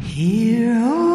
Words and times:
Hear, 0.00 1.07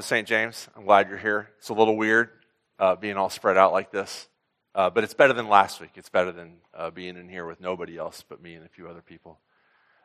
To 0.00 0.06
St. 0.06 0.26
James. 0.26 0.66
I'm 0.74 0.86
glad 0.86 1.10
you're 1.10 1.18
here. 1.18 1.50
It's 1.58 1.68
a 1.68 1.74
little 1.74 1.94
weird 1.94 2.30
uh, 2.78 2.96
being 2.96 3.18
all 3.18 3.28
spread 3.28 3.58
out 3.58 3.72
like 3.72 3.92
this, 3.92 4.28
uh, 4.74 4.88
but 4.88 5.04
it's 5.04 5.12
better 5.12 5.34
than 5.34 5.46
last 5.46 5.78
week. 5.78 5.90
It's 5.96 6.08
better 6.08 6.32
than 6.32 6.54
uh, 6.72 6.88
being 6.88 7.18
in 7.18 7.28
here 7.28 7.44
with 7.44 7.60
nobody 7.60 7.98
else 7.98 8.24
but 8.26 8.40
me 8.40 8.54
and 8.54 8.64
a 8.64 8.68
few 8.70 8.88
other 8.88 9.02
people. 9.02 9.40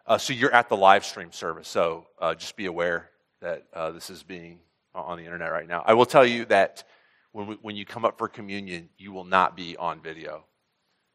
Uh, 0.06 0.18
so 0.18 0.34
you're 0.34 0.54
at 0.54 0.68
the 0.68 0.76
live 0.76 1.06
stream 1.06 1.32
service, 1.32 1.70
so 1.70 2.08
uh, 2.20 2.36
just 2.36 2.58
be 2.58 2.66
aware 2.66 3.10
that 3.40 3.68
uh, 3.74 3.92
this 3.92 4.10
is 4.10 4.22
being 4.22 4.60
on 4.94 5.18
the 5.18 5.24
internet 5.24 5.50
right 5.50 5.68
now. 5.68 5.82
I 5.86 5.94
will 5.94 6.06
tell 6.06 6.26
you 6.26 6.44
that 6.46 6.84
when, 7.32 7.48
we, 7.48 7.56
when 7.62 7.78
you 7.78 7.86
come 7.86 8.04
up 8.04 8.18
for 8.18 8.28
communion, 8.28 8.90
you 8.98 9.14
will 9.14 9.24
not 9.24 9.56
be 9.56 9.78
on 9.78 10.02
video. 10.02 10.44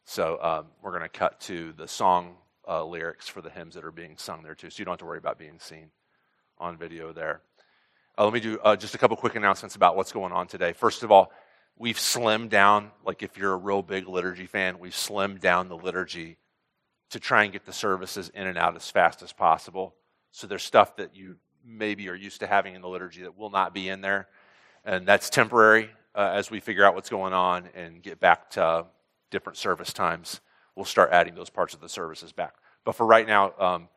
So 0.07 0.39
um, 0.41 0.67
we're 0.81 0.93
going 0.93 1.03
to 1.03 1.11
cut 1.11 1.39
to 1.41 1.75
the 1.77 1.87
song 1.87 2.37
lyrics 2.67 3.29
for 3.29 3.43
the 3.43 3.51
hymns 3.51 3.75
that 3.75 3.85
are 3.85 3.93
being 3.93 4.17
sung 4.17 4.43
there 4.43 4.55
too, 4.55 4.71
so 4.71 4.81
you 4.81 4.87
don't 4.87 4.93
have 4.93 5.01
to 5.01 5.05
worry 5.05 5.19
about 5.19 5.39
being 5.39 5.59
seen 5.59 5.91
on 6.57 6.79
video 6.79 7.13
there. 7.13 7.43
Uh, 8.21 8.25
let 8.25 8.35
me 8.35 8.41
do 8.41 8.59
uh, 8.63 8.77
just 8.77 8.95
a 8.95 8.99
couple 8.99 9.17
quick 9.17 9.35
announcements 9.35 9.77
about 9.77 9.97
what's 9.97 10.13
going 10.13 10.31
on 10.31 10.47
today. 10.47 10.75
First 10.75 11.03
of 11.03 11.11
all, 11.11 11.33
we've 11.79 11.97
slimmed 11.97 12.51
down, 12.51 12.91
like 13.03 13.23
if 13.23 13.39
you're 13.39 13.55
a 13.55 13.57
real 13.57 13.81
big 13.81 14.07
liturgy 14.07 14.45
fan, 14.45 14.79
we've 14.79 14.93
slimmed 14.93 15.41
down 15.41 15.71
the 15.71 15.77
liturgy 15.77 16.37
to 17.13 17.19
try 17.19 17.45
and 17.45 17.53
get 17.53 17.65
the 17.65 17.73
services 17.73 18.31
in 18.35 18.47
and 18.47 18.59
out 18.59 18.77
as 18.77 18.91
fast 18.91 19.23
as 19.23 19.33
possible. 19.33 19.95
So 20.33 20.47
there's 20.47 20.63
stuff 20.63 20.97
that 20.97 21.17
you 21.17 21.37
maybe 21.65 22.11
are 22.11 22.15
used 22.15 22.41
to 22.41 22.47
having 22.47 22.75
in 22.75 22.83
the 22.83 22.91
liturgy 22.91 23.23
that 23.23 23.39
will 23.39 23.49
not 23.49 23.73
be 23.73 23.89
in 23.89 24.03
there. 24.03 24.29
And 24.85 25.09
that's 25.09 25.31
temporary 25.31 25.89
uh, 26.15 26.31
as 26.35 26.51
we 26.51 26.61
figure 26.61 26.85
out 26.85 26.95
what's 26.95 27.09
going 27.09 27.33
on 27.33 27.71
and 27.75 28.03
get 28.03 28.21
back 28.21 28.51
to 28.51 28.85
different 29.31 29.57
service 29.57 29.95
times. 29.95 30.43
We'll 30.77 30.85
start 30.85 31.09
adding 31.11 31.35
those 31.35 31.49
parts 31.49 31.73
of 31.73 31.81
the 31.81 31.89
services 31.89 32.33
back. 32.33 32.57
But 32.85 32.97
for 32.97 33.07
right 33.07 33.27
now, 33.27 33.55
um, 33.59 33.89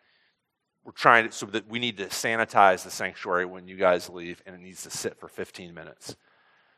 we're 0.83 0.91
trying 0.91 1.29
to, 1.29 1.31
so 1.31 1.45
that 1.47 1.67
we 1.67 1.79
need 1.79 1.97
to 1.97 2.07
sanitize 2.07 2.83
the 2.83 2.91
sanctuary 2.91 3.45
when 3.45 3.67
you 3.67 3.77
guys 3.77 4.09
leave, 4.09 4.41
and 4.45 4.55
it 4.55 4.61
needs 4.61 4.83
to 4.83 4.89
sit 4.89 5.17
for 5.17 5.27
15 5.27 5.73
minutes. 5.73 6.15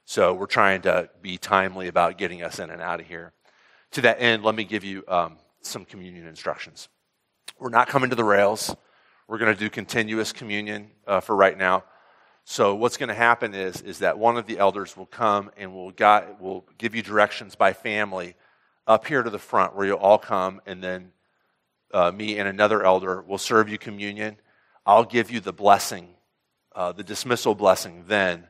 So 0.06 0.34
we're 0.34 0.46
trying 0.46 0.84
to 0.84 1.10
be 1.22 1.38
timely 1.38 1.88
about 1.88 2.18
getting 2.18 2.44
us 2.44 2.60
in 2.60 2.70
and 2.70 2.82
out 2.82 3.00
of 3.00 3.08
here. 3.08 3.34
To 3.92 4.02
that 4.02 4.22
end, 4.22 4.44
let 4.44 4.54
me 4.54 4.64
give 4.64 4.84
you 4.84 5.04
um, 5.08 5.38
some 5.62 5.86
communion 5.86 6.28
instructions. 6.28 6.90
We're 7.58 7.70
not 7.70 7.88
coming 7.88 8.12
to 8.12 8.16
the 8.16 8.24
rails. 8.24 8.76
We're 9.28 9.40
going 9.40 9.54
to 9.54 9.60
do 9.60 9.70
continuous 9.70 10.32
communion 10.32 10.92
uh, 11.08 11.22
for 11.22 11.36
right 11.36 11.58
now. 11.58 11.86
So 12.44 12.76
what's 12.76 12.98
going 12.98 13.10
to 13.10 13.16
happen 13.16 13.56
is, 13.56 13.82
is 13.82 14.00
that 14.00 14.20
one 14.20 14.38
of 14.38 14.46
the 14.46 14.60
elders 14.60 14.96
will 14.96 15.08
come 15.08 15.50
and 15.58 15.74
will, 15.74 15.90
got, 15.90 16.40
will 16.40 16.64
give 16.78 16.94
you 16.94 17.02
directions 17.02 17.56
by 17.56 17.74
family 17.74 18.36
up 18.86 19.08
here 19.08 19.24
to 19.24 19.32
the 19.32 19.40
front 19.40 19.76
where 19.76 19.88
you'll 19.88 19.98
all 19.98 20.20
come 20.20 20.62
and 20.68 20.84
then 20.84 21.12
uh, 21.94 22.12
me 22.12 22.38
and 22.38 22.48
another 22.48 22.84
elder 22.84 23.22
will 23.22 23.38
serve 23.38 23.70
you 23.70 23.78
communion. 23.78 24.38
I'll 24.86 25.06
give 25.06 25.32
you 25.32 25.40
the 25.40 25.54
blessing, 25.54 26.10
uh, 26.76 26.92
the 26.92 27.04
dismissal 27.04 27.56
blessing 27.56 28.04
then, 28.08 28.48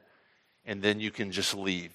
and 0.65 0.81
then 0.81 0.99
you 0.99 1.11
can 1.11 1.31
just 1.31 1.53
leave 1.55 1.91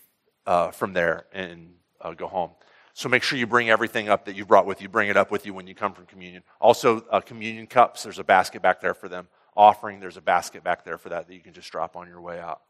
uh, 0.47 0.71
from 0.71 0.93
there 0.93 1.27
and 1.33 1.75
uh, 2.01 2.13
go 2.13 2.27
home. 2.27 2.51
So 2.93 3.09
make 3.09 3.23
sure 3.23 3.39
you 3.39 3.47
bring 3.47 3.71
everything 3.71 4.09
up 4.09 4.25
that 4.27 4.37
you 4.37 4.45
brought 4.45 4.67
with 4.67 4.83
you. 4.83 4.89
Bring 4.89 5.09
it 5.09 5.17
up 5.17 5.31
with 5.31 5.47
you 5.47 5.55
when 5.55 5.67
you 5.67 5.75
come 5.75 5.93
from 5.93 6.07
communion. 6.07 6.43
Also, 6.61 7.05
uh, 7.11 7.21
communion 7.21 7.67
cups, 7.67 8.03
there's 8.03 8.19
a 8.19 8.25
basket 8.25 8.63
back 8.63 8.81
there 8.81 8.95
for 8.95 9.09
them. 9.09 9.29
Offering, 9.57 10.01
there's 10.01 10.17
a 10.17 10.23
basket 10.23 10.65
back 10.65 10.85
there 10.85 10.99
for 10.99 11.09
that 11.11 11.27
that 11.27 11.35
you 11.35 11.41
can 11.41 11.53
just 11.53 11.71
drop 11.71 11.97
on 11.97 12.09
your 12.09 12.21
way 12.21 12.41
out. 12.41 12.61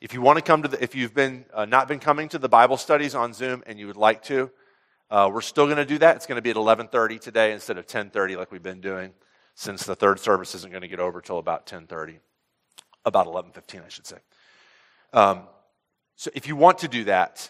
If 0.00 0.12
you 0.12 0.20
want 0.20 0.38
to 0.38 0.42
come 0.42 0.62
to 0.62 0.68
the, 0.68 0.82
if 0.82 0.94
you've 0.94 1.14
been 1.14 1.44
uh, 1.54 1.64
not 1.64 1.88
been 1.88 1.98
coming 1.98 2.28
to 2.30 2.38
the 2.38 2.48
Bible 2.48 2.76
studies 2.76 3.14
on 3.14 3.32
Zoom 3.32 3.62
and 3.66 3.78
you 3.78 3.86
would 3.86 3.96
like 3.96 4.22
to, 4.24 4.50
uh, 5.14 5.28
we're 5.28 5.40
still 5.40 5.66
going 5.66 5.76
to 5.76 5.84
do 5.84 5.96
that. 5.98 6.16
It's 6.16 6.26
going 6.26 6.38
to 6.38 6.42
be 6.42 6.50
at 6.50 6.56
11:30 6.56 7.20
today 7.20 7.52
instead 7.52 7.78
of 7.78 7.86
10:30 7.86 8.36
like 8.36 8.50
we've 8.50 8.64
been 8.64 8.80
doing, 8.80 9.14
since 9.54 9.84
the 9.84 9.94
third 9.94 10.18
service 10.18 10.56
isn't 10.56 10.72
going 10.72 10.82
to 10.82 10.88
get 10.88 10.98
over 10.98 11.20
till 11.20 11.38
about 11.38 11.66
10:30, 11.66 12.18
about 13.04 13.28
11:15, 13.28 13.84
I 13.84 13.88
should 13.88 14.08
say. 14.08 14.16
Um, 15.12 15.42
so 16.16 16.32
if 16.34 16.48
you 16.48 16.56
want 16.56 16.78
to 16.78 16.88
do 16.88 17.04
that, 17.04 17.48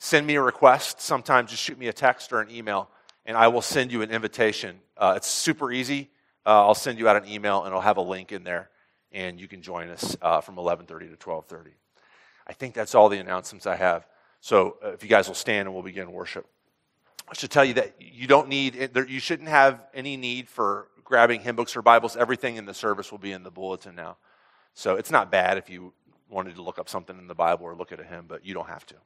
send 0.00 0.26
me 0.26 0.34
a 0.34 0.42
request. 0.42 1.00
Sometimes 1.00 1.50
just 1.50 1.62
shoot 1.62 1.78
me 1.78 1.88
a 1.88 1.94
text 1.94 2.30
or 2.30 2.42
an 2.42 2.50
email, 2.50 2.90
and 3.24 3.38
I 3.38 3.48
will 3.48 3.62
send 3.62 3.90
you 3.90 4.02
an 4.02 4.10
invitation. 4.10 4.78
Uh, 4.98 5.14
it's 5.16 5.28
super 5.28 5.72
easy. 5.72 6.10
Uh, 6.44 6.66
I'll 6.66 6.74
send 6.74 6.98
you 6.98 7.08
out 7.08 7.16
an 7.16 7.26
email, 7.26 7.64
and 7.64 7.74
I'll 7.74 7.80
have 7.80 7.96
a 7.96 8.02
link 8.02 8.32
in 8.32 8.44
there, 8.44 8.68
and 9.12 9.40
you 9.40 9.48
can 9.48 9.62
join 9.62 9.88
us 9.88 10.14
uh, 10.20 10.42
from 10.42 10.56
11:30 10.56 11.08
to 11.08 11.16
12:30. 11.16 11.70
I 12.46 12.52
think 12.52 12.74
that's 12.74 12.94
all 12.94 13.08
the 13.08 13.18
announcements 13.18 13.66
I 13.66 13.76
have. 13.76 14.06
So 14.42 14.76
uh, 14.84 14.88
if 14.88 15.02
you 15.02 15.08
guys 15.08 15.26
will 15.26 15.34
stand, 15.34 15.68
and 15.68 15.72
we'll 15.72 15.82
begin 15.82 16.12
worship. 16.12 16.46
I 17.32 17.34
should 17.34 17.50
tell 17.50 17.64
you 17.64 17.72
that 17.74 17.94
you 17.98 18.26
don't 18.26 18.48
need, 18.48 18.90
you 19.08 19.18
shouldn't 19.18 19.48
have 19.48 19.82
any 19.94 20.18
need 20.18 20.50
for 20.50 20.88
grabbing 21.02 21.40
hymn 21.40 21.56
books 21.56 21.74
or 21.74 21.80
Bibles. 21.80 22.14
Everything 22.14 22.56
in 22.56 22.66
the 22.66 22.74
service 22.74 23.10
will 23.10 23.18
be 23.18 23.32
in 23.32 23.42
the 23.42 23.50
bulletin 23.50 23.94
now. 23.94 24.18
So 24.74 24.96
it's 24.96 25.10
not 25.10 25.30
bad 25.30 25.56
if 25.56 25.70
you 25.70 25.94
wanted 26.28 26.56
to 26.56 26.62
look 26.62 26.78
up 26.78 26.90
something 26.90 27.16
in 27.18 27.28
the 27.28 27.34
Bible 27.34 27.64
or 27.64 27.74
look 27.74 27.90
at 27.90 28.00
a 28.00 28.04
hymn, 28.04 28.26
but 28.28 28.44
you 28.44 28.52
don't 28.52 28.68
have 28.68 28.84
to. 28.84 28.96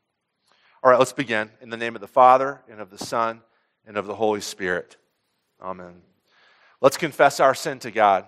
All 0.82 0.90
right, 0.90 0.98
let's 0.98 1.12
begin. 1.12 1.52
In 1.60 1.70
the 1.70 1.76
name 1.76 1.94
of 1.94 2.00
the 2.00 2.08
Father, 2.08 2.62
and 2.68 2.80
of 2.80 2.90
the 2.90 2.98
Son, 2.98 3.42
and 3.86 3.96
of 3.96 4.08
the 4.08 4.16
Holy 4.16 4.40
Spirit. 4.40 4.96
Amen. 5.62 6.02
Let's 6.80 6.96
confess 6.96 7.38
our 7.38 7.54
sin 7.54 7.78
to 7.78 7.92
God. 7.92 8.24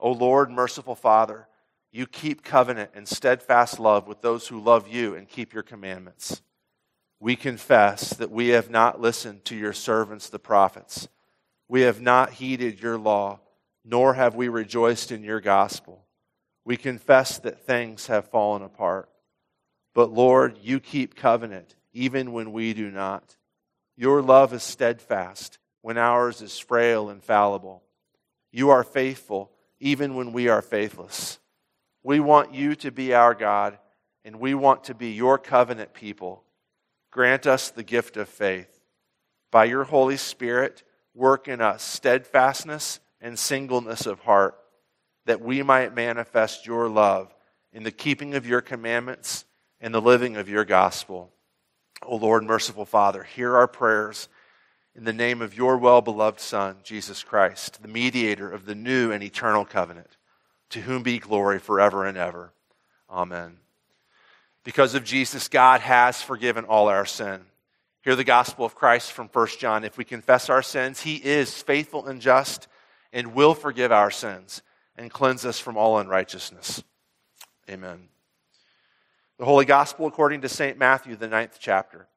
O 0.00 0.12
Lord, 0.12 0.50
merciful 0.50 0.94
Father, 0.94 1.46
you 1.92 2.06
keep 2.06 2.42
covenant 2.42 2.92
and 2.94 3.06
steadfast 3.06 3.78
love 3.78 4.08
with 4.08 4.22
those 4.22 4.48
who 4.48 4.58
love 4.58 4.88
you 4.88 5.14
and 5.14 5.28
keep 5.28 5.52
your 5.52 5.62
commandments 5.62 6.40
we 7.18 7.36
confess 7.36 8.10
that 8.10 8.30
we 8.30 8.48
have 8.48 8.70
not 8.70 9.00
listened 9.00 9.44
to 9.46 9.56
your 9.56 9.72
servants, 9.72 10.28
the 10.28 10.38
prophets. 10.38 11.08
We 11.68 11.82
have 11.82 12.00
not 12.00 12.34
heeded 12.34 12.80
your 12.80 12.98
law, 12.98 13.40
nor 13.84 14.14
have 14.14 14.34
we 14.34 14.48
rejoiced 14.48 15.10
in 15.10 15.22
your 15.22 15.40
gospel. 15.40 16.04
We 16.64 16.76
confess 16.76 17.38
that 17.38 17.64
things 17.64 18.08
have 18.08 18.28
fallen 18.28 18.62
apart. 18.62 19.08
But 19.94 20.12
Lord, 20.12 20.58
you 20.60 20.78
keep 20.78 21.14
covenant 21.14 21.74
even 21.92 22.32
when 22.32 22.52
we 22.52 22.74
do 22.74 22.90
not. 22.90 23.36
Your 23.96 24.20
love 24.20 24.52
is 24.52 24.62
steadfast 24.62 25.58
when 25.80 25.96
ours 25.96 26.42
is 26.42 26.58
frail 26.58 27.08
and 27.08 27.24
fallible. 27.24 27.82
You 28.52 28.70
are 28.70 28.84
faithful 28.84 29.52
even 29.80 30.14
when 30.14 30.32
we 30.32 30.48
are 30.48 30.62
faithless. 30.62 31.38
We 32.02 32.20
want 32.20 32.52
you 32.52 32.74
to 32.76 32.90
be 32.90 33.14
our 33.14 33.34
God, 33.34 33.78
and 34.24 34.38
we 34.38 34.54
want 34.54 34.84
to 34.84 34.94
be 34.94 35.12
your 35.12 35.38
covenant 35.38 35.94
people 35.94 36.44
grant 37.16 37.46
us 37.46 37.70
the 37.70 37.82
gift 37.82 38.18
of 38.18 38.28
faith. 38.28 38.68
By 39.50 39.64
your 39.64 39.84
Holy 39.84 40.18
Spirit, 40.18 40.82
work 41.14 41.48
in 41.48 41.62
us 41.62 41.82
steadfastness 41.82 43.00
and 43.22 43.38
singleness 43.38 44.04
of 44.04 44.20
heart, 44.20 44.54
that 45.24 45.40
we 45.40 45.62
might 45.62 45.96
manifest 45.96 46.66
your 46.66 46.90
love 46.90 47.34
in 47.72 47.84
the 47.84 47.90
keeping 47.90 48.34
of 48.34 48.46
your 48.46 48.60
commandments 48.60 49.46
and 49.80 49.94
the 49.94 50.00
living 50.00 50.36
of 50.36 50.50
your 50.50 50.66
gospel. 50.66 51.32
O 52.02 52.16
Lord, 52.16 52.44
merciful 52.44 52.84
Father, 52.84 53.22
hear 53.22 53.56
our 53.56 53.66
prayers 53.66 54.28
in 54.94 55.04
the 55.04 55.12
name 55.14 55.40
of 55.40 55.56
your 55.56 55.78
well 55.78 56.02
beloved 56.02 56.38
Son, 56.38 56.76
Jesus 56.82 57.22
Christ, 57.22 57.80
the 57.80 57.88
mediator 57.88 58.50
of 58.50 58.66
the 58.66 58.74
new 58.74 59.10
and 59.10 59.24
eternal 59.24 59.64
covenant, 59.64 60.18
to 60.68 60.82
whom 60.82 61.02
be 61.02 61.18
glory 61.18 61.58
forever 61.60 62.04
and 62.04 62.18
ever. 62.18 62.52
Amen. 63.08 63.56
Because 64.66 64.96
of 64.96 65.04
Jesus, 65.04 65.46
God 65.46 65.80
has 65.80 66.20
forgiven 66.20 66.64
all 66.64 66.88
our 66.88 67.06
sin. 67.06 67.40
Hear 68.02 68.16
the 68.16 68.24
gospel 68.24 68.64
of 68.64 68.74
Christ 68.74 69.12
from 69.12 69.28
1 69.28 69.46
John. 69.60 69.84
If 69.84 69.96
we 69.96 70.04
confess 70.04 70.50
our 70.50 70.60
sins, 70.60 71.02
he 71.02 71.14
is 71.14 71.62
faithful 71.62 72.06
and 72.06 72.20
just 72.20 72.66
and 73.12 73.32
will 73.32 73.54
forgive 73.54 73.92
our 73.92 74.10
sins 74.10 74.62
and 74.96 75.08
cleanse 75.08 75.46
us 75.46 75.60
from 75.60 75.76
all 75.76 75.98
unrighteousness. 75.98 76.82
Amen. 77.70 78.08
The 79.38 79.44
Holy 79.44 79.66
Gospel 79.66 80.08
according 80.08 80.40
to 80.40 80.48
St. 80.48 80.76
Matthew, 80.76 81.14
the 81.14 81.28
ninth 81.28 81.58
chapter. 81.60 82.08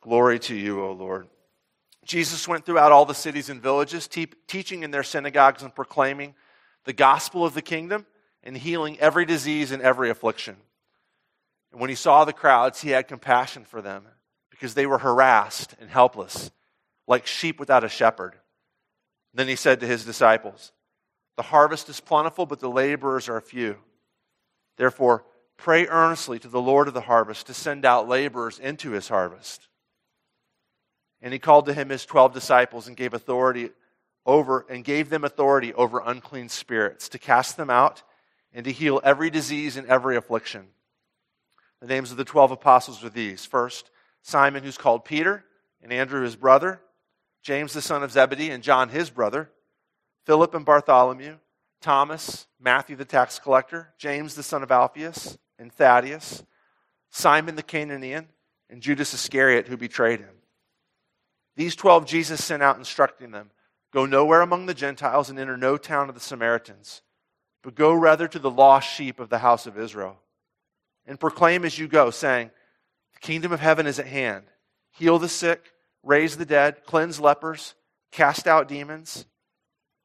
Glory 0.00 0.38
to 0.38 0.54
you, 0.54 0.80
O 0.80 0.92
Lord. 0.92 1.26
Jesus 2.04 2.46
went 2.46 2.64
throughout 2.64 2.92
all 2.92 3.04
the 3.04 3.14
cities 3.14 3.50
and 3.50 3.60
villages, 3.60 4.06
te- 4.06 4.30
teaching 4.46 4.84
in 4.84 4.92
their 4.92 5.02
synagogues 5.02 5.64
and 5.64 5.74
proclaiming 5.74 6.36
the 6.84 6.92
gospel 6.92 7.44
of 7.44 7.54
the 7.54 7.62
kingdom 7.62 8.06
and 8.44 8.56
healing 8.56 8.96
every 9.00 9.24
disease 9.24 9.72
and 9.72 9.82
every 9.82 10.08
affliction. 10.08 10.56
And 11.74 11.80
when 11.80 11.90
he 11.90 11.96
saw 11.96 12.24
the 12.24 12.32
crowds, 12.32 12.80
he 12.80 12.90
had 12.90 13.08
compassion 13.08 13.64
for 13.64 13.82
them 13.82 14.06
because 14.48 14.74
they 14.74 14.86
were 14.86 14.98
harassed 14.98 15.74
and 15.80 15.90
helpless, 15.90 16.52
like 17.08 17.26
sheep 17.26 17.58
without 17.58 17.82
a 17.82 17.88
shepherd. 17.88 18.36
Then 19.34 19.48
he 19.48 19.56
said 19.56 19.80
to 19.80 19.86
his 19.88 20.04
disciples, 20.04 20.70
The 21.36 21.42
harvest 21.42 21.88
is 21.88 21.98
plentiful, 21.98 22.46
but 22.46 22.60
the 22.60 22.70
laborers 22.70 23.28
are 23.28 23.40
few. 23.40 23.78
Therefore, 24.76 25.24
pray 25.56 25.88
earnestly 25.88 26.38
to 26.38 26.48
the 26.48 26.60
Lord 26.60 26.86
of 26.86 26.94
the 26.94 27.00
harvest 27.00 27.48
to 27.48 27.54
send 27.54 27.84
out 27.84 28.08
laborers 28.08 28.60
into 28.60 28.92
his 28.92 29.08
harvest. 29.08 29.66
And 31.20 31.32
he 31.32 31.40
called 31.40 31.66
to 31.66 31.74
him 31.74 31.88
his 31.88 32.06
twelve 32.06 32.32
disciples 32.32 32.86
and 32.86 32.96
gave 32.96 33.14
authority 33.14 33.70
over 34.24 34.64
and 34.70 34.84
gave 34.84 35.10
them 35.10 35.24
authority 35.24 35.74
over 35.74 36.00
unclean 36.06 36.50
spirits 36.50 37.08
to 37.08 37.18
cast 37.18 37.56
them 37.56 37.68
out 37.68 38.04
and 38.52 38.64
to 38.64 38.70
heal 38.70 39.00
every 39.02 39.28
disease 39.28 39.76
and 39.76 39.88
every 39.88 40.16
affliction. 40.16 40.68
The 41.84 41.92
names 41.92 42.10
of 42.10 42.16
the 42.16 42.24
12 42.24 42.52
apostles 42.52 43.04
are 43.04 43.10
these 43.10 43.44
first, 43.44 43.90
Simon, 44.22 44.64
who's 44.64 44.78
called 44.78 45.04
Peter, 45.04 45.44
and 45.82 45.92
Andrew, 45.92 46.22
his 46.22 46.34
brother, 46.34 46.80
James, 47.42 47.74
the 47.74 47.82
son 47.82 48.02
of 48.02 48.10
Zebedee, 48.10 48.48
and 48.48 48.62
John, 48.62 48.88
his 48.88 49.10
brother, 49.10 49.50
Philip 50.24 50.54
and 50.54 50.64
Bartholomew, 50.64 51.36
Thomas, 51.82 52.46
Matthew 52.58 52.96
the 52.96 53.04
tax 53.04 53.38
collector, 53.38 53.92
James 53.98 54.34
the 54.34 54.42
son 54.42 54.62
of 54.62 54.72
Alphaeus, 54.72 55.36
and 55.58 55.70
Thaddeus, 55.70 56.42
Simon 57.10 57.54
the 57.54 57.62
Cananaean, 57.62 58.28
and 58.70 58.80
Judas 58.80 59.12
Iscariot 59.12 59.68
who 59.68 59.76
betrayed 59.76 60.20
him. 60.20 60.36
These 61.54 61.76
twelve 61.76 62.06
Jesus 62.06 62.42
sent 62.42 62.62
out, 62.62 62.78
instructing 62.78 63.30
them 63.30 63.50
Go 63.92 64.06
nowhere 64.06 64.40
among 64.40 64.64
the 64.64 64.72
Gentiles 64.72 65.28
and 65.28 65.38
enter 65.38 65.58
no 65.58 65.76
town 65.76 66.08
of 66.08 66.14
the 66.14 66.20
Samaritans, 66.22 67.02
but 67.62 67.74
go 67.74 67.92
rather 67.92 68.26
to 68.26 68.38
the 68.38 68.50
lost 68.50 68.88
sheep 68.88 69.20
of 69.20 69.28
the 69.28 69.40
house 69.40 69.66
of 69.66 69.78
Israel. 69.78 70.16
And 71.06 71.20
proclaim 71.20 71.64
as 71.64 71.78
you 71.78 71.88
go, 71.88 72.10
saying, 72.10 72.50
The 73.14 73.20
kingdom 73.20 73.52
of 73.52 73.60
heaven 73.60 73.86
is 73.86 73.98
at 73.98 74.06
hand. 74.06 74.44
Heal 74.92 75.18
the 75.18 75.28
sick, 75.28 75.72
raise 76.02 76.36
the 76.36 76.46
dead, 76.46 76.84
cleanse 76.86 77.20
lepers, 77.20 77.74
cast 78.12 78.46
out 78.46 78.68
demons. 78.68 79.26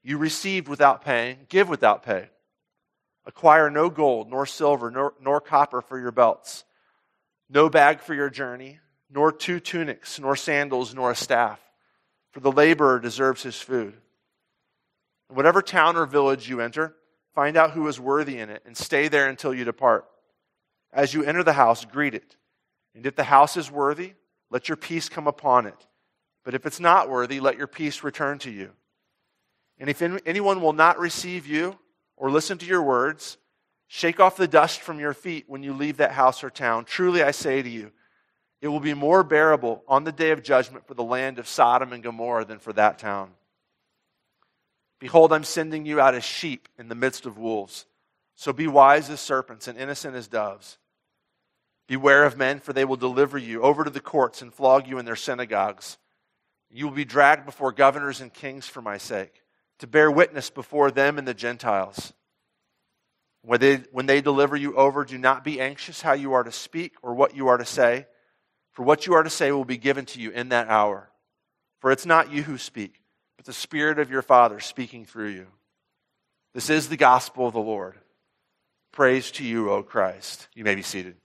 You 0.03 0.18
received 0.18 0.68
without 0.68 1.03
paying, 1.03 1.46
give 1.50 1.70
without 1.70 2.03
pay. 2.03 2.29
Acquire 3.25 3.70
no 3.70 3.89
gold, 3.89 4.29
nor 4.29 4.46
silver, 4.46 4.89
nor, 4.89 5.13
nor 5.22 5.39
copper 5.39 5.82
for 5.82 6.00
your 6.00 6.12
belts, 6.12 6.63
no 7.50 7.70
bag 7.70 8.00
for 8.01 8.13
your 8.13 8.29
journey, 8.29 8.79
nor 9.10 9.32
two 9.32 9.60
tunics, 9.60 10.20
nor 10.20 10.36
sandals, 10.36 10.96
nor 10.96 11.12
a 11.12 11.15
staff, 11.15 11.60
for 12.32 12.39
the 12.39 12.51
laborer 12.51 13.00
deserves 13.00 13.44
his 13.44 13.60
food. 13.60 13.94
In 15.29 15.36
whatever 15.36 15.62
town 15.62 15.96
or 15.96 16.06
village 16.06 16.50
you 16.50 16.62
enter, 16.62 16.96
find 17.36 17.56
out 17.58 17.72
who 17.72 17.88
is 17.88 18.00
worthy 18.00 18.39
in 18.39 18.50
it, 18.50 18.63
and 18.65 18.75
stay 18.75 19.08
there 19.08 19.27
until 19.27 19.53
you 19.53 19.63
depart. 19.63 20.06
As 20.91 21.13
you 21.13 21.24
enter 21.24 21.43
the 21.43 21.53
house, 21.53 21.86
greet 21.86 22.15
it. 22.15 22.36
And 22.96 23.05
if 23.05 23.15
the 23.15 23.24
house 23.24 23.58
is 23.58 23.69
worthy, 23.72 24.13
let 24.50 24.67
your 24.67 24.75
peace 24.75 25.10
come 25.10 25.27
upon 25.27 25.67
it. 25.67 25.88
But 26.43 26.55
if 26.55 26.65
it's 26.65 26.79
not 26.79 27.10
worthy, 27.10 27.39
let 27.39 27.58
your 27.58 27.67
peace 27.67 28.03
return 28.03 28.39
to 28.39 28.50
you. 28.50 28.72
And 29.77 29.89
if 29.89 30.01
anyone 30.01 30.62
will 30.62 30.74
not 30.74 31.00
receive 31.00 31.46
you 31.46 31.77
or 32.17 32.31
listen 32.31 32.58
to 32.58 32.65
your 32.65 32.81
words, 32.81 33.38
shake 33.88 34.19
off 34.19 34.36
the 34.36 34.48
dust 34.48 34.81
from 34.81 35.00
your 35.00 35.13
feet 35.13 35.46
when 35.48 35.62
you 35.62 35.74
leave 35.74 35.98
that 35.98 36.12
house 36.12 36.43
or 36.43 36.50
town. 36.50 36.86
Truly, 36.86 37.22
I 37.22 37.31
say 37.31 37.62
to 37.62 37.69
you, 37.69 37.91
it 38.62 38.67
will 38.67 38.79
be 38.79 38.93
more 38.93 39.24
bearable 39.24 39.84
on 39.88 40.03
the 40.03 40.12
day 40.12 40.31
of 40.31 40.43
judgment 40.43 40.88
for 40.88 40.96
the 40.96 41.03
land 41.03 41.39
of 41.39 41.48
Sodom 41.48 41.93
and 41.93 42.01
Gomorrah 42.03 42.46
than 42.46 42.60
for 42.60 42.74
that 42.74 42.98
town. 42.98 43.31
Behold, 45.00 45.31
I'm 45.31 45.46
sending 45.46 45.86
you 45.86 46.01
out 46.01 46.15
as 46.15 46.25
sheep 46.25 46.67
in 46.77 46.89
the 46.89 46.96
midst 46.96 47.25
of 47.25 47.38
wolves. 47.38 47.86
So 48.36 48.51
be 48.51 48.67
wise 48.67 49.10
as 49.10 49.22
serpents 49.22 49.67
and 49.67 49.77
innocent 49.77 50.15
as 50.15 50.27
doves. 50.27 50.78
Beware 51.89 52.24
of 52.24 52.38
men, 52.38 52.60
for 52.60 52.72
they 52.72 52.86
will 52.86 52.98
deliver 52.98 53.36
you 53.36 53.63
over 53.63 53.84
to 53.84 53.89
the 53.89 54.00
courts 54.00 54.43
and 54.43 54.53
flog 54.53 54.88
you 54.88 55.00
in 55.00 55.05
their 55.05 55.15
synagogues. 55.15 55.98
You 56.69 56.86
will 56.86 56.93
be 56.93 57.03
dragged 57.03 57.48
before 57.48 57.72
governors 57.72 58.22
and 58.22 58.31
kings 58.31 58.67
for 58.67 58.79
my 58.79 59.00
sake 59.00 59.41
to 59.79 59.88
bear 59.88 60.12
witness 60.12 60.51
before 60.51 60.91
them 60.91 61.17
and 61.17 61.27
the 61.27 61.34
Gentiles. 61.34 62.13
When 63.41 63.60
they, 63.60 63.77
when 63.91 64.05
they 64.05 64.22
deliver 64.22 64.55
you 64.55 64.75
over, 64.75 65.03
do 65.03 65.17
not 65.17 65.43
be 65.43 65.60
anxious 65.60 66.00
how 66.00 66.13
you 66.13 66.34
are 66.34 66.43
to 66.43 66.51
speak 66.51 66.93
or 67.01 67.15
what 67.15 67.36
you 67.36 67.48
are 67.48 67.58
to 67.58 67.65
say, 67.65 68.05
for 68.72 68.84
what 68.84 69.08
you 69.08 69.15
are 69.15 69.24
to 69.24 69.29
say 69.31 69.51
will 69.51 69.65
be 69.65 69.77
given 69.77 70.05
to 70.08 70.22
you 70.22 70.29
in 70.29 70.50
that 70.50 70.67
hour. 70.67 71.10
For 71.79 71.91
it's 71.91 72.05
not 72.05 72.31
you 72.31 72.43
who 72.43 72.60
speak, 72.60 73.01
but 73.36 73.48
the 73.48 73.53
Spirit 73.53 73.98
of 73.98 74.12
your 74.12 74.22
Father 74.22 74.60
speaking 74.60 75.05
through 75.05 75.29
you. 75.29 75.48
This 76.53 76.69
is 76.69 76.88
the 76.88 76.98
gospel 76.98 77.48
of 77.48 77.53
the 77.53 77.60
Lord. 77.60 77.96
Praise 78.91 79.31
to 79.31 79.43
you, 79.43 79.72
O 79.72 79.81
Christ. 79.81 80.50
You 80.53 80.63
may 80.63 80.75
be 80.75 80.84
seated. 80.84 81.15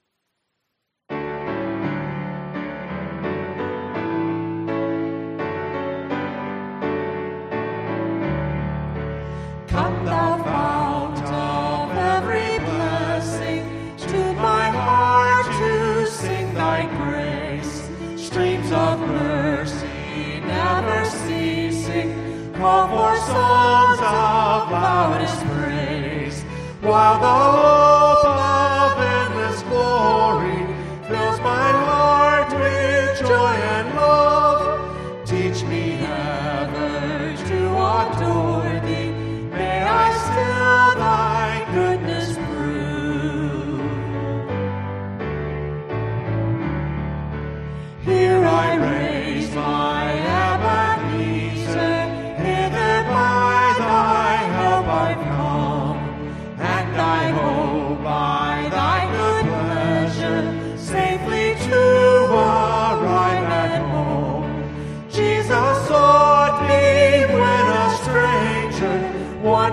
Songs 23.27 23.99
of 24.01 24.71
loudest 24.71 25.41
praise, 25.47 26.43
while 26.83 27.19
the 27.19 27.64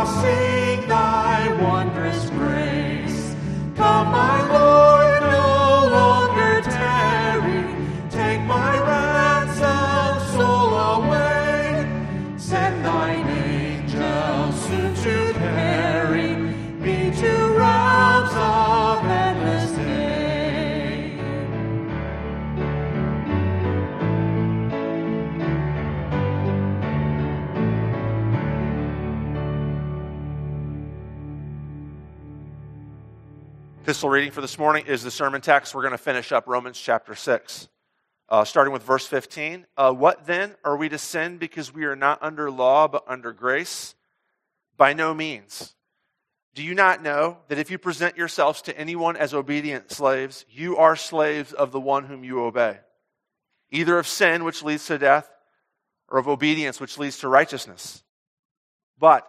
How 0.00 0.49
Epistle 34.00 34.12
reading 34.12 34.30
for 34.30 34.40
this 34.40 34.58
morning 34.58 34.86
is 34.86 35.02
the 35.02 35.10
sermon 35.10 35.42
text. 35.42 35.74
We're 35.74 35.82
going 35.82 35.90
to 35.90 35.98
finish 35.98 36.32
up 36.32 36.46
Romans 36.46 36.80
chapter 36.80 37.14
6, 37.14 37.68
uh, 38.30 38.44
starting 38.46 38.72
with 38.72 38.82
verse 38.82 39.06
15. 39.06 39.66
Uh, 39.76 39.92
what 39.92 40.26
then? 40.26 40.54
Are 40.64 40.74
we 40.74 40.88
to 40.88 40.96
sin 40.96 41.36
because 41.36 41.74
we 41.74 41.84
are 41.84 41.94
not 41.94 42.18
under 42.22 42.50
law 42.50 42.88
but 42.88 43.04
under 43.06 43.34
grace? 43.34 43.94
By 44.78 44.94
no 44.94 45.12
means. 45.12 45.74
Do 46.54 46.62
you 46.62 46.74
not 46.74 47.02
know 47.02 47.40
that 47.48 47.58
if 47.58 47.70
you 47.70 47.76
present 47.76 48.16
yourselves 48.16 48.62
to 48.62 48.78
anyone 48.78 49.18
as 49.18 49.34
obedient 49.34 49.90
slaves, 49.90 50.46
you 50.48 50.78
are 50.78 50.96
slaves 50.96 51.52
of 51.52 51.70
the 51.70 51.78
one 51.78 52.06
whom 52.06 52.24
you 52.24 52.42
obey, 52.42 52.78
either 53.70 53.98
of 53.98 54.06
sin, 54.06 54.44
which 54.44 54.62
leads 54.62 54.86
to 54.86 54.96
death, 54.96 55.30
or 56.08 56.18
of 56.18 56.26
obedience, 56.26 56.80
which 56.80 56.96
leads 56.96 57.18
to 57.18 57.28
righteousness? 57.28 58.02
But 58.98 59.28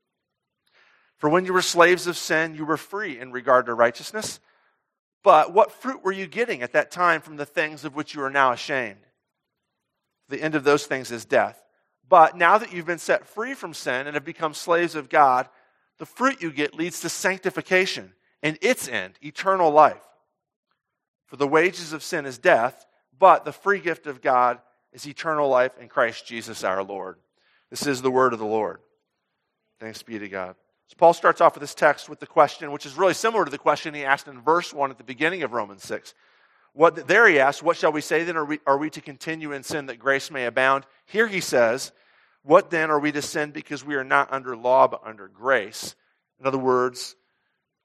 For 1.21 1.29
when 1.29 1.45
you 1.45 1.53
were 1.53 1.61
slaves 1.61 2.07
of 2.07 2.17
sin, 2.17 2.55
you 2.55 2.65
were 2.65 2.77
free 2.77 3.19
in 3.19 3.31
regard 3.31 3.67
to 3.67 3.75
righteousness. 3.75 4.39
But 5.21 5.53
what 5.53 5.71
fruit 5.71 6.03
were 6.03 6.11
you 6.11 6.25
getting 6.25 6.63
at 6.63 6.73
that 6.73 6.89
time 6.89 7.21
from 7.21 7.37
the 7.37 7.45
things 7.45 7.85
of 7.85 7.95
which 7.95 8.15
you 8.15 8.23
are 8.23 8.31
now 8.31 8.53
ashamed? 8.53 9.05
The 10.29 10.41
end 10.41 10.55
of 10.55 10.63
those 10.63 10.87
things 10.87 11.11
is 11.11 11.23
death. 11.23 11.63
But 12.09 12.35
now 12.35 12.57
that 12.57 12.73
you've 12.73 12.87
been 12.87 12.97
set 12.97 13.27
free 13.27 13.53
from 13.53 13.75
sin 13.75 14.07
and 14.07 14.15
have 14.15 14.25
become 14.25 14.55
slaves 14.55 14.95
of 14.95 15.09
God, 15.09 15.47
the 15.99 16.07
fruit 16.07 16.41
you 16.41 16.51
get 16.51 16.73
leads 16.73 17.01
to 17.01 17.09
sanctification 17.09 18.13
and 18.41 18.57
its 18.59 18.87
end, 18.87 19.19
eternal 19.21 19.69
life. 19.69 20.01
For 21.27 21.35
the 21.35 21.47
wages 21.47 21.93
of 21.93 22.01
sin 22.01 22.25
is 22.25 22.39
death, 22.39 22.87
but 23.19 23.45
the 23.45 23.53
free 23.53 23.79
gift 23.79 24.07
of 24.07 24.23
God 24.23 24.59
is 24.91 25.07
eternal 25.07 25.47
life 25.47 25.77
in 25.79 25.87
Christ 25.87 26.25
Jesus 26.25 26.63
our 26.63 26.81
Lord. 26.81 27.17
This 27.69 27.85
is 27.85 28.01
the 28.01 28.09
word 28.09 28.33
of 28.33 28.39
the 28.39 28.45
Lord. 28.45 28.79
Thanks 29.79 30.01
be 30.01 30.17
to 30.17 30.27
God. 30.27 30.55
So 30.91 30.95
Paul 30.97 31.13
starts 31.13 31.39
off 31.39 31.55
with 31.55 31.61
this 31.61 31.73
text 31.73 32.09
with 32.09 32.19
the 32.19 32.27
question, 32.27 32.69
which 32.73 32.85
is 32.85 32.97
really 32.97 33.13
similar 33.13 33.45
to 33.45 33.51
the 33.51 33.57
question 33.57 33.93
he 33.93 34.03
asked 34.03 34.27
in 34.27 34.41
verse 34.41 34.73
1 34.73 34.91
at 34.91 34.97
the 34.97 35.05
beginning 35.05 35.41
of 35.41 35.53
Romans 35.53 35.83
6. 35.83 36.13
What, 36.73 37.07
there 37.07 37.29
he 37.29 37.39
asks, 37.39 37.63
What 37.63 37.77
shall 37.77 37.93
we 37.93 38.01
say 38.01 38.25
then? 38.25 38.35
Are 38.35 38.43
we, 38.43 38.59
are 38.67 38.77
we 38.77 38.89
to 38.89 38.99
continue 38.99 39.53
in 39.53 39.63
sin 39.63 39.85
that 39.85 39.99
grace 39.99 40.29
may 40.29 40.45
abound? 40.45 40.85
Here 41.05 41.27
he 41.27 41.39
says, 41.39 41.93
What 42.43 42.71
then 42.71 42.91
are 42.91 42.99
we 42.99 43.13
to 43.13 43.21
sin 43.21 43.51
because 43.51 43.85
we 43.85 43.95
are 43.95 44.03
not 44.03 44.33
under 44.33 44.53
law 44.53 44.89
but 44.89 45.01
under 45.05 45.29
grace? 45.29 45.95
In 46.41 46.45
other 46.45 46.57
words, 46.57 47.15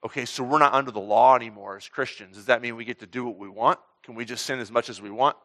okay, 0.03 0.25
so 0.25 0.43
we're 0.43 0.59
not 0.59 0.73
under 0.73 0.91
the 0.91 0.99
law 0.99 1.33
anymore 1.33 1.77
as 1.77 1.87
Christians. 1.87 2.35
Does 2.35 2.47
that 2.47 2.61
mean 2.61 2.75
we 2.75 2.83
get 2.83 2.99
to 2.99 3.07
do 3.07 3.23
what 3.23 3.37
we 3.37 3.47
want? 3.47 3.79
Can 4.03 4.15
we 4.15 4.25
just 4.25 4.45
sin 4.45 4.59
as 4.59 4.69
much 4.69 4.89
as 4.89 5.01
we 5.01 5.11
want? 5.11 5.37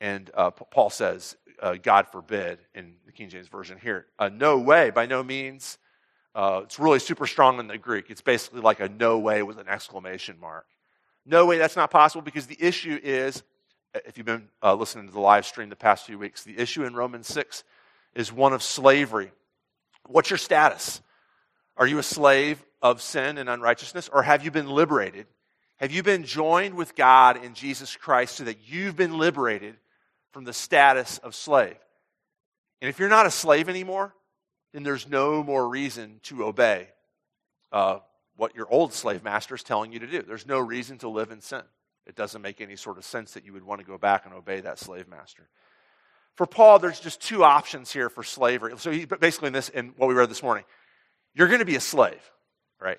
And 0.00 0.28
uh, 0.34 0.50
Paul 0.50 0.90
says, 0.90 1.36
uh, 1.62 1.76
God 1.80 2.08
forbid, 2.10 2.58
in 2.74 2.94
the 3.06 3.12
King 3.12 3.28
James 3.28 3.46
Version 3.46 3.78
here. 3.80 4.06
Uh, 4.18 4.28
no 4.28 4.58
way, 4.58 4.90
by 4.90 5.06
no 5.06 5.22
means. 5.22 5.78
Uh, 6.36 6.60
it's 6.64 6.78
really 6.78 6.98
super 6.98 7.26
strong 7.26 7.58
in 7.58 7.66
the 7.66 7.78
Greek. 7.78 8.10
It's 8.10 8.20
basically 8.20 8.60
like 8.60 8.78
a 8.78 8.90
no 8.90 9.18
way 9.18 9.42
with 9.42 9.56
an 9.58 9.68
exclamation 9.68 10.38
mark. 10.38 10.66
No 11.24 11.46
way, 11.46 11.56
that's 11.56 11.76
not 11.76 11.90
possible 11.90 12.20
because 12.20 12.46
the 12.46 12.58
issue 12.62 13.00
is, 13.02 13.42
if 14.04 14.18
you've 14.18 14.26
been 14.26 14.48
uh, 14.62 14.74
listening 14.74 15.06
to 15.06 15.14
the 15.14 15.18
live 15.18 15.46
stream 15.46 15.70
the 15.70 15.76
past 15.76 16.04
few 16.04 16.18
weeks, 16.18 16.44
the 16.44 16.58
issue 16.58 16.84
in 16.84 16.94
Romans 16.94 17.26
6 17.28 17.64
is 18.14 18.30
one 18.30 18.52
of 18.52 18.62
slavery. 18.62 19.32
What's 20.08 20.28
your 20.28 20.36
status? 20.36 21.00
Are 21.78 21.86
you 21.86 21.98
a 21.98 22.02
slave 22.02 22.62
of 22.82 23.00
sin 23.00 23.38
and 23.38 23.48
unrighteousness, 23.48 24.10
or 24.12 24.22
have 24.22 24.44
you 24.44 24.50
been 24.50 24.68
liberated? 24.68 25.26
Have 25.78 25.90
you 25.90 26.02
been 26.02 26.24
joined 26.24 26.74
with 26.74 26.94
God 26.94 27.42
in 27.42 27.54
Jesus 27.54 27.96
Christ 27.96 28.36
so 28.36 28.44
that 28.44 28.58
you've 28.66 28.94
been 28.94 29.16
liberated 29.16 29.76
from 30.32 30.44
the 30.44 30.52
status 30.52 31.16
of 31.16 31.34
slave? 31.34 31.78
And 32.82 32.90
if 32.90 32.98
you're 32.98 33.08
not 33.08 33.24
a 33.24 33.30
slave 33.30 33.70
anymore, 33.70 34.12
then 34.72 34.82
there's 34.82 35.08
no 35.08 35.42
more 35.42 35.68
reason 35.68 36.20
to 36.24 36.44
obey 36.44 36.88
uh, 37.72 37.98
what 38.36 38.54
your 38.54 38.66
old 38.70 38.92
slave 38.92 39.22
master 39.22 39.54
is 39.54 39.62
telling 39.62 39.92
you 39.92 39.98
to 40.00 40.06
do. 40.06 40.22
There's 40.22 40.46
no 40.46 40.58
reason 40.58 40.98
to 40.98 41.08
live 41.08 41.30
in 41.30 41.40
sin. 41.40 41.62
It 42.06 42.14
doesn't 42.14 42.42
make 42.42 42.60
any 42.60 42.76
sort 42.76 42.98
of 42.98 43.04
sense 43.04 43.32
that 43.32 43.44
you 43.44 43.52
would 43.52 43.64
want 43.64 43.80
to 43.80 43.86
go 43.86 43.98
back 43.98 44.26
and 44.26 44.34
obey 44.34 44.60
that 44.60 44.78
slave 44.78 45.08
master. 45.08 45.48
For 46.36 46.46
Paul, 46.46 46.78
there's 46.78 47.00
just 47.00 47.20
two 47.20 47.42
options 47.42 47.90
here 47.90 48.10
for 48.10 48.22
slavery. 48.22 48.74
So 48.76 48.90
he, 48.90 49.06
basically, 49.06 49.48
in 49.48 49.52
this, 49.54 49.70
in 49.70 49.94
what 49.96 50.06
we 50.08 50.14
read 50.14 50.28
this 50.28 50.42
morning, 50.42 50.64
you're 51.34 51.48
going 51.48 51.60
to 51.60 51.66
be 51.66 51.76
a 51.76 51.80
slave, 51.80 52.20
right? 52.80 52.98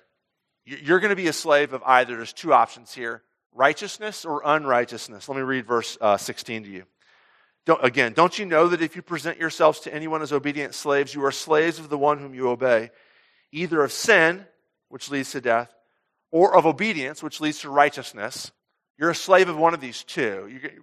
You're 0.64 1.00
going 1.00 1.10
to 1.10 1.16
be 1.16 1.28
a 1.28 1.32
slave 1.32 1.72
of 1.72 1.82
either, 1.84 2.16
there's 2.16 2.32
two 2.32 2.52
options 2.52 2.92
here 2.92 3.22
righteousness 3.54 4.24
or 4.24 4.42
unrighteousness. 4.44 5.28
Let 5.28 5.36
me 5.36 5.42
read 5.42 5.66
verse 5.66 5.98
uh, 6.00 6.16
16 6.16 6.64
to 6.64 6.70
you. 6.70 6.84
Don't, 7.68 7.84
again, 7.84 8.14
don't 8.14 8.38
you 8.38 8.46
know 8.46 8.68
that 8.68 8.80
if 8.80 8.96
you 8.96 9.02
present 9.02 9.38
yourselves 9.38 9.80
to 9.80 9.94
anyone 9.94 10.22
as 10.22 10.32
obedient 10.32 10.74
slaves, 10.74 11.14
you 11.14 11.22
are 11.26 11.30
slaves 11.30 11.78
of 11.78 11.90
the 11.90 11.98
one 11.98 12.18
whom 12.18 12.32
you 12.32 12.48
obey, 12.48 12.90
either 13.52 13.84
of 13.84 13.92
sin, 13.92 14.46
which 14.88 15.10
leads 15.10 15.32
to 15.32 15.42
death, 15.42 15.70
or 16.30 16.56
of 16.56 16.64
obedience, 16.64 17.22
which 17.22 17.42
leads 17.42 17.58
to 17.58 17.68
righteousness? 17.68 18.52
You're 18.96 19.10
a 19.10 19.14
slave 19.14 19.50
of 19.50 19.58
one 19.58 19.74
of 19.74 19.82
these 19.82 20.02
two. 20.02 20.48
You, 20.50 20.82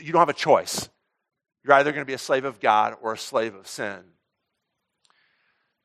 you 0.00 0.12
don't 0.12 0.18
have 0.18 0.28
a 0.28 0.32
choice. 0.32 0.88
You're 1.62 1.74
either 1.74 1.92
going 1.92 2.02
to 2.02 2.04
be 2.04 2.14
a 2.14 2.18
slave 2.18 2.44
of 2.44 2.58
God 2.58 2.96
or 3.00 3.12
a 3.12 3.18
slave 3.18 3.54
of 3.54 3.68
sin. 3.68 4.00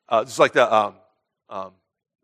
Uh, 0.09 0.23
it's 0.25 0.39
like 0.39 0.53
the 0.53 0.73
um, 0.73 0.95
um, 1.51 1.73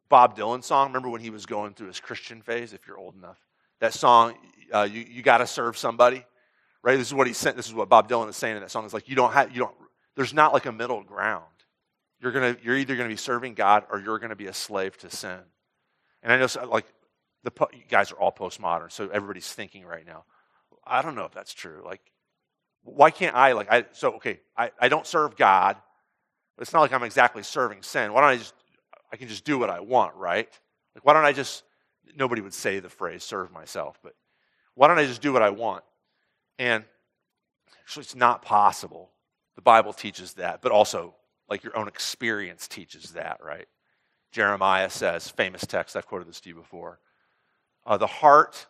Bob 0.10 0.36
Dylan 0.36 0.64
song. 0.64 0.88
Remember 0.88 1.10
when 1.10 1.22
he 1.22 1.30
was 1.30 1.46
going 1.46 1.76
through 1.76 1.90
his 1.90 2.00
Christian 2.00 2.42
phase, 2.42 2.74
if 2.74 2.88
you're 2.88 2.98
old 2.98 3.14
enough? 3.14 3.38
That 3.82 3.94
song, 3.94 4.34
uh, 4.74 4.88
you, 4.92 5.06
you 5.08 5.22
got 5.22 5.38
to 5.38 5.48
serve 5.48 5.78
somebody, 5.78 6.26
right? 6.86 6.98
This 6.98 7.08
is 7.08 7.14
what 7.16 7.26
he 7.26 7.34
sent. 7.34 7.58
This 7.58 7.68
is 7.68 7.74
what 7.74 7.90
Bob 7.90 8.08
Dylan 8.08 8.30
is 8.30 8.36
saying 8.36 8.56
in 8.56 8.62
that 8.62 8.70
song. 8.70 8.86
It's 8.86 8.94
like 8.94 9.10
you 9.10 9.16
don't 9.16 9.34
have, 9.34 9.52
you 9.52 9.60
don't, 9.60 9.76
there's 10.16 10.34
not 10.34 10.54
like 10.54 10.68
a 10.68 10.72
middle 10.72 11.04
ground. 11.04 11.44
You're, 12.22 12.32
gonna, 12.32 12.56
you're 12.64 12.78
either 12.78 12.96
to 12.96 13.08
be 13.08 13.16
serving 13.16 13.56
God 13.56 13.86
or 13.92 14.00
you're 14.00 14.20
to 14.20 14.36
be 14.36 14.46
a 14.46 14.54
slave 14.54 14.96
to 15.00 15.10
sin. 15.10 15.40
And 16.24 16.32
I 16.32 16.38
know, 16.38 16.48
like, 16.70 16.86
the 17.44 17.52
you 17.74 17.84
guys 17.90 18.12
are 18.12 18.16
all 18.16 18.32
postmodern, 18.32 18.92
so 18.92 19.08
everybody's 19.10 19.52
thinking 19.52 19.86
right 19.86 20.06
now, 20.06 20.26
I 20.84 21.02
don't 21.02 21.16
know 21.16 21.26
if 21.26 21.34
that's 21.34 21.54
true. 21.54 21.82
Like, 21.84 22.02
why 22.84 23.12
can't 23.12 23.36
I, 23.36 23.52
like, 23.52 23.72
I, 23.72 23.86
so, 23.92 24.14
okay, 24.14 24.40
I, 24.58 24.72
I 24.80 24.88
don't 24.88 25.06
serve 25.06 25.36
God, 25.36 25.78
but 26.56 26.62
it's 26.62 26.74
not 26.74 26.82
like 26.82 26.94
I'm 26.94 27.04
exactly 27.04 27.44
serving 27.44 27.82
sin. 27.82 28.14
Why 28.14 28.22
don't 28.22 28.30
I 28.30 28.38
just 28.38 28.54
I 29.12 29.18
can 29.18 29.28
just 29.28 29.46
do 29.46 29.60
what 29.60 29.70
I 29.70 29.80
want, 29.80 30.16
right? 30.16 30.50
Like, 30.96 31.06
why 31.06 31.14
don't 31.14 31.26
I 31.26 31.34
just, 31.34 31.64
nobody 32.16 32.42
would 32.42 32.54
say 32.54 32.80
the 32.80 32.90
phrase 32.90 33.24
serve 33.24 33.52
myself, 33.52 34.00
but 34.04 34.16
why 34.74 34.88
don't 34.88 34.98
I 34.98 35.06
just 35.06 35.22
do 35.22 35.34
what 35.34 35.42
I 35.42 35.52
want? 35.52 35.84
And 36.58 36.84
actually, 37.82 38.04
it's 38.04 38.16
not 38.16 38.42
possible. 38.42 39.12
The 39.56 39.62
Bible 39.62 39.94
teaches 39.94 40.34
that, 40.34 40.62
but 40.62 40.72
also, 40.72 41.16
like, 41.50 41.64
your 41.64 41.78
own 41.78 41.88
experience 41.88 42.68
teaches 42.68 43.12
that, 43.12 43.40
right? 43.44 43.68
Jeremiah 44.32 44.90
says, 44.90 45.30
famous 45.30 45.66
text, 45.66 45.96
I've 45.96 46.08
quoted 46.08 46.28
this 46.28 46.42
to 46.42 46.50
you 46.50 46.56
before. 46.56 47.00
Uh, 47.86 47.98
the 47.98 48.08
heart 48.08 48.68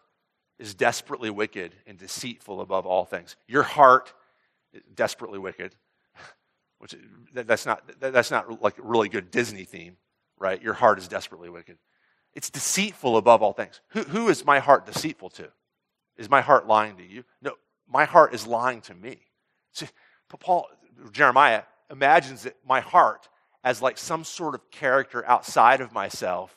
is 0.59 0.73
desperately 0.73 1.29
wicked 1.29 1.75
and 1.87 1.97
deceitful 1.97 2.61
above 2.61 2.85
all 2.85 3.05
things. 3.05 3.35
Your 3.47 3.63
heart 3.63 4.13
is 4.73 4.81
desperately 4.93 5.39
wicked, 5.39 5.75
which 6.79 6.95
that's 7.33 7.65
not 7.65 7.83
that's 7.99 8.31
not 8.31 8.61
like 8.61 8.77
a 8.77 8.83
really 8.83 9.09
good 9.09 9.31
Disney 9.31 9.63
theme 9.63 9.97
right? 10.37 10.61
Your 10.61 10.73
heart 10.73 10.99
is 10.99 11.07
desperately 11.07 11.49
wicked. 11.49 11.77
It's 12.33 12.49
deceitful 12.49 13.17
above 13.17 13.41
all 13.41 13.53
things. 13.53 13.81
Who, 13.89 14.03
who 14.03 14.29
is 14.29 14.45
my 14.45 14.59
heart 14.59 14.85
deceitful 14.85 15.29
to? 15.31 15.49
Is 16.17 16.29
my 16.29 16.41
heart 16.41 16.67
lying 16.67 16.97
to 16.97 17.05
you? 17.05 17.23
No, 17.41 17.53
my 17.91 18.05
heart 18.05 18.33
is 18.33 18.47
lying 18.47 18.81
to 18.81 18.93
me. 18.93 19.17
See, 19.73 19.87
Paul, 20.39 20.67
Jeremiah 21.11 21.63
imagines 21.89 22.43
that 22.43 22.55
my 22.67 22.79
heart 22.79 23.29
as 23.63 23.81
like 23.81 23.97
some 23.97 24.23
sort 24.23 24.55
of 24.55 24.69
character 24.71 25.25
outside 25.25 25.81
of 25.81 25.91
myself 25.91 26.55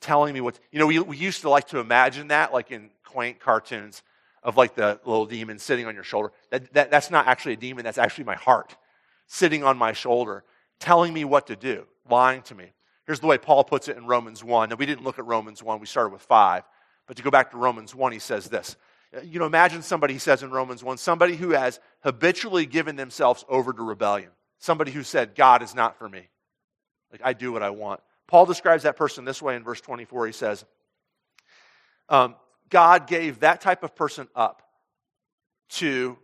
telling 0.00 0.34
me 0.34 0.40
what, 0.40 0.58
you 0.70 0.78
know, 0.78 0.86
we, 0.86 0.98
we 0.98 1.16
used 1.16 1.40
to 1.42 1.50
like 1.50 1.68
to 1.68 1.78
imagine 1.78 2.28
that 2.28 2.52
like 2.52 2.70
in 2.70 2.90
quaint 3.04 3.40
cartoons 3.40 4.02
of 4.42 4.56
like 4.56 4.74
the 4.74 5.00
little 5.04 5.26
demon 5.26 5.58
sitting 5.58 5.86
on 5.86 5.94
your 5.94 6.04
shoulder. 6.04 6.30
That, 6.50 6.72
that, 6.74 6.90
that's 6.90 7.10
not 7.10 7.26
actually 7.26 7.54
a 7.54 7.56
demon, 7.56 7.84
that's 7.84 7.98
actually 7.98 8.24
my 8.24 8.34
heart 8.34 8.76
sitting 9.26 9.64
on 9.64 9.78
my 9.78 9.92
shoulder 9.92 10.44
telling 10.78 11.12
me 11.12 11.24
what 11.24 11.46
to 11.46 11.56
do 11.56 11.86
lying 12.08 12.42
to 12.42 12.54
me. 12.54 12.72
Here's 13.06 13.20
the 13.20 13.26
way 13.26 13.38
Paul 13.38 13.64
puts 13.64 13.88
it 13.88 13.96
in 13.96 14.06
Romans 14.06 14.42
1. 14.42 14.70
Now, 14.70 14.76
we 14.76 14.86
didn't 14.86 15.04
look 15.04 15.18
at 15.18 15.26
Romans 15.26 15.62
1, 15.62 15.80
we 15.80 15.86
started 15.86 16.12
with 16.12 16.22
5. 16.22 16.62
But 17.06 17.16
to 17.16 17.22
go 17.22 17.30
back 17.30 17.50
to 17.50 17.58
Romans 17.58 17.94
1, 17.94 18.12
he 18.12 18.18
says 18.18 18.46
this. 18.46 18.76
You 19.22 19.38
know, 19.38 19.46
imagine 19.46 19.82
somebody, 19.82 20.14
he 20.14 20.18
says 20.18 20.42
in 20.42 20.50
Romans 20.50 20.82
1, 20.82 20.96
somebody 20.98 21.36
who 21.36 21.50
has 21.50 21.78
habitually 22.02 22.66
given 22.66 22.96
themselves 22.96 23.44
over 23.48 23.72
to 23.72 23.82
rebellion. 23.82 24.30
Somebody 24.58 24.90
who 24.90 25.02
said, 25.02 25.34
God 25.34 25.62
is 25.62 25.74
not 25.74 25.98
for 25.98 26.08
me. 26.08 26.28
Like, 27.12 27.20
I 27.22 27.32
do 27.32 27.52
what 27.52 27.62
I 27.62 27.70
want. 27.70 28.00
Paul 28.26 28.46
describes 28.46 28.84
that 28.84 28.96
person 28.96 29.24
this 29.24 29.40
way 29.42 29.56
in 29.56 29.62
verse 29.62 29.80
24. 29.80 30.26
He 30.26 30.32
says, 30.32 30.64
um, 32.08 32.34
God 32.70 33.06
gave 33.06 33.40
that 33.40 33.60
type 33.60 33.82
of 33.82 33.94
person 33.94 34.26
up 34.34 34.62
to 35.70 36.18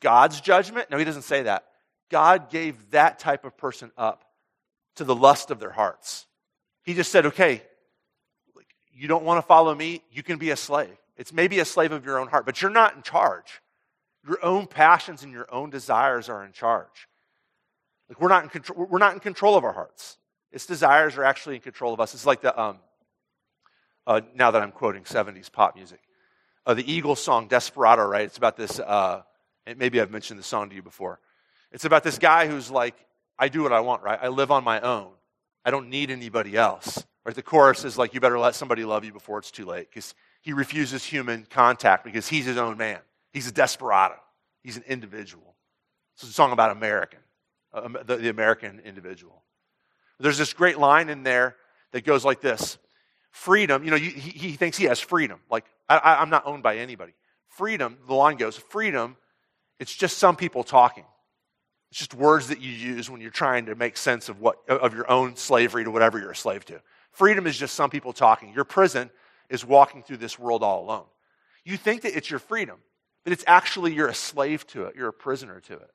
God's 0.00 0.40
judgment. 0.40 0.90
No, 0.90 0.98
he 0.98 1.04
doesn't 1.04 1.22
say 1.22 1.44
that. 1.44 1.64
God 2.10 2.50
gave 2.50 2.90
that 2.90 3.18
type 3.18 3.44
of 3.44 3.56
person 3.56 3.90
up 3.96 4.24
to 4.96 5.04
the 5.04 5.14
lust 5.14 5.50
of 5.50 5.58
their 5.58 5.70
hearts. 5.70 6.26
He 6.84 6.94
just 6.94 7.10
said, 7.10 7.26
okay, 7.26 7.62
you 8.92 9.08
don't 9.08 9.24
want 9.24 9.38
to 9.38 9.42
follow 9.46 9.74
me, 9.74 10.02
you 10.12 10.22
can 10.22 10.38
be 10.38 10.50
a 10.50 10.56
slave. 10.56 10.96
It's 11.16 11.32
maybe 11.32 11.58
a 11.60 11.64
slave 11.64 11.92
of 11.92 12.04
your 12.04 12.18
own 12.18 12.28
heart, 12.28 12.46
but 12.46 12.60
you're 12.60 12.70
not 12.70 12.96
in 12.96 13.02
charge. 13.02 13.60
Your 14.26 14.44
own 14.44 14.66
passions 14.66 15.22
and 15.22 15.32
your 15.32 15.46
own 15.52 15.70
desires 15.70 16.28
are 16.28 16.44
in 16.44 16.52
charge. 16.52 17.08
Like 18.08 18.20
we're 18.20 18.28
not 18.28 18.42
in 18.42 18.50
control, 18.50 18.86
we're 18.90 18.98
not 18.98 19.14
in 19.14 19.20
control 19.20 19.56
of 19.56 19.64
our 19.64 19.72
hearts. 19.72 20.18
Its 20.50 20.66
desires 20.66 21.16
are 21.16 21.24
actually 21.24 21.56
in 21.56 21.60
control 21.60 21.92
of 21.92 22.00
us. 22.00 22.14
It's 22.14 22.26
like 22.26 22.40
the 22.40 22.58
um, 22.60 22.78
uh, 24.06 24.20
now 24.34 24.50
that 24.50 24.62
I'm 24.62 24.72
quoting 24.72 25.04
70s 25.04 25.50
pop 25.50 25.76
music, 25.76 26.00
uh, 26.66 26.74
the 26.74 26.90
Eagles 26.90 27.22
song 27.22 27.48
Desperado, 27.48 28.04
right? 28.04 28.24
It's 28.24 28.36
about 28.36 28.56
this. 28.56 28.78
Uh, 28.78 29.22
maybe 29.76 30.00
I've 30.00 30.10
mentioned 30.10 30.38
the 30.38 30.44
song 30.44 30.70
to 30.70 30.76
you 30.76 30.82
before. 30.82 31.20
It's 31.72 31.84
about 31.84 32.04
this 32.04 32.18
guy 32.18 32.46
who's 32.46 32.70
like, 32.70 32.94
I 33.38 33.48
do 33.48 33.62
what 33.62 33.72
I 33.72 33.80
want, 33.80 34.02
right? 34.02 34.18
I 34.20 34.28
live 34.28 34.50
on 34.50 34.62
my 34.64 34.80
own. 34.80 35.10
I 35.64 35.70
don't 35.70 35.88
need 35.88 36.10
anybody 36.10 36.56
else. 36.56 37.04
Right? 37.24 37.34
The 37.34 37.42
chorus 37.42 37.84
is 37.84 37.96
like, 37.96 38.14
you 38.14 38.20
better 38.20 38.38
let 38.38 38.54
somebody 38.54 38.84
love 38.84 39.04
you 39.04 39.12
before 39.12 39.38
it's 39.38 39.50
too 39.50 39.64
late 39.64 39.88
because 39.90 40.14
he 40.44 40.52
refuses 40.52 41.02
human 41.02 41.46
contact 41.48 42.04
because 42.04 42.28
he's 42.28 42.44
his 42.44 42.58
own 42.58 42.76
man. 42.76 42.98
He's 43.32 43.48
a 43.48 43.52
desperado. 43.52 44.16
He's 44.62 44.76
an 44.76 44.84
individual. 44.86 45.54
It's 46.14 46.22
a 46.22 46.26
song 46.26 46.52
about 46.52 46.70
American, 46.70 47.20
uh, 47.72 47.88
the, 48.04 48.28
American 48.28 48.80
individual. 48.80 49.42
There's 50.20 50.36
this 50.36 50.52
great 50.52 50.78
line 50.78 51.08
in 51.08 51.22
there 51.22 51.56
that 51.92 52.04
goes 52.04 52.24
like 52.24 52.40
this 52.40 52.78
Freedom, 53.30 53.82
you 53.82 53.90
know, 53.90 53.96
he, 53.96 54.52
thinks 54.52 54.76
he 54.76 54.84
has 54.84 55.00
freedom. 55.00 55.40
Like, 55.50 55.64
I, 55.88 56.18
I'm 56.20 56.30
not 56.30 56.46
owned 56.46 56.62
by 56.62 56.76
anybody. 56.76 57.14
Freedom, 57.48 57.98
the 58.06 58.14
line 58.14 58.36
goes, 58.36 58.56
freedom, 58.56 59.16
it's 59.80 59.92
just 59.92 60.18
some 60.18 60.36
people 60.36 60.62
talking. 60.62 61.04
It's 61.90 61.98
just 61.98 62.14
words 62.14 62.48
that 62.48 62.60
you 62.60 62.70
use 62.70 63.10
when 63.10 63.20
you're 63.20 63.32
trying 63.32 63.66
to 63.66 63.74
make 63.74 63.96
sense 63.96 64.28
of, 64.28 64.40
what, 64.40 64.58
of 64.68 64.94
your 64.94 65.10
own 65.10 65.34
slavery 65.34 65.82
to 65.82 65.90
whatever 65.90 66.20
you're 66.20 66.30
a 66.30 66.36
slave 66.36 66.64
to. 66.66 66.80
Freedom 67.10 67.46
is 67.48 67.56
just 67.56 67.74
some 67.74 67.90
people 67.90 68.12
talking. 68.12 68.52
Your 68.52 68.64
prison 68.64 69.10
is 69.48 69.64
walking 69.64 70.02
through 70.02 70.18
this 70.18 70.38
world 70.38 70.62
all 70.62 70.84
alone. 70.84 71.06
You 71.64 71.76
think 71.76 72.02
that 72.02 72.16
it's 72.16 72.30
your 72.30 72.40
freedom, 72.40 72.78
but 73.24 73.32
it's 73.32 73.44
actually 73.46 73.94
you're 73.94 74.08
a 74.08 74.14
slave 74.14 74.66
to 74.68 74.84
it. 74.84 74.96
You're 74.96 75.08
a 75.08 75.12
prisoner 75.12 75.60
to 75.60 75.74
it. 75.74 75.90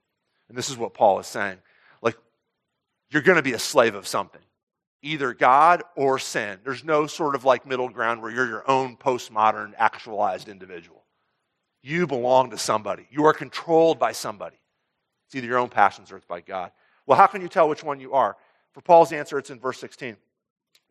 And 0.47 0.57
this 0.57 0.69
is 0.69 0.77
what 0.77 0.93
Paul 0.93 1.19
is 1.19 1.27
saying. 1.27 1.57
Like, 2.01 2.17
you're 3.11 3.21
going 3.21 3.37
to 3.37 3.43
be 3.43 3.53
a 3.53 3.59
slave 3.59 3.95
of 3.95 4.07
something, 4.07 4.41
either 5.01 5.33
God 5.33 5.83
or 5.95 6.17
sin. 6.19 6.59
There's 6.63 6.83
no 6.83 7.07
sort 7.07 7.35
of 7.35 7.45
like 7.45 7.65
middle 7.65 7.89
ground 7.89 8.21
where 8.21 8.31
you're 8.31 8.47
your 8.47 8.69
own 8.69 8.97
postmodern, 8.97 9.73
actualized 9.77 10.49
individual. 10.49 11.03
You 11.81 12.07
belong 12.07 12.49
to 12.49 12.57
somebody, 12.57 13.07
you 13.09 13.25
are 13.25 13.33
controlled 13.33 13.99
by 13.99 14.11
somebody. 14.11 14.57
It's 15.27 15.35
either 15.35 15.47
your 15.47 15.59
own 15.59 15.69
passions 15.69 16.11
or 16.11 16.17
it's 16.17 16.25
by 16.25 16.41
God. 16.41 16.71
Well, 17.05 17.17
how 17.17 17.27
can 17.27 17.41
you 17.41 17.47
tell 17.47 17.69
which 17.69 17.83
one 17.83 17.99
you 17.99 18.13
are? 18.13 18.35
For 18.71 18.81
Paul's 18.81 19.11
answer, 19.11 19.37
it's 19.37 19.51
in 19.51 19.59
verse 19.59 19.79
16. 19.79 20.17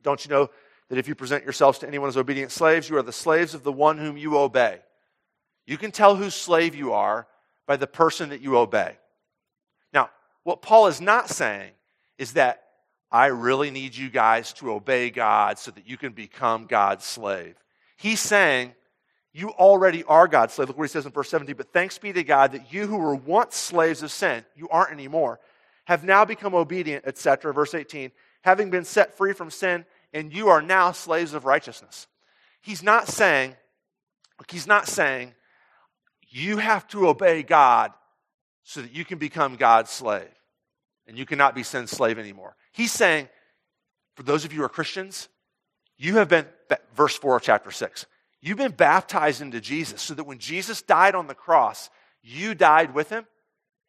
Don't 0.02 0.24
you 0.24 0.30
know 0.30 0.50
that 0.88 0.98
if 0.98 1.08
you 1.08 1.14
present 1.14 1.44
yourselves 1.44 1.78
to 1.80 1.88
anyone 1.88 2.08
as 2.08 2.16
obedient 2.16 2.50
slaves, 2.50 2.88
you 2.88 2.96
are 2.96 3.02
the 3.02 3.12
slaves 3.12 3.54
of 3.54 3.62
the 3.62 3.72
one 3.72 3.98
whom 3.98 4.16
you 4.16 4.38
obey? 4.38 4.80
You 5.66 5.76
can 5.76 5.90
tell 5.90 6.16
whose 6.16 6.34
slave 6.34 6.74
you 6.74 6.92
are 6.92 7.26
by 7.66 7.76
the 7.76 7.86
person 7.86 8.30
that 8.30 8.40
you 8.40 8.56
obey. 8.56 8.96
Now, 9.92 10.10
what 10.44 10.62
Paul 10.62 10.86
is 10.86 11.00
not 11.00 11.28
saying 11.28 11.72
is 12.16 12.32
that 12.32 12.64
I 13.10 13.26
really 13.26 13.70
need 13.70 13.94
you 13.94 14.10
guys 14.10 14.52
to 14.54 14.72
obey 14.72 15.10
God 15.10 15.58
so 15.58 15.70
that 15.70 15.88
you 15.88 15.96
can 15.96 16.12
become 16.12 16.66
God's 16.66 17.04
slave. 17.04 17.54
He's 17.96 18.20
saying, 18.20 18.74
You 19.32 19.50
already 19.50 20.04
are 20.04 20.28
God's 20.28 20.54
slave. 20.54 20.68
Look 20.68 20.78
what 20.78 20.84
he 20.84 20.92
says 20.92 21.06
in 21.06 21.12
verse 21.12 21.30
17. 21.30 21.56
But 21.56 21.72
thanks 21.72 21.98
be 21.98 22.12
to 22.12 22.24
God 22.24 22.52
that 22.52 22.72
you 22.72 22.86
who 22.86 22.98
were 22.98 23.14
once 23.14 23.56
slaves 23.56 24.02
of 24.02 24.10
sin, 24.10 24.44
you 24.56 24.68
aren't 24.70 24.92
anymore, 24.92 25.40
have 25.84 26.04
now 26.04 26.24
become 26.24 26.54
obedient, 26.54 27.06
etc. 27.06 27.52
Verse 27.52 27.74
18, 27.74 28.10
having 28.42 28.70
been 28.70 28.84
set 28.84 29.16
free 29.16 29.32
from 29.32 29.50
sin, 29.50 29.86
and 30.12 30.32
you 30.32 30.48
are 30.48 30.62
now 30.62 30.92
slaves 30.92 31.34
of 31.34 31.44
righteousness. 31.44 32.06
He's 32.60 32.82
not 32.82 33.08
saying, 33.08 33.56
he's 34.50 34.66
not 34.66 34.88
saying, 34.88 35.34
you 36.28 36.58
have 36.58 36.86
to 36.88 37.08
obey 37.08 37.42
God 37.42 37.92
so 38.62 38.82
that 38.82 38.92
you 38.92 39.04
can 39.04 39.18
become 39.18 39.56
God's 39.56 39.90
slave 39.90 40.28
and 41.06 41.16
you 41.18 41.24
cannot 41.24 41.54
be 41.54 41.62
sin's 41.62 41.90
slave 41.90 42.18
anymore. 42.18 42.54
He's 42.72 42.92
saying, 42.92 43.28
for 44.14 44.22
those 44.22 44.44
of 44.44 44.52
you 44.52 44.58
who 44.58 44.64
are 44.64 44.68
Christians, 44.68 45.28
you 45.96 46.16
have 46.16 46.28
been, 46.28 46.46
verse 46.94 47.16
4 47.16 47.36
of 47.36 47.42
chapter 47.42 47.70
6, 47.70 48.06
you've 48.40 48.58
been 48.58 48.72
baptized 48.72 49.40
into 49.40 49.60
Jesus 49.60 50.02
so 50.02 50.14
that 50.14 50.24
when 50.24 50.38
Jesus 50.38 50.82
died 50.82 51.14
on 51.14 51.26
the 51.26 51.34
cross, 51.34 51.90
you 52.22 52.54
died 52.54 52.94
with 52.94 53.08
him. 53.08 53.26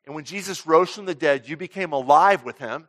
And 0.06 0.16
when 0.16 0.24
Jesus 0.24 0.66
rose 0.66 0.90
from 0.90 1.06
the 1.06 1.16
dead, 1.16 1.48
you 1.48 1.58
became 1.58 1.92
alive 1.92 2.44
with 2.44 2.58
him. 2.58 2.88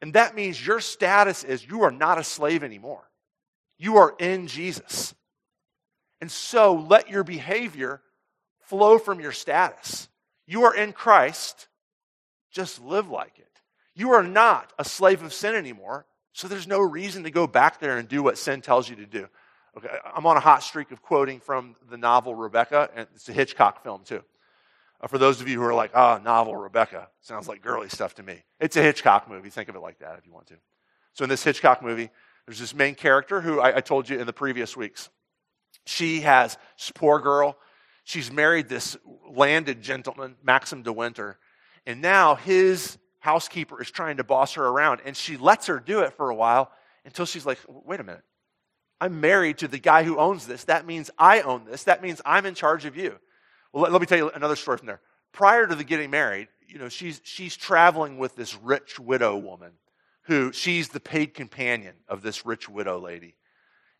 And 0.00 0.14
that 0.14 0.34
means 0.34 0.64
your 0.64 0.80
status 0.80 1.44
is 1.44 1.66
you 1.66 1.82
are 1.82 1.90
not 1.90 2.18
a 2.18 2.24
slave 2.24 2.62
anymore. 2.62 3.08
You 3.78 3.96
are 3.96 4.14
in 4.18 4.46
Jesus. 4.46 5.14
And 6.20 6.30
so 6.30 6.74
let 6.74 7.08
your 7.08 7.24
behavior 7.24 8.00
flow 8.60 8.98
from 8.98 9.20
your 9.20 9.32
status. 9.32 10.08
You 10.46 10.64
are 10.64 10.74
in 10.74 10.92
Christ, 10.92 11.68
just 12.50 12.82
live 12.82 13.08
like 13.08 13.38
it. 13.38 13.46
You 13.94 14.12
are 14.12 14.22
not 14.22 14.72
a 14.78 14.84
slave 14.84 15.22
of 15.22 15.32
sin 15.32 15.54
anymore, 15.54 16.06
so 16.32 16.48
there's 16.48 16.68
no 16.68 16.80
reason 16.80 17.24
to 17.24 17.30
go 17.30 17.46
back 17.46 17.80
there 17.80 17.98
and 17.98 18.08
do 18.08 18.22
what 18.22 18.38
sin 18.38 18.60
tells 18.60 18.88
you 18.88 18.96
to 18.96 19.06
do. 19.06 19.28
Okay, 19.76 19.88
I'm 20.14 20.26
on 20.26 20.36
a 20.36 20.40
hot 20.40 20.62
streak 20.62 20.90
of 20.90 21.02
quoting 21.02 21.40
from 21.40 21.76
the 21.90 21.96
novel 21.96 22.34
Rebecca, 22.34 22.88
and 22.94 23.06
it's 23.14 23.28
a 23.28 23.32
Hitchcock 23.32 23.82
film 23.82 24.02
too. 24.04 24.22
Uh, 25.00 25.06
for 25.06 25.18
those 25.18 25.40
of 25.40 25.48
you 25.48 25.60
who 25.60 25.66
are 25.66 25.74
like, 25.74 25.92
ah, 25.94 26.20
novel 26.22 26.56
Rebecca, 26.56 27.08
sounds 27.20 27.48
like 27.48 27.62
girly 27.62 27.88
stuff 27.88 28.14
to 28.16 28.22
me. 28.22 28.42
It's 28.60 28.76
a 28.76 28.82
Hitchcock 28.82 29.28
movie. 29.28 29.50
Think 29.50 29.68
of 29.68 29.76
it 29.76 29.80
like 29.80 29.98
that 30.00 30.18
if 30.18 30.26
you 30.26 30.32
want 30.32 30.48
to. 30.48 30.56
So 31.12 31.24
in 31.24 31.30
this 31.30 31.44
Hitchcock 31.44 31.82
movie, 31.82 32.10
there's 32.46 32.58
this 32.58 32.74
main 32.74 32.94
character 32.94 33.40
who 33.40 33.60
I, 33.60 33.76
I 33.76 33.80
told 33.80 34.08
you 34.08 34.18
in 34.18 34.26
the 34.26 34.32
previous 34.32 34.76
weeks. 34.76 35.08
She 35.86 36.20
has 36.20 36.58
this 36.76 36.90
poor 36.90 37.20
girl 37.20 37.56
she's 38.08 38.32
married 38.32 38.70
this 38.70 38.96
landed 39.28 39.82
gentleman, 39.82 40.34
Maxim 40.42 40.82
de 40.82 40.90
Winter, 40.90 41.38
and 41.84 42.00
now 42.00 42.36
his 42.36 42.96
housekeeper 43.18 43.82
is 43.82 43.90
trying 43.90 44.16
to 44.16 44.24
boss 44.24 44.54
her 44.54 44.66
around, 44.66 45.02
and 45.04 45.14
she 45.14 45.36
lets 45.36 45.66
her 45.66 45.78
do 45.78 46.00
it 46.00 46.14
for 46.14 46.30
a 46.30 46.34
while 46.34 46.70
until 47.04 47.26
she's 47.26 47.44
like, 47.44 47.58
wait 47.68 48.00
a 48.00 48.04
minute. 48.04 48.24
I'm 48.98 49.20
married 49.20 49.58
to 49.58 49.68
the 49.68 49.78
guy 49.78 50.04
who 50.04 50.16
owns 50.16 50.46
this. 50.46 50.64
That 50.64 50.86
means 50.86 51.10
I 51.18 51.42
own 51.42 51.66
this. 51.66 51.84
That 51.84 52.02
means 52.02 52.22
I'm 52.24 52.46
in 52.46 52.54
charge 52.54 52.86
of 52.86 52.96
you. 52.96 53.18
Well, 53.72 53.84
let, 53.84 53.92
let 53.92 54.00
me 54.00 54.06
tell 54.06 54.18
you 54.18 54.30
another 54.30 54.56
story 54.56 54.78
from 54.78 54.86
there. 54.86 55.00
Prior 55.32 55.66
to 55.66 55.74
the 55.74 55.84
getting 55.84 56.10
married, 56.10 56.48
you 56.66 56.78
know, 56.78 56.88
she's, 56.88 57.20
she's 57.24 57.56
traveling 57.56 58.18
with 58.18 58.36
this 58.36 58.56
rich 58.56 58.98
widow 58.98 59.36
woman 59.36 59.72
who 60.22 60.52
she's 60.52 60.88
the 60.88 61.00
paid 61.00 61.34
companion 61.34 61.94
of 62.08 62.22
this 62.22 62.44
rich 62.44 62.68
widow 62.68 62.98
lady. 62.98 63.34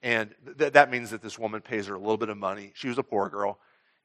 And 0.03 0.35
th- 0.59 0.75
that 0.75 0.91
means 0.91 1.11
that 1.11 1.23
this 1.23 1.39
woman 1.39 1.61
pays 1.61 1.87
her 1.87 1.95
a 1.95 1.99
little 1.99 2.17
bit 2.17 2.29
of 2.29 2.37
money. 2.37 2.73
She 2.75 2.89
was 2.89 2.99
a 2.99 3.03
poor 3.03 3.29
girl 3.29 3.59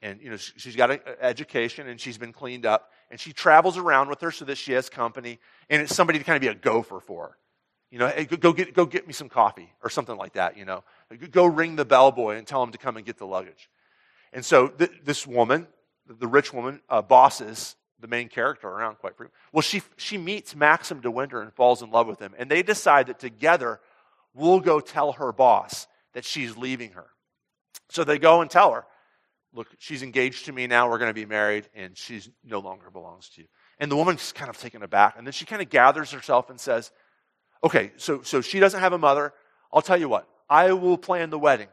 and 0.04 0.22
you 0.22 0.30
know 0.30 0.38
she's 0.38 0.76
got 0.76 0.92
an 0.92 1.00
education 1.22 1.88
and 1.88 2.00
she's 2.00 2.18
been 2.18 2.34
cleaned 2.34 2.66
up 2.66 2.92
and 3.10 3.20
she 3.20 3.34
travels 3.34 3.78
around 3.78 4.10
with 4.10 4.22
her 4.22 4.30
so 4.30 4.46
that 4.46 4.58
she 4.58 4.74
has 4.74 4.90
company 4.90 5.40
and 5.70 5.82
it's 5.82 5.96
somebody 5.96 6.20
to 6.20 6.26
kind 6.26 6.36
of 6.36 6.42
be 6.42 6.48
a 6.48 6.54
gopher 6.54 7.00
for 7.00 7.28
her 7.28 7.38
you 7.90 7.98
know 7.98 8.08
hey, 8.10 8.26
go 8.26 8.54
get 8.54 8.74
go 8.74 8.86
get 8.86 9.08
me 9.08 9.14
some 9.14 9.30
coffee 9.30 9.72
or 9.82 9.90
something 9.90 10.18
like 10.18 10.34
that 10.34 10.58
you 10.58 10.66
know 10.66 10.84
go 11.32 11.46
ring 11.46 11.76
the 11.76 11.86
bellboy 11.86 12.36
and 12.36 12.46
tell 12.46 12.62
him 12.62 12.72
to 12.72 12.78
come 12.78 12.98
and 12.98 13.06
get 13.06 13.18
the 13.18 13.26
luggage 13.26 13.70
and 14.34 14.44
so 14.44 14.68
th- 14.68 14.92
this 15.04 15.26
woman 15.26 15.68
the 16.08 16.28
rich 16.28 16.54
woman 16.54 16.82
uh, 16.90 17.02
bosses 17.02 17.76
the 18.00 18.08
main 18.08 18.28
character 18.28 18.68
around 18.68 18.96
quite 18.96 19.16
frequently 19.16 19.38
well 19.52 19.62
she 19.62 19.82
she 19.96 20.18
meets 20.18 20.56
maxim 20.56 21.00
de 21.00 21.10
winter 21.10 21.42
and 21.42 21.54
falls 21.54 21.82
in 21.82 21.92
love 21.92 22.08
with 22.08 22.20
him 22.20 22.34
and 22.38 22.50
they 22.50 22.64
decide 22.64 23.08
that 23.08 23.20
together 23.20 23.80
we'll 24.34 24.60
go 24.60 24.80
tell 24.80 25.14
her 25.14 25.32
boss 25.32 25.88
that 26.14 26.26
she's 26.26 26.58
leaving 26.58 26.92
her 26.92 27.08
so 27.90 28.04
they 28.04 28.20
go 28.20 28.42
and 28.42 28.50
tell 28.50 28.72
her 28.72 28.86
look, 29.54 29.68
she's 29.78 30.04
engaged 30.04 30.46
to 30.46 30.52
me 30.52 30.68
now. 30.68 30.90
We're 30.90 30.98
going 30.98 31.10
to 31.10 31.14
be 31.14 31.26
married, 31.26 31.70
and 31.76 31.98
she 31.98 32.22
no 32.44 32.60
longer 32.60 32.90
belongs 32.90 33.30
to 33.30 33.42
you. 33.42 33.48
And 33.80 33.92
the 33.92 33.96
woman's 33.96 34.32
kind 34.32 34.50
of 34.50 34.58
taken 34.58 34.84
aback. 34.84 35.16
And 35.18 35.26
then 35.26 35.32
she 35.32 35.46
kind 35.46 35.62
of 35.62 35.70
gathers 35.70 36.12
herself 36.12 36.50
and 36.50 36.60
says, 36.60 36.92
okay, 37.64 37.92
so, 37.98 38.22
so 38.22 38.42
she 38.42 38.60
doesn't 38.60 38.80
have 38.80 38.94
a 38.94 38.98
mother. 38.98 39.34
I'll 39.72 39.82
tell 39.82 39.98
you 39.98 40.10
what, 40.10 40.28
I 40.50 40.74
will 40.74 40.98
plan 40.98 41.30
the 41.30 41.40
wedding. 41.40 41.68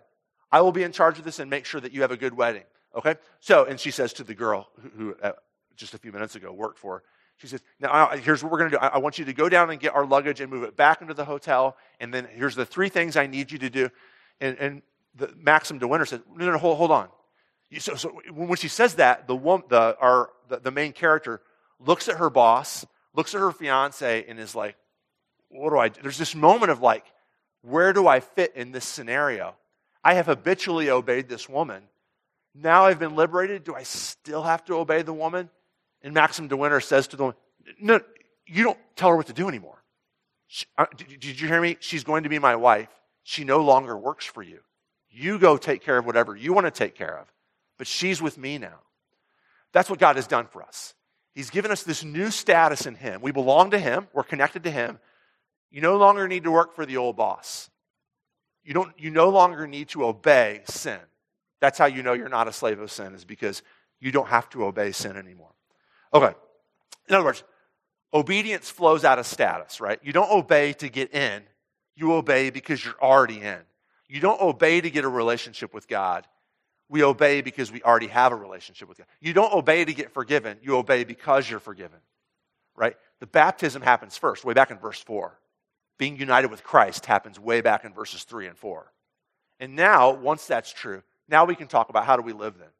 I 0.52 0.60
will 0.62 0.72
be 0.72 0.82
in 0.82 0.92
charge 0.92 1.18
of 1.18 1.24
this 1.24 1.38
and 1.38 1.50
make 1.50 1.64
sure 1.64 1.80
that 1.80 1.92
you 1.92 2.02
have 2.02 2.10
a 2.10 2.16
good 2.16 2.34
wedding. 2.34 2.64
Okay? 2.96 3.16
So, 3.40 3.64
and 3.64 3.78
she 3.78 3.90
says 3.90 4.12
to 4.14 4.24
the 4.24 4.34
girl 4.34 4.68
who, 4.80 4.88
who 4.90 5.16
uh, 5.22 5.32
just 5.76 5.94
a 5.94 5.98
few 5.98 6.12
minutes 6.12 6.34
ago 6.34 6.52
worked 6.52 6.78
for 6.78 6.96
her, 6.96 7.02
she 7.36 7.46
says, 7.46 7.62
Now, 7.78 8.08
here's 8.08 8.42
what 8.42 8.52
we're 8.52 8.58
going 8.58 8.70
to 8.70 8.76
do. 8.76 8.82
I, 8.82 8.98
want 8.98 9.18
you 9.18 9.24
to 9.24 9.32
go 9.32 9.48
down 9.48 9.70
and 9.70 9.80
get 9.80 9.94
our 9.94 10.04
luggage 10.04 10.40
and 10.40 10.50
move 10.50 10.62
it 10.62 10.76
back 10.76 11.00
into 11.00 11.14
the 11.14 11.24
hotel. 11.24 11.76
And 11.98 12.12
then 12.12 12.28
here's 12.34 12.54
the 12.54 12.66
three 12.66 12.90
things 12.90 13.16
I 13.16 13.26
need 13.26 13.50
you 13.50 13.58
to 13.58 13.70
do. 13.70 13.88
And, 14.40 14.58
and 14.58 14.82
the, 15.14 15.32
Maxim 15.38 15.78
de 15.78 15.88
Winter 15.88 16.04
says, 16.04 16.20
No, 16.36 16.44
no, 16.44 16.52
no, 16.52 16.58
hold, 16.58 16.76
hold 16.76 16.90
on. 16.90 17.08
So, 17.78 17.94
so 17.94 18.20
when 18.32 18.56
she 18.56 18.68
says 18.68 18.96
that, 18.96 19.26
the, 19.26 19.36
woman, 19.36 19.66
the, 19.70 19.96
our, 20.00 20.30
the, 20.48 20.58
the 20.58 20.70
main 20.70 20.92
character 20.92 21.40
looks 21.78 22.08
at 22.08 22.16
her 22.16 22.28
boss, 22.28 22.84
looks 23.14 23.34
at 23.34 23.40
her 23.40 23.52
fiance, 23.52 24.24
and 24.28 24.38
is 24.38 24.54
like, 24.54 24.76
what 25.48 25.70
do 25.70 25.78
I 25.78 25.88
do? 25.88 26.00
There's 26.02 26.18
this 26.18 26.34
moment 26.34 26.70
of 26.70 26.80
like, 26.80 27.04
where 27.62 27.92
do 27.92 28.06
I 28.06 28.20
fit 28.20 28.54
in 28.54 28.72
this 28.72 28.84
scenario? 28.84 29.54
I 30.02 30.14
have 30.14 30.26
habitually 30.26 30.90
obeyed 30.90 31.28
this 31.28 31.48
woman. 31.48 31.82
Now 32.54 32.86
I've 32.86 32.98
been 32.98 33.14
liberated. 33.14 33.64
Do 33.64 33.74
I 33.74 33.82
still 33.82 34.42
have 34.42 34.64
to 34.66 34.74
obey 34.74 35.02
the 35.02 35.12
woman? 35.12 35.50
And 36.02 36.14
Maxim 36.14 36.48
de 36.48 36.56
Winter 36.56 36.80
says 36.80 37.08
to 37.08 37.16
the 37.16 37.22
woman, 37.24 37.36
No, 37.80 38.00
you 38.46 38.64
don't 38.64 38.78
tell 38.96 39.10
her 39.10 39.16
what 39.16 39.26
to 39.26 39.32
do 39.32 39.48
anymore. 39.48 39.82
She, 40.46 40.66
uh, 40.76 40.86
did, 40.96 41.20
did 41.20 41.40
you 41.40 41.46
hear 41.46 41.60
me? 41.60 41.76
She's 41.80 42.02
going 42.02 42.24
to 42.24 42.28
be 42.28 42.38
my 42.38 42.56
wife. 42.56 42.88
She 43.22 43.44
no 43.44 43.60
longer 43.60 43.96
works 43.96 44.24
for 44.24 44.42
you. 44.42 44.60
You 45.10 45.38
go 45.38 45.56
take 45.56 45.82
care 45.82 45.98
of 45.98 46.06
whatever 46.06 46.34
you 46.34 46.52
want 46.52 46.66
to 46.66 46.70
take 46.70 46.94
care 46.94 47.18
of, 47.18 47.26
but 47.78 47.86
she's 47.86 48.22
with 48.22 48.38
me 48.38 48.58
now. 48.58 48.80
That's 49.72 49.90
what 49.90 49.98
God 49.98 50.16
has 50.16 50.26
done 50.26 50.46
for 50.46 50.62
us. 50.62 50.94
He's 51.34 51.50
given 51.50 51.70
us 51.70 51.82
this 51.82 52.02
new 52.02 52.30
status 52.30 52.86
in 52.86 52.94
Him. 52.94 53.20
We 53.20 53.32
belong 53.32 53.70
to 53.70 53.78
Him, 53.78 54.08
we're 54.12 54.24
connected 54.24 54.64
to 54.64 54.70
Him. 54.70 54.98
You 55.70 55.80
no 55.80 55.96
longer 55.96 56.26
need 56.26 56.44
to 56.44 56.50
work 56.50 56.74
for 56.74 56.84
the 56.84 56.96
old 56.96 57.16
boss. 57.16 57.70
You, 58.64 58.74
don't, 58.74 58.92
you 58.98 59.10
no 59.10 59.30
longer 59.30 59.66
need 59.66 59.88
to 59.90 60.04
obey 60.04 60.62
sin. 60.66 61.00
That's 61.60 61.78
how 61.78 61.86
you 61.86 62.02
know 62.02 62.12
you're 62.12 62.28
not 62.28 62.48
a 62.48 62.52
slave 62.52 62.80
of 62.80 62.90
sin, 62.90 63.14
is 63.14 63.24
because 63.24 63.62
you 64.00 64.12
don't 64.12 64.28
have 64.28 64.48
to 64.50 64.64
obey 64.64 64.92
sin 64.92 65.16
anymore. 65.16 65.52
Okay. 66.12 66.32
In 67.08 67.14
other 67.14 67.24
words, 67.24 67.44
obedience 68.12 68.70
flows 68.70 69.04
out 69.04 69.18
of 69.18 69.26
status, 69.26 69.80
right? 69.80 69.98
You 70.02 70.12
don't 70.12 70.30
obey 70.30 70.72
to 70.74 70.88
get 70.88 71.14
in, 71.14 71.42
you 71.94 72.12
obey 72.14 72.50
because 72.50 72.84
you're 72.84 73.00
already 73.00 73.40
in. 73.40 73.58
You 74.08 74.20
don't 74.20 74.40
obey 74.40 74.80
to 74.80 74.90
get 74.90 75.04
a 75.04 75.08
relationship 75.08 75.72
with 75.72 75.86
God. 75.86 76.26
We 76.88 77.04
obey 77.04 77.40
because 77.40 77.70
we 77.70 77.82
already 77.82 78.08
have 78.08 78.32
a 78.32 78.36
relationship 78.36 78.88
with 78.88 78.98
God. 78.98 79.06
You 79.20 79.32
don't 79.32 79.52
obey 79.52 79.84
to 79.84 79.92
get 79.92 80.12
forgiven, 80.12 80.58
you 80.62 80.76
obey 80.76 81.04
because 81.04 81.48
you're 81.48 81.60
forgiven, 81.60 81.98
right? 82.74 82.96
The 83.20 83.26
baptism 83.26 83.82
happens 83.82 84.16
first, 84.16 84.44
way 84.44 84.54
back 84.54 84.70
in 84.70 84.78
verse 84.78 85.00
4. 85.00 85.38
Being 86.00 86.16
united 86.16 86.50
with 86.50 86.64
Christ 86.64 87.04
happens 87.04 87.38
way 87.38 87.60
back 87.60 87.84
in 87.84 87.92
verses 87.92 88.24
3 88.24 88.46
and 88.46 88.56
4. 88.56 88.90
And 89.60 89.76
now, 89.76 90.12
once 90.12 90.46
that's 90.46 90.72
true, 90.72 91.02
now 91.28 91.44
we 91.44 91.54
can 91.54 91.68
talk 91.68 91.90
about 91.90 92.06
how 92.06 92.16
do 92.16 92.22
we 92.22 92.32
live 92.32 92.56
then? 92.56 92.70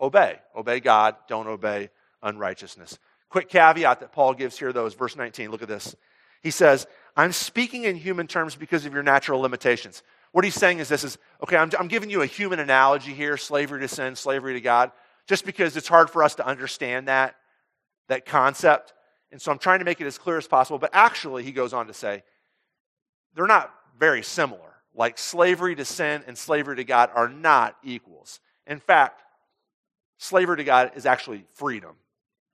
Obey. 0.00 0.38
Obey 0.56 0.80
God, 0.80 1.16
don't 1.28 1.46
obey 1.46 1.90
unrighteousness. 2.22 2.98
Quick 3.28 3.50
caveat 3.50 4.00
that 4.00 4.12
Paul 4.12 4.32
gives 4.32 4.58
here, 4.58 4.72
though, 4.72 4.86
is 4.86 4.94
verse 4.94 5.14
19. 5.14 5.50
Look 5.50 5.60
at 5.60 5.68
this. 5.68 5.94
He 6.42 6.50
says, 6.50 6.86
I'm 7.14 7.32
speaking 7.32 7.84
in 7.84 7.96
human 7.96 8.26
terms 8.26 8.56
because 8.56 8.86
of 8.86 8.94
your 8.94 9.02
natural 9.02 9.40
limitations. 9.40 10.02
What 10.32 10.46
he's 10.46 10.54
saying 10.54 10.78
is 10.78 10.88
this 10.88 11.04
is, 11.04 11.18
okay, 11.42 11.58
I'm, 11.58 11.70
I'm 11.78 11.88
giving 11.88 12.08
you 12.08 12.22
a 12.22 12.26
human 12.26 12.60
analogy 12.60 13.12
here, 13.12 13.36
slavery 13.36 13.80
to 13.80 13.88
sin, 13.88 14.16
slavery 14.16 14.54
to 14.54 14.62
God, 14.62 14.90
just 15.26 15.44
because 15.44 15.76
it's 15.76 15.88
hard 15.88 16.08
for 16.08 16.22
us 16.22 16.36
to 16.36 16.46
understand 16.46 17.08
that, 17.08 17.36
that 18.08 18.24
concept. 18.24 18.94
And 19.30 19.38
so 19.38 19.52
I'm 19.52 19.58
trying 19.58 19.80
to 19.80 19.84
make 19.84 20.00
it 20.00 20.06
as 20.06 20.16
clear 20.16 20.38
as 20.38 20.48
possible. 20.48 20.78
But 20.78 20.94
actually, 20.94 21.42
he 21.42 21.52
goes 21.52 21.74
on 21.74 21.88
to 21.88 21.92
say, 21.92 22.22
they're 23.34 23.46
not 23.46 23.72
very 23.98 24.22
similar. 24.22 24.60
Like 24.94 25.18
slavery 25.18 25.76
to 25.76 25.84
sin 25.84 26.24
and 26.26 26.36
slavery 26.36 26.76
to 26.76 26.84
God 26.84 27.10
are 27.14 27.28
not 27.28 27.76
equals. 27.84 28.40
In 28.66 28.80
fact, 28.80 29.22
slavery 30.18 30.58
to 30.58 30.64
God 30.64 30.92
is 30.96 31.06
actually 31.06 31.44
freedom. 31.54 31.94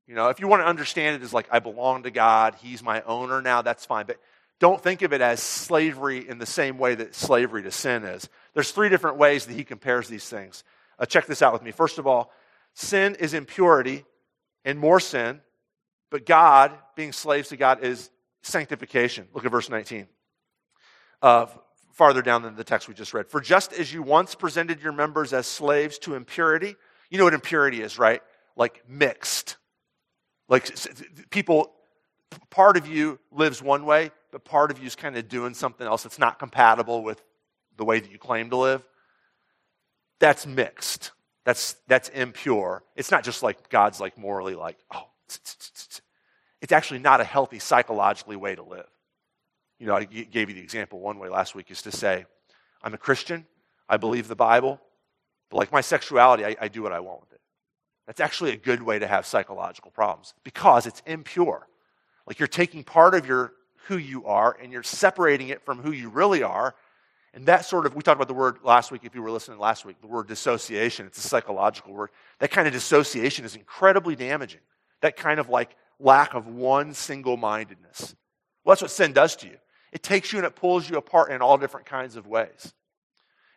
You 0.07 0.15
know, 0.15 0.29
if 0.29 0.39
you 0.39 0.49
want 0.49 0.63
to 0.63 0.67
understand 0.67 1.17
it 1.17 1.25
as 1.25 1.33
like, 1.33 1.49
I 1.51 1.61
belong 1.61 2.03
to 2.03 2.11
God, 2.11 2.57
He's 2.61 2.83
my 2.83 3.01
owner 3.03 3.41
now, 3.41 3.63
that's 3.63 3.87
fine. 3.87 4.05
But 4.07 4.19
don't 4.61 4.81
think 4.81 5.03
of 5.03 5.13
it 5.13 5.21
as 5.21 5.41
slavery 5.41 6.29
in 6.29 6.39
the 6.39 6.47
same 6.47 6.79
way 6.79 6.95
that 6.95 7.15
slavery 7.15 7.63
to 7.63 7.71
sin 7.71 8.05
is. 8.05 8.29
There's 8.53 8.71
three 8.71 8.89
different 8.89 9.17
ways 9.17 9.47
that 9.47 9.55
He 9.55 9.65
compares 9.65 10.09
these 10.09 10.29
things. 10.29 10.63
Uh, 10.99 11.07
check 11.07 11.27
this 11.27 11.43
out 11.43 11.53
with 11.53 11.63
me. 11.63 11.71
First 11.71 11.99
of 11.99 12.07
all, 12.07 12.31
sin 12.75 13.17
is 13.17 13.35
impurity 13.35 14.05
and 14.65 14.79
more 14.79 15.01
sin, 15.01 15.41
but 16.11 16.27
God, 16.27 16.73
being 16.95 17.13
slaves 17.13 17.49
to 17.49 17.57
God, 17.57 17.83
is 17.83 18.11
sanctification. 18.43 19.27
Look 19.33 19.45
at 19.45 19.51
verse 19.51 19.71
19. 19.71 20.07
Uh, 21.25 21.47
farther 21.95 22.21
down 22.21 22.43
than 22.43 22.55
the 22.55 22.63
text 22.63 22.87
we 22.87 22.93
just 22.93 23.15
read. 23.15 23.27
For 23.27 23.41
just 23.41 23.73
as 23.73 23.91
you 23.91 24.03
once 24.03 24.35
presented 24.35 24.83
your 24.83 24.93
members 24.93 25.33
as 25.33 25.47
slaves 25.47 25.97
to 26.01 26.17
impurity, 26.17 26.77
you 27.09 27.17
know 27.17 27.25
what 27.25 27.33
impurity 27.33 27.81
is, 27.81 27.99
right? 27.99 28.21
Like 28.57 28.83
mixed. 28.87 29.57
Like 30.51 30.69
people, 31.31 31.73
part 32.51 32.77
of 32.77 32.87
you 32.87 33.19
lives 33.33 33.63
one 33.63 33.87
way, 33.87 34.11
but 34.33 34.45
part 34.45 34.71
of 34.71 34.79
you 34.81 34.87
is 34.87 34.97
kind 34.97 35.17
of 35.17 35.27
doing 35.31 35.55
something 35.55 35.87
else 35.87 36.03
that's 36.03 36.19
not 36.19 36.39
compatible 36.39 37.03
with 37.03 37.23
the 37.79 37.87
way 37.87 38.01
that 38.01 38.13
you 38.13 38.19
claim 38.19 38.51
to 38.51 38.59
live. 38.59 38.87
That's 40.21 40.47
mixed. 40.47 41.13
That's, 41.47 41.77
that's 41.89 42.11
impure. 42.11 42.83
It's 42.97 43.11
not 43.11 43.25
just 43.25 43.43
like 43.43 43.71
God's 43.71 43.99
like 43.99 44.19
morally 44.19 44.57
like, 44.57 44.77
oh, 44.93 45.07
it's 46.61 46.73
actually 46.73 47.01
not 47.01 47.23
a 47.23 47.25
healthy 47.25 47.61
psychologically 47.61 48.37
way 48.37 48.55
to 48.57 48.63
live. 48.63 48.91
You 49.79 49.87
know, 49.87 49.97
I 49.97 50.05
gave 50.05 50.49
you 50.49 50.55
the 50.55 50.63
example 50.63 51.01
one 51.01 51.19
way 51.19 51.29
last 51.29 51.55
week 51.55 51.71
is 51.71 51.83
to 51.83 51.93
say, 51.93 52.27
I'm 52.83 52.95
a 52.95 52.99
Christian, 52.99 53.47
I 53.89 53.97
believe 53.97 54.29
the 54.29 54.37
Bible, 54.37 54.81
but 55.51 55.59
like 55.59 55.73
my 55.73 55.81
sexuality, 55.81 56.45
I, 56.45 56.57
I 56.61 56.69
do 56.69 56.83
what 56.83 56.93
I 56.93 57.01
want 57.01 57.21
with 57.21 57.33
it. 57.33 57.41
That's 58.07 58.21
actually 58.21 58.53
a 58.53 58.57
good 58.57 58.83
way 58.83 58.99
to 58.99 59.07
have 59.07 59.27
psychological 59.27 59.91
problems 59.91 60.35
because 60.45 60.87
it's 60.87 61.03
impure. 61.07 61.67
Like 62.27 62.39
you're 62.39 62.49
taking 62.49 62.85
part 62.85 63.15
of 63.15 63.27
your 63.27 63.53
who 63.89 63.97
you 63.97 64.27
are 64.27 64.57
and 64.61 64.73
you're 64.73 64.83
separating 64.83 65.49
it 65.49 65.65
from 65.65 65.81
who 65.81 65.93
you 65.93 66.09
really 66.09 66.43
are. 66.43 66.75
And 67.33 67.47
that 67.47 67.65
sort 67.65 67.87
of, 67.87 67.95
we 67.95 68.03
talked 68.03 68.17
about 68.17 68.29
the 68.29 68.35
word 68.35 68.59
last 68.63 68.93
week, 68.93 69.03
if 69.05 69.15
you 69.15 69.23
were 69.23 69.31
listening 69.31 69.59
last 69.59 69.85
week, 69.85 70.01
the 70.01 70.07
word 70.07 70.29
dissociation. 70.29 71.07
It's 71.07 71.19
a 71.19 71.29
psychological 71.29 71.93
word. 71.93 72.11
That 72.39 72.51
kind 72.51 72.67
of 72.67 72.73
dissociation 72.73 73.45
is 73.45 73.57
incredibly 73.57 74.15
damaging. 74.15 74.61
That 75.01 75.17
kind 75.17 75.41
of 75.41 75.49
like 75.49 75.77
lack 75.99 76.35
of 76.35 76.47
one 76.47 76.95
single 76.95 77.37
mindedness. 77.37 78.15
Well, 78.65 78.73
that's 78.75 78.83
what 78.83 78.91
sin 78.91 79.13
does 79.13 79.37
to 79.37 79.49
you. 79.49 79.57
It 79.95 80.03
takes 80.03 80.33
you 80.33 80.39
and 80.39 80.47
it 80.47 80.57
pulls 80.57 80.91
you 80.91 80.99
apart 80.99 81.31
in 81.31 81.41
all 81.41 81.57
different 81.57 81.87
kinds 81.87 82.17
of 82.17 82.27
ways. 82.27 82.75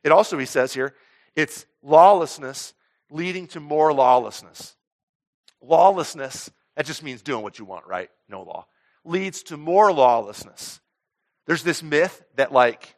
It 0.04 0.12
also, 0.14 0.38
he 0.38 0.46
says 0.46 0.74
here, 0.74 0.94
it's 1.36 1.66
lawlessness 1.82 2.74
leading 3.10 3.48
to 3.48 3.60
more 3.60 3.92
lawlessness. 3.92 4.76
Lawlessness, 5.62 6.52
that 6.76 6.86
just 6.86 7.04
means 7.04 7.22
doing 7.22 7.42
what 7.42 7.58
you 7.58 7.66
want, 7.66 7.88
right? 7.88 8.10
No 8.30 8.44
law. 8.44 8.68
Leads 9.04 9.44
to 9.44 9.58
more 9.58 9.92
lawlessness. 9.92 10.80
There's 11.48 11.64
this 11.64 11.82
myth 11.82 12.24
that, 12.36 12.52
like, 12.52 12.96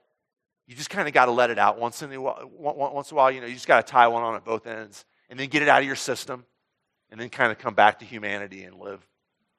you 0.67 0.75
just 0.75 0.89
kind 0.89 1.08
of 1.08 1.13
got 1.13 1.25
to 1.25 1.32
let 1.32 1.49
it 1.49 1.58
out 1.58 1.80
once 1.80 2.02
in, 2.02 2.12
a 2.12 2.21
while, 2.21 2.49
once 2.54 3.10
in 3.10 3.15
a 3.15 3.17
while. 3.17 3.32
You 3.32 3.41
know, 3.41 3.47
you 3.47 3.54
just 3.54 3.67
got 3.67 3.86
to 3.86 3.91
tie 3.91 4.08
one 4.08 4.21
on 4.21 4.36
at 4.36 4.43
both 4.43 4.67
ends 4.67 5.06
and 5.30 5.39
then 5.39 5.47
get 5.47 5.62
it 5.62 5.69
out 5.69 5.80
of 5.80 5.88
your 5.88 5.95
system 5.95 6.45
and 7.10 7.19
then 7.19 7.30
kind 7.30 7.52
of 7.52 7.58
come 7.58 7.73
back 7.73 7.99
to 7.99 8.06
humanity 8.06 8.63
and 8.63 8.78
live, 8.78 9.06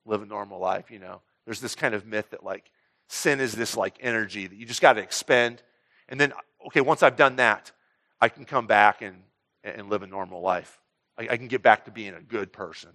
live 0.05 0.23
a 0.23 0.27
normal 0.27 0.61
life, 0.61 0.91
you 0.91 0.99
know. 0.99 1.23
There's 1.47 1.61
this 1.61 1.75
kind 1.75 1.95
of 1.95 2.05
myth 2.05 2.31
that, 2.31 2.45
like, 2.45 2.71
sin 3.11 3.41
is 3.41 3.53
this, 3.53 3.77
like, 3.77 3.97
energy 4.01 4.47
that 4.47 4.57
you 4.57 4.67
just 4.67 4.81
got 4.81 4.95
to 4.95 5.01
expend. 5.01 5.63
And 6.09 6.21
then, 6.21 6.33
okay, 6.67 6.81
once 6.81 7.03
I've 7.03 7.17
done 7.17 7.37
that, 7.37 7.73
I 8.21 8.29
can 8.29 8.45
come 8.45 8.67
back 8.67 9.03
and 9.03 9.23
and 9.65 9.91
live 9.91 10.03
a 10.03 10.07
normal 10.07 10.41
life. 10.41 10.81
I, 11.19 11.29
I 11.31 11.37
can 11.37 11.49
get 11.49 11.63
back 11.63 11.85
to 11.85 11.91
being 11.91 12.15
a 12.15 12.21
good 12.21 12.53
person. 12.53 12.91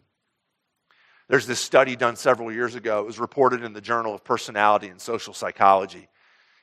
There's 1.28 1.48
this 1.48 1.60
study 1.60 1.96
done 1.96 2.16
several 2.16 2.52
years 2.52 2.76
ago. 2.76 3.00
It 3.00 3.06
was 3.06 3.20
reported 3.20 3.64
in 3.64 3.74
the 3.74 3.82
Journal 3.82 4.14
of 4.14 4.24
Personality 4.24 4.88
and 4.90 5.02
Social 5.02 5.34
Psychology. 5.34 6.08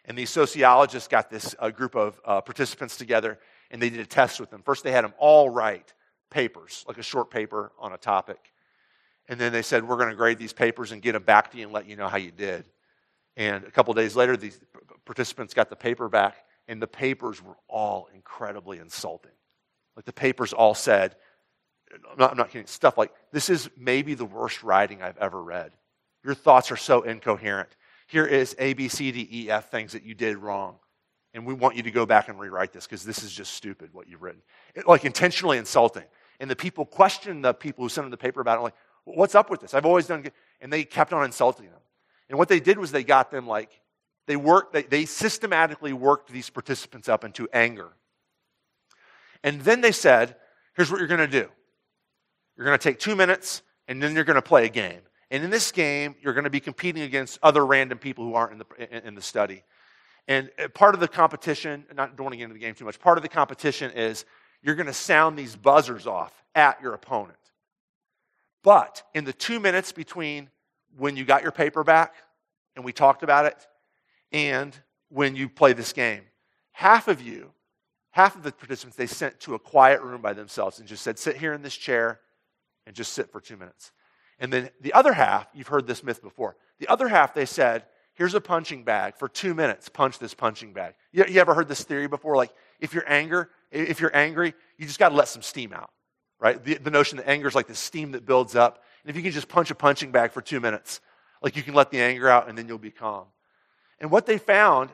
And 0.05 0.17
these 0.17 0.31
sociologists 0.31 1.09
got 1.09 1.31
this 1.31 1.55
uh, 1.59 1.71
group 1.71 1.95
of 1.95 2.21
uh, 2.25 2.41
participants 2.41 2.97
together 2.97 3.39
and 3.71 3.81
they 3.81 3.91
did 3.91 4.01
a 4.01 4.07
test 4.07 4.39
with 4.39 4.51
them. 4.51 4.63
First, 4.63 4.85
they 4.85 4.93
had 4.93 5.05
them 5.05 5.15
all 5.19 5.49
write 5.49 5.95
papers, 6.31 6.85
like 6.87 6.99
a 6.99 7.03
short 7.03 7.31
paper 7.31 7.73
on 7.79 7.93
a 7.93 7.99
topic. 7.99 8.53
And 9.29 9.41
then 9.41 9.53
they 9.53 9.63
said, 9.63 9.87
We're 9.87 9.97
going 9.97 10.11
to 10.11 10.17
grade 10.17 10.39
these 10.39 10.53
papers 10.53 10.93
and 10.93 11.01
get 11.01 11.13
them 11.13 11.23
back 11.23 11.53
to 11.53 11.59
you 11.59 11.65
and 11.65 11.73
let 11.73 11.87
you 11.87 11.97
know 11.97 12.09
how 12.09 12.19
you 12.19 12.31
did. 12.31 12.65
And 13.37 13.65
a 13.65 13.71
couple 13.71 13.95
days 13.95 14.15
later, 14.15 14.37
these 14.37 14.61
participants 15.05 15.55
got 15.55 15.71
the 15.71 15.77
paper 15.77 16.09
back, 16.09 16.37
and 16.69 16.81
the 16.81 16.87
papers 16.87 17.43
were 17.43 17.57
all 17.69 18.09
incredibly 18.15 18.79
insulting. 18.79 19.33
Like 19.97 20.05
the 20.05 20.13
papers 20.13 20.53
all 20.53 20.75
said, 20.75 21.17
I'm 21.93 22.19
not, 22.19 22.31
I'm 22.33 22.37
not 22.37 22.51
kidding, 22.51 22.67
stuff 22.67 22.97
like, 22.97 23.13
this 23.33 23.51
is 23.51 23.69
maybe 23.77 24.15
the 24.15 24.25
worst 24.25 24.63
writing 24.63 25.03
I've 25.03 25.19
ever 25.19 25.43
read. 25.43 25.73
Your 26.25 26.35
thoughts 26.35 26.71
are 26.71 26.77
so 26.77 27.03
incoherent. 27.03 27.69
Here 28.07 28.27
is 28.27 28.55
A, 28.59 28.75
B, 28.75 28.89
C, 28.89 29.13
D, 29.13 29.29
E, 29.31 29.51
F 29.51 29.71
things 29.71 29.93
that 29.93 30.03
you 30.03 30.15
did 30.15 30.39
wrong. 30.39 30.77
And 31.35 31.47
we 31.47 31.55
want 31.55 31.77
you 31.77 31.83
to 31.83 31.91
go 31.91 32.05
back 32.05 32.29
and 32.29 32.39
rewrite 32.39 32.73
this 32.73 32.87
because 32.87 33.05
this 33.05 33.23
is 33.23 33.33
just 33.33 33.55
stupid 33.55 33.91
what 33.93 34.09
you've 34.09 34.23
written. 34.23 34.43
It, 34.75 34.87
like 34.87 35.05
intentionally 35.05 35.59
insulting. 35.59 36.05
And 36.39 36.51
the 36.51 36.57
people 36.57 36.85
questioned 36.85 37.45
the 37.45 37.55
people 37.55 37.85
who 37.85 37.89
sent 37.89 38.05
them 38.05 38.11
the 38.11 38.17
paper 38.17 38.41
about 38.41 38.59
it, 38.59 38.63
like, 38.63 38.75
what's 39.05 39.35
up 39.35 39.51
with 39.51 39.61
this? 39.61 39.75
I've 39.75 39.87
always 39.87 40.07
done 40.07 40.23
good. 40.23 40.33
And 40.61 40.73
they 40.73 40.85
kept 40.85 41.13
on 41.13 41.25
insulting 41.25 41.67
them. 41.67 41.81
And 42.33 42.39
what 42.41 42.49
they 42.49 42.59
did 42.59 42.79
was 42.79 42.91
they 42.91 43.05
got 43.05 43.31
them 43.31 43.47
like, 43.47 43.81
they 44.27 44.35
worked, 44.35 44.73
they, 44.73 44.83
they 44.83 45.05
systematically 45.05 45.93
worked 45.93 46.33
these 46.33 46.51
participants 46.51 47.09
up 47.09 47.23
into 47.23 47.49
anger 47.53 47.93
and 49.45 49.61
then 49.63 49.81
they 49.81 49.93
said, 49.93 50.37
here's 50.75 50.91
what 50.91 50.99
you're 50.99 51.09
going 51.09 51.21
to 51.21 51.27
do 51.27 51.49
you're 52.57 52.67
going 52.67 52.79
to 52.79 52.83
take 52.83 52.99
two 52.99 53.17
minutes, 53.17 53.63
and 53.89 54.03
then 54.03 54.15
you're 54.15 54.25
going 54.25 54.37
to 54.37 54.43
play 54.43 54.67
a 54.67 54.69
game. 54.69 55.01
And 55.31 55.43
in 55.43 55.49
this 55.49 55.73
game, 55.73 56.15
you're 56.21 56.35
going 56.35 56.45
to 56.45 56.51
be 56.51 56.61
competing 56.61 57.03
against 57.03 57.39
other 57.43 57.65
random 57.65 57.97
people 57.97 58.25
who 58.25 58.35
aren't 58.35 58.53
in 58.53 58.59
the, 58.59 59.07
in 59.07 59.15
the 59.15 59.23
study. 59.23 59.65
And 60.29 60.51
uh, 60.63 60.69
part 60.69 60.95
of 60.95 61.01
the 61.01 61.09
competition, 61.09 61.87
not 61.95 62.17
don't 62.17 62.31
to 62.31 62.37
get 62.37 62.45
into 62.45 62.53
the 62.53 62.61
game 62.61 62.75
too 62.75 62.85
much, 62.85 63.01
part 63.01 63.17
of 63.17 63.23
the 63.23 63.31
competition 63.31 63.91
is 63.93 64.27
you're 64.63 64.75
going 64.75 64.87
to 64.87 64.93
sound 64.93 65.39
these 65.39 65.57
buzzers 65.57 66.07
off 66.07 66.45
at 66.55 66.81
your 66.83 66.93
opponent. 66.93 67.39
But 68.63 69.03
in 69.15 69.25
the 69.25 69.33
two 69.33 69.59
minutes 69.59 69.91
between 69.91 70.51
when 70.97 71.17
you 71.17 71.25
got 71.25 71.43
your 71.43 71.53
paper 71.53 71.85
back 71.85 72.15
and 72.77 72.85
we 72.85 72.93
talked 72.93 73.23
about 73.23 73.47
it 73.47 73.67
and 74.33 74.77
when 75.09 75.37
you 75.37 75.49
play 75.49 75.73
this 75.73 75.93
game, 75.93 76.23
half 76.73 77.09
of 77.09 77.21
you 77.21 77.53
half 78.13 78.37
of 78.37 78.43
the 78.43 78.53
participants 78.53 78.97
they 78.97 79.07
sent 79.07 79.41
to 79.41 79.55
a 79.55 79.59
quiet 79.59 80.01
room 80.03 80.23
by 80.23 80.33
themselves 80.33 80.79
and 80.79 80.87
just 80.87 81.03
said, 81.03 81.19
sit 81.19 81.37
here 81.37 81.53
in 81.53 81.63
this 81.63 81.77
chair 81.77 82.21
and 82.87 82.95
just 82.95 83.13
sit 83.13 83.31
for 83.33 83.41
two 83.41 83.57
minutes. 83.57 83.91
And 84.39 84.53
then 84.53 84.71
the 84.81 84.93
other 84.93 85.13
half, 85.13 85.49
you've 85.55 85.69
heard 85.69 85.87
this 85.87 86.05
myth 86.05 86.23
before, 86.23 86.57
the 86.79 86.89
other 86.89 87.09
half 87.09 87.35
they 87.35 87.47
said, 87.47 87.85
here's 88.15 88.35
a 88.35 88.41
punching 88.41 88.85
bag 88.85 89.17
for 89.17 89.29
two 89.29 89.55
minutes, 89.55 89.89
punch 89.89 90.19
this 90.19 90.35
punching 90.35 90.73
bag. 90.73 90.95
You, 91.11 91.25
you 91.29 91.41
ever 91.41 91.55
heard 91.55 91.69
this 91.69 91.85
theory 91.85 92.07
before? 92.07 92.37
Like, 92.37 92.53
if 92.81 92.93
you're 92.93 93.11
anger, 93.11 93.51
if 93.71 94.01
you're 94.01 94.15
angry, 94.15 94.55
you 94.77 94.87
just 94.87 94.99
got 94.99 95.09
to 95.09 95.15
let 95.15 95.29
some 95.29 95.43
steam 95.43 95.73
out, 95.73 95.91
right? 96.39 96.63
The, 96.63 96.75
the 96.75 96.91
notion 96.91 97.17
that 97.17 97.29
anger 97.29 97.49
is 97.49 97.55
like 97.55 97.67
the 97.67 97.75
steam 97.75 98.13
that 98.13 98.27
builds 98.27 98.55
up. 98.55 98.83
And 99.05 99.11
if 99.11 99.17
you 99.17 99.23
can 99.23 99.33
just 99.33 99.49
punch 99.49 99.71
a 99.71 99.75
punching 99.75 100.13
bag 100.13 100.33
for 100.33 100.41
two 100.41 100.61
minutes, 100.61 101.01
like 101.43 101.57
you 101.57 101.63
can 101.63 101.75
let 101.75 101.91
the 101.91 102.01
anger 102.01 102.29
out 102.29 102.49
and 102.49 102.57
then 102.57 102.69
you'll 102.69 102.79
be 102.79 102.91
calm. 102.91 103.27
And 103.99 104.11
what 104.11 104.27
they 104.27 104.39
found 104.39 104.91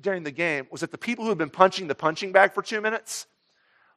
during 0.00 0.22
the 0.22 0.30
game 0.30 0.66
was 0.70 0.80
that 0.80 0.90
the 0.90 0.98
people 0.98 1.24
who 1.24 1.30
had 1.30 1.38
been 1.38 1.50
punching 1.50 1.88
the 1.88 1.94
punching 1.94 2.32
bag 2.32 2.52
for 2.52 2.62
two 2.62 2.80
minutes 2.80 3.26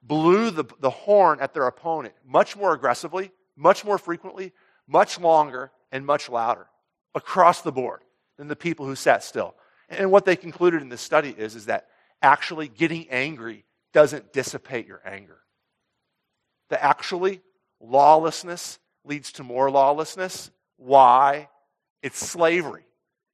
blew 0.02 0.52
the, 0.52 0.66
the 0.82 0.90
horn 0.90 1.40
at 1.40 1.54
their 1.54 1.66
opponent 1.66 2.14
much 2.26 2.58
more 2.58 2.74
aggressively, 2.74 3.32
much 3.56 3.86
more 3.86 3.98
frequently, 3.98 4.52
much 4.88 5.20
longer, 5.20 5.72
and 5.92 6.06
much 6.06 6.28
louder 6.28 6.68
across 7.16 7.62
the 7.62 7.72
board 7.72 8.02
than 8.38 8.48
the 8.48 8.56
people 8.56 8.86
who 8.86 8.96
sat 8.96 9.24
still. 9.24 9.56
And 9.88 10.12
what 10.12 10.26
they 10.26 10.36
concluded 10.36 10.82
in 10.82 10.90
this 10.90 11.02
study 11.02 11.34
is, 11.38 11.56
is 11.56 11.68
that 11.68 11.88
actually 12.22 12.68
getting 12.68 13.10
angry 13.10 13.64
doesn't 13.94 14.34
dissipate 14.34 14.88
your 14.88 15.02
anger. 15.06 15.38
That 16.70 16.84
actually 16.84 17.42
lawlessness 17.80 18.80
leads 19.06 19.32
to 19.34 19.44
more 19.44 19.70
lawlessness. 19.70 20.52
Why? 20.78 21.50
It's 22.02 22.18
slavery. 22.18 22.86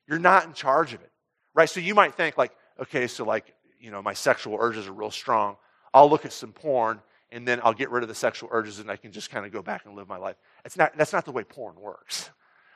You're 0.07 0.19
not 0.19 0.45
in 0.45 0.53
charge 0.53 0.93
of 0.93 1.01
it. 1.01 1.11
Right? 1.53 1.69
So 1.69 1.79
you 1.79 1.95
might 1.95 2.15
think 2.15 2.37
like, 2.37 2.51
okay, 2.79 3.07
so 3.07 3.25
like, 3.25 3.53
you 3.79 3.91
know, 3.91 4.01
my 4.01 4.13
sexual 4.13 4.57
urges 4.59 4.87
are 4.87 4.93
real 4.93 5.11
strong. 5.11 5.57
I'll 5.93 6.09
look 6.09 6.25
at 6.25 6.33
some 6.33 6.51
porn 6.51 7.01
and 7.31 7.47
then 7.47 7.59
I'll 7.63 7.73
get 7.73 7.89
rid 7.89 8.03
of 8.03 8.09
the 8.09 8.15
sexual 8.15 8.49
urges 8.51 8.79
and 8.79 8.89
I 8.89 8.95
can 8.95 9.11
just 9.11 9.29
kind 9.29 9.45
of 9.45 9.51
go 9.51 9.61
back 9.61 9.85
and 9.85 9.95
live 9.95 10.07
my 10.07 10.17
life. 10.17 10.35
It's 10.65 10.77
not, 10.77 10.97
that's 10.97 11.13
not 11.13 11.25
the 11.25 11.31
way 11.31 11.43
porn 11.43 11.75
works. 11.79 12.29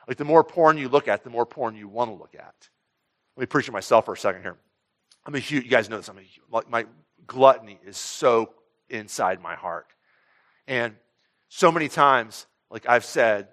Like 0.06 0.16
the 0.16 0.24
more 0.24 0.44
porn 0.44 0.78
you 0.78 0.88
look 0.88 1.08
at, 1.08 1.24
the 1.24 1.30
more 1.30 1.46
porn 1.46 1.76
you 1.76 1.88
want 1.88 2.10
to 2.10 2.14
look 2.14 2.34
at. 2.34 2.54
Let 3.36 3.40
me 3.42 3.46
preach 3.46 3.66
to 3.66 3.72
myself 3.72 4.04
for 4.04 4.14
a 4.14 4.16
second 4.16 4.42
here. 4.42 4.56
I'm 5.26 5.34
a 5.34 5.38
huge, 5.38 5.64
you 5.64 5.70
guys 5.70 5.88
know 5.88 5.96
this, 5.96 6.08
I'm 6.08 6.18
a, 6.18 6.22
like 6.50 6.68
my 6.68 6.86
gluttony 7.26 7.80
is 7.84 7.96
so 7.96 8.52
inside 8.88 9.40
my 9.40 9.54
heart. 9.54 9.86
And 10.66 10.94
so 11.48 11.72
many 11.72 11.88
times, 11.88 12.46
like 12.74 12.88
I've 12.88 13.04
said, 13.04 13.46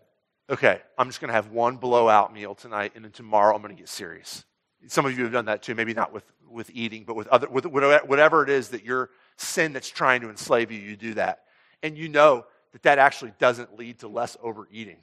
okay, 0.50 0.82
I'm 0.98 1.08
just 1.08 1.22
going 1.22 1.28
to 1.28 1.36
have 1.36 1.52
one 1.52 1.78
blowout 1.78 2.34
meal 2.34 2.56
tonight, 2.56 2.94
and 2.96 3.06
then 3.06 3.12
tomorrow 3.12 3.56
I'm 3.56 3.62
going 3.62 3.74
to 3.74 3.80
get 3.80 3.88
serious. 3.88 4.44
Some 4.88 5.06
of 5.06 5.16
you 5.16 5.24
have 5.26 5.32
done 5.32 5.46
that 5.46 5.62
too, 5.62 5.76
maybe 5.76 5.94
not 5.94 6.12
with, 6.12 6.24
with 6.50 6.72
eating, 6.74 7.04
but 7.04 7.16
with, 7.16 7.28
other, 7.28 7.48
with 7.48 7.68
whatever 7.68 8.42
it 8.42 8.50
is 8.50 8.70
that 8.70 8.84
your 8.84 9.12
sin 9.38 9.74
that's 9.74 9.90
trying 9.90 10.22
to 10.22 10.30
enslave 10.32 10.72
you, 10.72 10.80
you 10.80 10.96
do 10.98 11.14
that. 11.14 11.44
And 11.84 11.96
you 11.96 12.10
know 12.10 12.46
that 12.72 12.82
that 12.82 12.98
actually 12.98 13.32
doesn't 13.38 13.78
lead 13.78 14.00
to 14.00 14.08
less 14.08 14.38
overeating. 14.42 14.98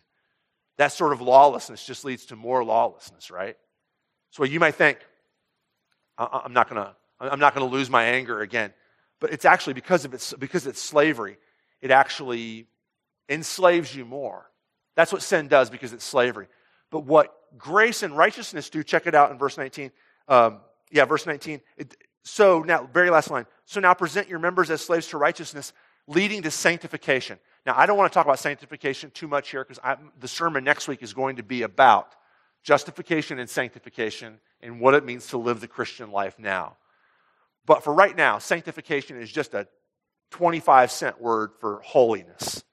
That 0.79 0.91
sort 0.91 1.13
of 1.13 1.21
lawlessness 1.21 1.87
just 1.87 2.05
leads 2.05 2.27
to 2.27 2.37
more 2.37 2.65
lawlessness, 2.65 3.31
right? 3.31 3.57
So 4.33 4.43
you 4.43 4.59
might 4.59 4.75
think, 4.75 4.99
I'm 6.19 6.53
not 6.53 6.69
going 6.69 6.85
to 6.85 6.97
I'm 7.21 7.39
not 7.39 7.55
going 7.55 7.69
to 7.69 7.73
lose 7.73 7.89
my 7.89 8.05
anger 8.05 8.41
again. 8.41 8.73
But 9.21 9.33
it's 9.33 9.45
actually 9.45 9.75
because 9.75 10.05
of 10.05 10.13
it's 10.13 10.33
because 10.33 10.67
it's 10.67 10.81
slavery, 10.83 11.39
it 11.81 11.93
actually 11.93 12.67
enslaves 13.29 13.95
you 13.95 14.05
more. 14.05 14.51
That's 14.97 15.13
what 15.13 15.23
sin 15.23 15.49
does 15.49 15.71
because 15.71 15.93
it's 15.93 16.05
slavery. 16.05 16.49
But 16.91 17.01
what 17.01 17.35
grace 17.57 18.03
and 18.03 18.17
righteousness 18.17 18.71
do, 18.71 18.83
check 18.83 19.07
it 19.07 19.15
out 19.15 19.31
in 19.31 19.39
verse 19.39 19.57
19. 19.57 19.91
Um, 20.27 20.61
yeah, 20.91 21.05
verse 21.05 21.27
19. 21.27 21.61
It, 21.77 21.97
so 22.25 22.63
now, 22.63 22.89
very 22.93 23.11
last 23.11 23.31
line. 23.31 23.47
So 23.65 23.81
now 23.81 23.95
present 23.95 24.29
your 24.29 24.39
members 24.39 24.71
as 24.71 24.81
slaves 24.81 25.09
to 25.09 25.19
righteousness, 25.19 25.73
leading 26.07 26.43
to 26.43 26.51
sanctification. 26.51 27.39
Now, 27.65 27.75
I 27.77 27.87
don't 27.87 27.97
want 27.97 28.11
to 28.13 28.15
talk 28.15 28.27
about 28.27 28.39
sanctification 28.39 29.11
too 29.11 29.29
much 29.29 29.51
here 29.51 29.65
because 29.65 29.79
the 30.19 30.29
sermon 30.29 30.65
next 30.65 30.89
week 30.89 31.03
is 31.03 31.13
going 31.13 31.37
to 31.37 31.43
be 31.43 31.63
about 31.63 32.15
justification 32.63 33.39
and 33.39 33.49
sanctification 33.49 34.41
and 34.61 34.81
what 34.81 34.95
it 34.95 35.05
means 35.05 35.29
to 35.29 35.39
live 35.39 35.61
the 35.61 35.69
Christian 35.69 36.11
life 36.11 36.39
now. 36.39 36.77
But 37.67 37.85
for 37.85 37.93
right 37.93 38.17
now, 38.17 38.39
sanctification 38.39 39.21
is 39.21 39.31
just 39.31 39.55
a 39.55 39.69
25 40.31 40.91
cent 40.91 41.21
word 41.21 41.51
for 41.61 41.81
holiness. 41.85 42.65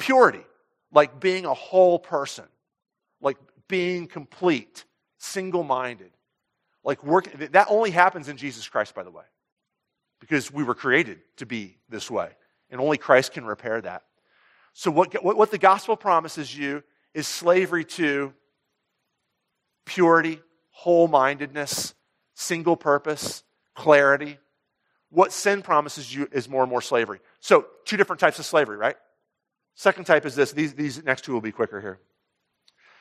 Purity, 0.00 0.44
like 0.92 1.20
being 1.20 1.44
a 1.44 1.54
whole 1.54 1.98
person, 1.98 2.46
like 3.20 3.36
being 3.68 4.08
complete, 4.08 4.84
single 5.18 5.62
minded. 5.62 6.10
Like 6.82 7.04
working, 7.04 7.48
that 7.52 7.66
only 7.68 7.90
happens 7.90 8.28
in 8.28 8.38
Jesus 8.38 8.66
Christ, 8.66 8.94
by 8.94 9.02
the 9.02 9.10
way, 9.10 9.24
because 10.18 10.50
we 10.50 10.64
were 10.64 10.74
created 10.74 11.20
to 11.36 11.46
be 11.46 11.76
this 11.90 12.10
way. 12.10 12.30
And 12.70 12.80
only 12.80 12.96
Christ 12.96 13.32
can 13.32 13.44
repair 13.44 13.80
that. 13.82 14.04
So, 14.72 14.90
what, 14.90 15.12
what 15.22 15.50
the 15.50 15.58
gospel 15.58 15.96
promises 15.96 16.56
you 16.56 16.82
is 17.12 17.26
slavery 17.26 17.84
to 17.84 18.32
purity, 19.84 20.40
whole 20.70 21.08
mindedness, 21.08 21.94
single 22.34 22.76
purpose, 22.76 23.42
clarity. 23.74 24.38
What 25.10 25.32
sin 25.32 25.60
promises 25.60 26.14
you 26.14 26.28
is 26.32 26.48
more 26.48 26.62
and 26.62 26.70
more 26.70 26.80
slavery. 26.80 27.20
So, 27.40 27.66
two 27.84 27.96
different 27.98 28.20
types 28.20 28.38
of 28.38 28.46
slavery, 28.46 28.78
right? 28.78 28.96
Second 29.74 30.04
type 30.04 30.26
is 30.26 30.34
this. 30.34 30.52
These, 30.52 30.74
these 30.74 31.02
next 31.02 31.24
two 31.24 31.32
will 31.32 31.40
be 31.40 31.52
quicker 31.52 31.80
here. 31.80 32.00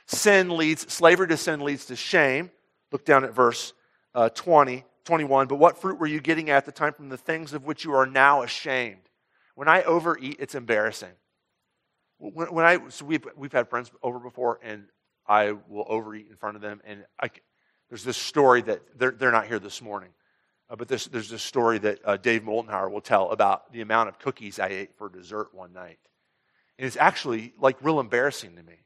Sin 0.07 0.49
leads, 0.57 0.91
slavery 0.91 1.27
to 1.27 1.37
sin 1.37 1.61
leads 1.61 1.85
to 1.85 1.95
shame. 1.95 2.51
Look 2.91 3.05
down 3.05 3.23
at 3.23 3.33
verse 3.33 3.73
uh, 4.15 4.29
20, 4.29 4.83
21. 5.05 5.47
But 5.47 5.57
what 5.57 5.79
fruit 5.79 5.99
were 5.99 6.07
you 6.07 6.19
getting 6.19 6.49
at 6.49 6.65
the 6.65 6.71
time 6.71 6.93
from 6.93 7.09
the 7.09 7.17
things 7.17 7.53
of 7.53 7.65
which 7.65 7.83
you 7.83 7.93
are 7.93 8.05
now 8.05 8.41
ashamed? 8.41 9.01
When 9.55 9.67
I 9.67 9.83
overeat, 9.83 10.37
it's 10.39 10.55
embarrassing. 10.55 11.11
When, 12.17 12.47
when 12.53 12.65
I, 12.65 12.79
so 12.89 13.05
we've, 13.05 13.25
we've 13.35 13.51
had 13.51 13.69
friends 13.69 13.91
over 14.01 14.19
before, 14.19 14.59
and 14.63 14.85
I 15.27 15.51
will 15.67 15.85
overeat 15.87 16.27
in 16.29 16.37
front 16.37 16.55
of 16.55 16.61
them. 16.61 16.81
And 16.85 17.05
I, 17.21 17.29
there's 17.89 18.03
this 18.03 18.17
story 18.17 18.61
that 18.63 18.81
they're, 18.97 19.11
they're 19.11 19.31
not 19.31 19.47
here 19.47 19.59
this 19.59 19.81
morning. 19.81 20.09
Uh, 20.69 20.75
but 20.75 20.87
this, 20.87 21.05
there's 21.05 21.29
this 21.29 21.41
story 21.41 21.79
that 21.79 21.99
uh, 22.05 22.17
Dave 22.17 22.43
Moldenhauer 22.43 22.91
will 22.91 23.01
tell 23.01 23.31
about 23.31 23.71
the 23.71 23.81
amount 23.81 24.09
of 24.09 24.19
cookies 24.19 24.59
I 24.59 24.67
ate 24.67 24.97
for 24.97 25.09
dessert 25.09 25.49
one 25.53 25.73
night. 25.73 25.99
And 26.79 26.87
it's 26.87 26.95
actually 26.95 27.53
like 27.59 27.75
real 27.81 27.99
embarrassing 27.99 28.55
to 28.55 28.63
me, 28.63 28.77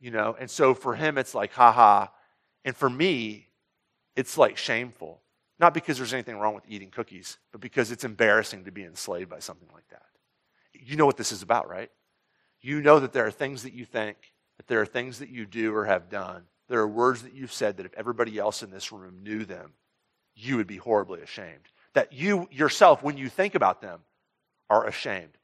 you 0.00 0.10
know? 0.10 0.36
And 0.38 0.50
so 0.50 0.74
for 0.74 0.94
him, 0.94 1.16
it's 1.16 1.34
like, 1.34 1.54
haha. 1.54 2.08
And 2.62 2.76
for 2.76 2.90
me, 2.90 3.48
it's 4.14 4.36
like 4.36 4.58
shameful. 4.58 5.22
Not 5.58 5.72
because 5.72 5.96
there's 5.96 6.12
anything 6.12 6.36
wrong 6.36 6.54
with 6.54 6.64
eating 6.68 6.90
cookies, 6.90 7.38
but 7.50 7.62
because 7.62 7.90
it's 7.90 8.04
embarrassing 8.04 8.66
to 8.66 8.70
be 8.70 8.84
enslaved 8.84 9.30
by 9.30 9.38
something 9.38 9.68
like 9.72 9.88
that. 9.88 10.04
You 10.74 10.96
know 10.96 11.06
what 11.06 11.16
this 11.16 11.32
is 11.32 11.42
about, 11.42 11.70
right? 11.70 11.90
You 12.60 12.82
know 12.82 13.00
that 13.00 13.14
there 13.14 13.26
are 13.26 13.30
things 13.30 13.62
that 13.62 13.72
you 13.72 13.86
think, 13.86 14.18
that 14.58 14.66
there 14.66 14.82
are 14.82 14.86
things 14.86 15.18
that 15.20 15.30
you 15.30 15.46
do 15.46 15.74
or 15.74 15.86
have 15.86 16.10
done, 16.10 16.42
there 16.68 16.80
are 16.80 16.88
words 16.88 17.22
that 17.22 17.34
you've 17.34 17.52
said 17.52 17.78
that 17.78 17.86
if 17.86 17.94
everybody 17.94 18.38
else 18.38 18.62
in 18.62 18.70
this 18.70 18.92
room 18.92 19.22
knew 19.22 19.44
them, 19.44 19.72
you 20.34 20.56
would 20.58 20.66
be 20.66 20.76
horribly 20.76 21.20
ashamed. 21.20 21.68
That 21.94 22.12
you 22.12 22.48
yourself, 22.50 23.02
when 23.02 23.16
you 23.16 23.28
think 23.28 23.54
about 23.54 23.80
them, 23.80 24.00
are 24.70 24.86
ashamed. 24.86 25.36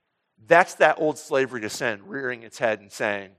That's 0.46 0.74
that 0.74 0.98
old 0.98 1.18
slavery 1.18 1.60
to 1.62 1.70
sin 1.70 2.00
rearing 2.06 2.42
its 2.42 2.58
head 2.58 2.80
and 2.80 2.90
saying, 2.90 3.30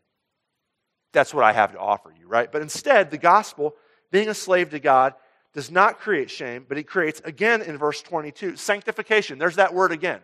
That's 1.14 1.34
what 1.34 1.44
I 1.44 1.54
have 1.54 1.72
to 1.72 1.80
offer 1.80 2.14
you, 2.18 2.28
right? 2.28 2.52
But 2.52 2.62
instead, 2.62 3.12
the 3.12 3.18
gospel, 3.18 3.76
being 4.12 4.30
a 4.30 4.34
slave 4.34 4.72
to 4.72 4.80
God, 4.80 5.14
does 5.54 5.72
not 5.72 6.00
create 6.00 6.30
shame, 6.30 6.66
but 6.68 6.78
it 6.78 6.84
creates, 6.84 7.22
again 7.26 7.62
in 7.62 7.78
verse 7.78 8.02
22, 8.02 8.56
sanctification. 8.56 9.40
There's 9.40 9.56
that 9.56 9.74
word 9.74 9.92
again. 9.92 10.22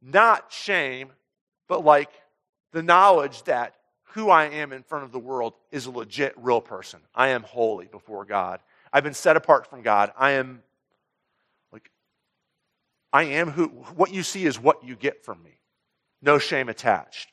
Not 0.00 0.52
shame, 0.52 1.10
but 1.68 1.84
like 1.84 2.10
the 2.72 2.82
knowledge 2.82 3.42
that 3.44 3.74
who 4.14 4.30
I 4.30 4.44
am 4.44 4.72
in 4.72 4.82
front 4.82 5.04
of 5.04 5.12
the 5.12 5.18
world 5.18 5.54
is 5.72 5.86
a 5.86 5.90
legit, 5.90 6.34
real 6.36 6.60
person. 6.60 7.00
I 7.14 7.28
am 7.28 7.42
holy 7.42 7.86
before 7.86 8.24
God. 8.24 8.60
I've 8.92 9.04
been 9.04 9.14
set 9.14 9.36
apart 9.36 9.66
from 9.66 9.82
God. 9.82 10.12
I 10.16 10.32
am 10.32 10.62
like, 11.72 11.90
I 13.12 13.24
am 13.24 13.50
who, 13.50 13.66
what 13.96 14.14
you 14.14 14.22
see 14.22 14.46
is 14.46 14.58
what 14.58 14.84
you 14.84 14.94
get 14.94 15.24
from 15.24 15.42
me. 15.42 15.58
No 16.24 16.38
shame 16.38 16.70
attached. 16.70 17.30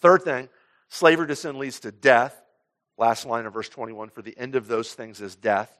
Third 0.00 0.22
thing, 0.22 0.48
slavery 0.88 1.26
to 1.26 1.36
sin 1.36 1.58
leads 1.58 1.80
to 1.80 1.92
death. 1.92 2.34
Last 2.96 3.26
line 3.26 3.44
of 3.44 3.52
verse 3.52 3.68
21 3.68 4.08
for 4.08 4.22
the 4.22 4.36
end 4.38 4.56
of 4.56 4.66
those 4.66 4.94
things 4.94 5.20
is 5.20 5.36
death. 5.36 5.70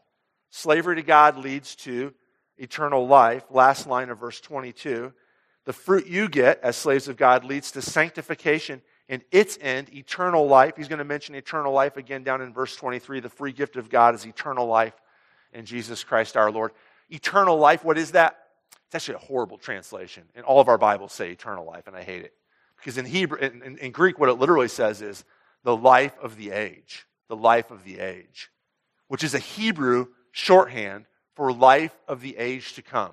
Slavery 0.50 0.96
to 0.96 1.02
God 1.02 1.38
leads 1.38 1.74
to 1.76 2.12
eternal 2.58 3.06
life. 3.06 3.44
Last 3.50 3.86
line 3.86 4.10
of 4.10 4.20
verse 4.20 4.38
22. 4.40 5.14
The 5.64 5.72
fruit 5.72 6.06
you 6.06 6.28
get 6.28 6.60
as 6.62 6.76
slaves 6.76 7.08
of 7.08 7.16
God 7.16 7.44
leads 7.44 7.70
to 7.72 7.82
sanctification 7.82 8.82
and 9.08 9.22
its 9.30 9.58
end, 9.60 9.94
eternal 9.94 10.46
life. 10.46 10.76
He's 10.76 10.88
going 10.88 10.98
to 10.98 11.04
mention 11.04 11.34
eternal 11.34 11.72
life 11.72 11.96
again 11.96 12.22
down 12.22 12.42
in 12.42 12.52
verse 12.52 12.76
23. 12.76 13.20
The 13.20 13.28
free 13.30 13.52
gift 13.52 13.76
of 13.76 13.88
God 13.88 14.14
is 14.14 14.26
eternal 14.26 14.66
life 14.66 14.94
in 15.52 15.64
Jesus 15.64 16.04
Christ 16.04 16.36
our 16.36 16.50
Lord. 16.50 16.72
Eternal 17.08 17.56
life, 17.56 17.82
what 17.82 17.96
is 17.96 18.12
that? 18.12 18.39
It's 18.90 18.96
actually 18.96 19.22
a 19.22 19.28
horrible 19.28 19.56
translation. 19.56 20.24
And 20.34 20.44
all 20.44 20.58
of 20.58 20.66
our 20.66 20.76
Bibles 20.76 21.12
say 21.12 21.30
eternal 21.30 21.64
life, 21.64 21.86
and 21.86 21.94
I 21.94 22.02
hate 22.02 22.24
it. 22.24 22.32
Because 22.76 22.98
in 22.98 23.04
Hebrew, 23.06 23.38
in, 23.38 23.62
in, 23.62 23.78
in 23.78 23.92
Greek, 23.92 24.18
what 24.18 24.28
it 24.28 24.34
literally 24.34 24.66
says 24.66 25.00
is 25.00 25.24
the 25.62 25.76
life 25.76 26.14
of 26.20 26.36
the 26.36 26.50
age. 26.50 27.06
The 27.28 27.36
life 27.36 27.70
of 27.70 27.84
the 27.84 28.00
age. 28.00 28.50
Which 29.06 29.22
is 29.22 29.32
a 29.32 29.38
Hebrew 29.38 30.08
shorthand 30.32 31.04
for 31.36 31.52
life 31.52 31.96
of 32.08 32.20
the 32.20 32.36
age 32.36 32.72
to 32.74 32.82
come. 32.82 33.12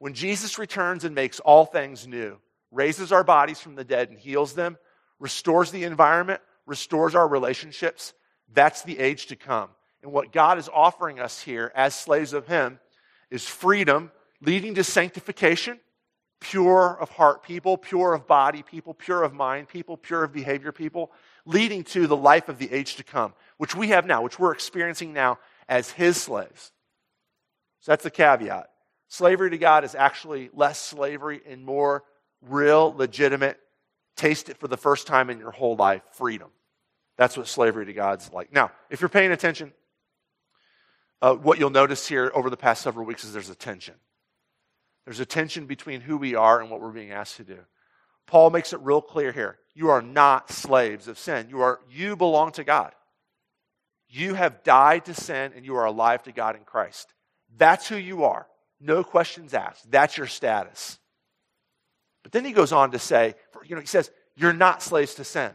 When 0.00 0.12
Jesus 0.12 0.58
returns 0.58 1.04
and 1.04 1.14
makes 1.14 1.38
all 1.38 1.66
things 1.66 2.04
new, 2.08 2.38
raises 2.72 3.12
our 3.12 3.22
bodies 3.22 3.60
from 3.60 3.76
the 3.76 3.84
dead 3.84 4.10
and 4.10 4.18
heals 4.18 4.54
them, 4.54 4.76
restores 5.20 5.70
the 5.70 5.84
environment, 5.84 6.40
restores 6.66 7.14
our 7.14 7.28
relationships. 7.28 8.12
That's 8.52 8.82
the 8.82 8.98
age 8.98 9.26
to 9.26 9.36
come. 9.36 9.68
And 10.02 10.10
what 10.10 10.32
God 10.32 10.58
is 10.58 10.68
offering 10.68 11.20
us 11.20 11.40
here 11.40 11.70
as 11.76 11.94
slaves 11.94 12.32
of 12.32 12.48
Him 12.48 12.80
is 13.30 13.46
freedom 13.46 14.10
leading 14.40 14.74
to 14.74 14.84
sanctification, 14.84 15.78
pure 16.40 16.96
of 17.00 17.10
heart 17.10 17.42
people, 17.42 17.76
pure 17.76 18.14
of 18.14 18.26
body 18.26 18.62
people, 18.62 18.94
pure 18.94 19.22
of 19.22 19.32
mind 19.32 19.68
people, 19.68 19.96
pure 19.96 20.24
of 20.24 20.32
behavior 20.32 20.72
people, 20.72 21.10
leading 21.44 21.82
to 21.84 22.06
the 22.06 22.16
life 22.16 22.48
of 22.48 22.58
the 22.58 22.72
age 22.72 22.96
to 22.96 23.04
come, 23.04 23.32
which 23.56 23.74
we 23.74 23.88
have 23.88 24.06
now, 24.06 24.22
which 24.22 24.38
we're 24.38 24.52
experiencing 24.52 25.12
now 25.12 25.38
as 25.68 25.90
his 25.90 26.16
slaves. 26.16 26.72
So 27.80 27.92
that's 27.92 28.04
the 28.04 28.10
caveat. 28.10 28.70
Slavery 29.08 29.50
to 29.50 29.58
God 29.58 29.84
is 29.84 29.94
actually 29.94 30.50
less 30.52 30.80
slavery 30.80 31.40
and 31.48 31.64
more 31.64 32.04
real, 32.42 32.92
legitimate, 32.96 33.58
taste 34.16 34.48
it 34.48 34.58
for 34.58 34.68
the 34.68 34.76
first 34.76 35.06
time 35.06 35.30
in 35.30 35.38
your 35.38 35.52
whole 35.52 35.76
life 35.76 36.02
freedom. 36.12 36.50
That's 37.16 37.36
what 37.36 37.46
slavery 37.46 37.86
to 37.86 37.92
God's 37.92 38.32
like. 38.32 38.52
Now, 38.52 38.72
if 38.90 39.00
you're 39.00 39.08
paying 39.08 39.32
attention, 39.32 39.72
uh, 41.22 41.34
what 41.34 41.58
you'll 41.58 41.70
notice 41.70 42.06
here 42.06 42.30
over 42.34 42.50
the 42.50 42.56
past 42.56 42.82
several 42.82 43.06
weeks 43.06 43.24
is 43.24 43.32
there's 43.32 43.48
a 43.48 43.54
tension. 43.54 43.94
There's 45.06 45.20
a 45.20 45.26
tension 45.26 45.64
between 45.64 46.02
who 46.02 46.18
we 46.18 46.34
are 46.34 46.60
and 46.60 46.70
what 46.70 46.82
we're 46.82 46.90
being 46.90 47.12
asked 47.12 47.36
to 47.36 47.44
do. 47.44 47.60
Paul 48.26 48.50
makes 48.50 48.72
it 48.72 48.80
real 48.80 49.00
clear 49.00 49.32
here. 49.32 49.58
You 49.72 49.88
are 49.88 50.02
not 50.02 50.50
slaves 50.50 51.08
of 51.08 51.18
sin. 51.18 51.46
You 51.48 51.60
are 51.60 51.80
you 51.88 52.16
belong 52.16 52.52
to 52.52 52.64
God. 52.64 52.92
You 54.08 54.34
have 54.34 54.64
died 54.64 55.06
to 55.06 55.14
sin 55.14 55.52
and 55.54 55.64
you 55.64 55.76
are 55.76 55.84
alive 55.84 56.24
to 56.24 56.32
God 56.32 56.56
in 56.56 56.64
Christ. 56.64 57.14
That's 57.56 57.88
who 57.88 57.96
you 57.96 58.24
are. 58.24 58.46
No 58.80 59.04
questions 59.04 59.54
asked. 59.54 59.90
That's 59.90 60.16
your 60.16 60.26
status. 60.26 60.98
But 62.22 62.32
then 62.32 62.44
he 62.44 62.52
goes 62.52 62.72
on 62.72 62.90
to 62.90 62.98
say, 62.98 63.36
you 63.64 63.76
know, 63.76 63.80
he 63.80 63.86
says, 63.86 64.10
you're 64.36 64.52
not 64.52 64.82
slaves 64.82 65.14
to 65.14 65.24
sin. 65.24 65.52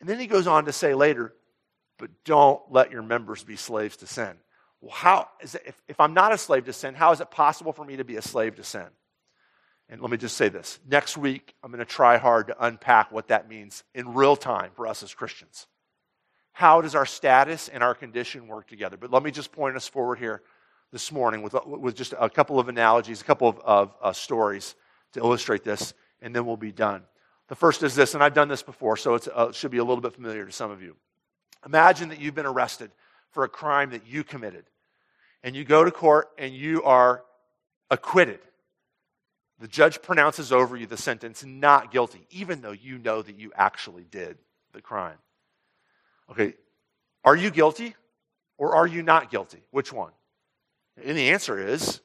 And 0.00 0.08
then 0.08 0.20
he 0.20 0.26
goes 0.26 0.46
on 0.46 0.66
to 0.66 0.72
say 0.72 0.94
later, 0.94 1.32
but 1.98 2.10
don't 2.24 2.60
let 2.70 2.92
your 2.92 3.02
members 3.02 3.42
be 3.42 3.56
slaves 3.56 3.96
to 3.98 4.06
sin. 4.06 4.36
Well, 4.84 4.92
how 4.92 5.28
is 5.40 5.54
it, 5.54 5.62
if, 5.64 5.82
if 5.88 5.98
I'm 5.98 6.12
not 6.12 6.32
a 6.32 6.36
slave 6.36 6.66
to 6.66 6.72
sin, 6.74 6.94
how 6.94 7.10
is 7.12 7.22
it 7.22 7.30
possible 7.30 7.72
for 7.72 7.86
me 7.86 7.96
to 7.96 8.04
be 8.04 8.16
a 8.16 8.22
slave 8.22 8.56
to 8.56 8.64
sin? 8.64 8.84
And 9.88 10.02
let 10.02 10.10
me 10.10 10.18
just 10.18 10.36
say 10.36 10.50
this. 10.50 10.78
Next 10.86 11.16
week, 11.16 11.54
I'm 11.62 11.70
going 11.70 11.78
to 11.78 11.86
try 11.86 12.18
hard 12.18 12.48
to 12.48 12.66
unpack 12.66 13.10
what 13.10 13.28
that 13.28 13.48
means 13.48 13.82
in 13.94 14.12
real 14.12 14.36
time 14.36 14.72
for 14.76 14.86
us 14.86 15.02
as 15.02 15.14
Christians. 15.14 15.68
How 16.52 16.82
does 16.82 16.94
our 16.94 17.06
status 17.06 17.68
and 17.68 17.82
our 17.82 17.94
condition 17.94 18.46
work 18.46 18.68
together? 18.68 18.98
But 18.98 19.10
let 19.10 19.22
me 19.22 19.30
just 19.30 19.52
point 19.52 19.74
us 19.74 19.88
forward 19.88 20.18
here 20.18 20.42
this 20.92 21.10
morning 21.10 21.40
with, 21.40 21.54
with 21.64 21.96
just 21.96 22.12
a 22.20 22.28
couple 22.28 22.60
of 22.60 22.68
analogies, 22.68 23.22
a 23.22 23.24
couple 23.24 23.48
of, 23.48 23.58
of 23.60 23.94
uh, 24.02 24.12
stories 24.12 24.74
to 25.12 25.20
illustrate 25.20 25.64
this, 25.64 25.94
and 26.20 26.36
then 26.36 26.44
we'll 26.44 26.58
be 26.58 26.72
done. 26.72 27.04
The 27.48 27.56
first 27.56 27.82
is 27.82 27.94
this, 27.94 28.12
and 28.12 28.22
I've 28.22 28.34
done 28.34 28.48
this 28.48 28.62
before, 28.62 28.98
so 28.98 29.14
uh, 29.14 29.46
it 29.48 29.54
should 29.54 29.70
be 29.70 29.78
a 29.78 29.84
little 29.84 30.02
bit 30.02 30.12
familiar 30.12 30.44
to 30.44 30.52
some 30.52 30.70
of 30.70 30.82
you. 30.82 30.94
Imagine 31.64 32.10
that 32.10 32.20
you've 32.20 32.34
been 32.34 32.44
arrested 32.44 32.90
for 33.30 33.44
a 33.44 33.48
crime 33.48 33.90
that 33.90 34.06
you 34.06 34.22
committed, 34.22 34.66
and 35.44 35.54
you 35.54 35.62
go 35.62 35.84
to 35.84 35.90
court 35.90 36.30
and 36.38 36.54
you 36.54 36.82
are 36.82 37.22
acquitted. 37.90 38.40
The 39.60 39.68
judge 39.68 40.02
pronounces 40.02 40.50
over 40.50 40.76
you 40.76 40.86
the 40.86 40.96
sentence 40.96 41.44
not 41.44 41.92
guilty, 41.92 42.26
even 42.30 42.62
though 42.62 42.72
you 42.72 42.98
know 42.98 43.22
that 43.22 43.38
you 43.38 43.52
actually 43.54 44.04
did 44.10 44.38
the 44.72 44.80
crime. 44.80 45.18
Okay, 46.30 46.54
are 47.24 47.36
you 47.36 47.50
guilty 47.50 47.94
or 48.58 48.74
are 48.74 48.86
you 48.86 49.02
not 49.02 49.30
guilty? 49.30 49.62
Which 49.70 49.92
one? 49.92 50.10
And 51.04 51.16
the 51.16 51.30
answer 51.30 51.58
is 51.58 52.00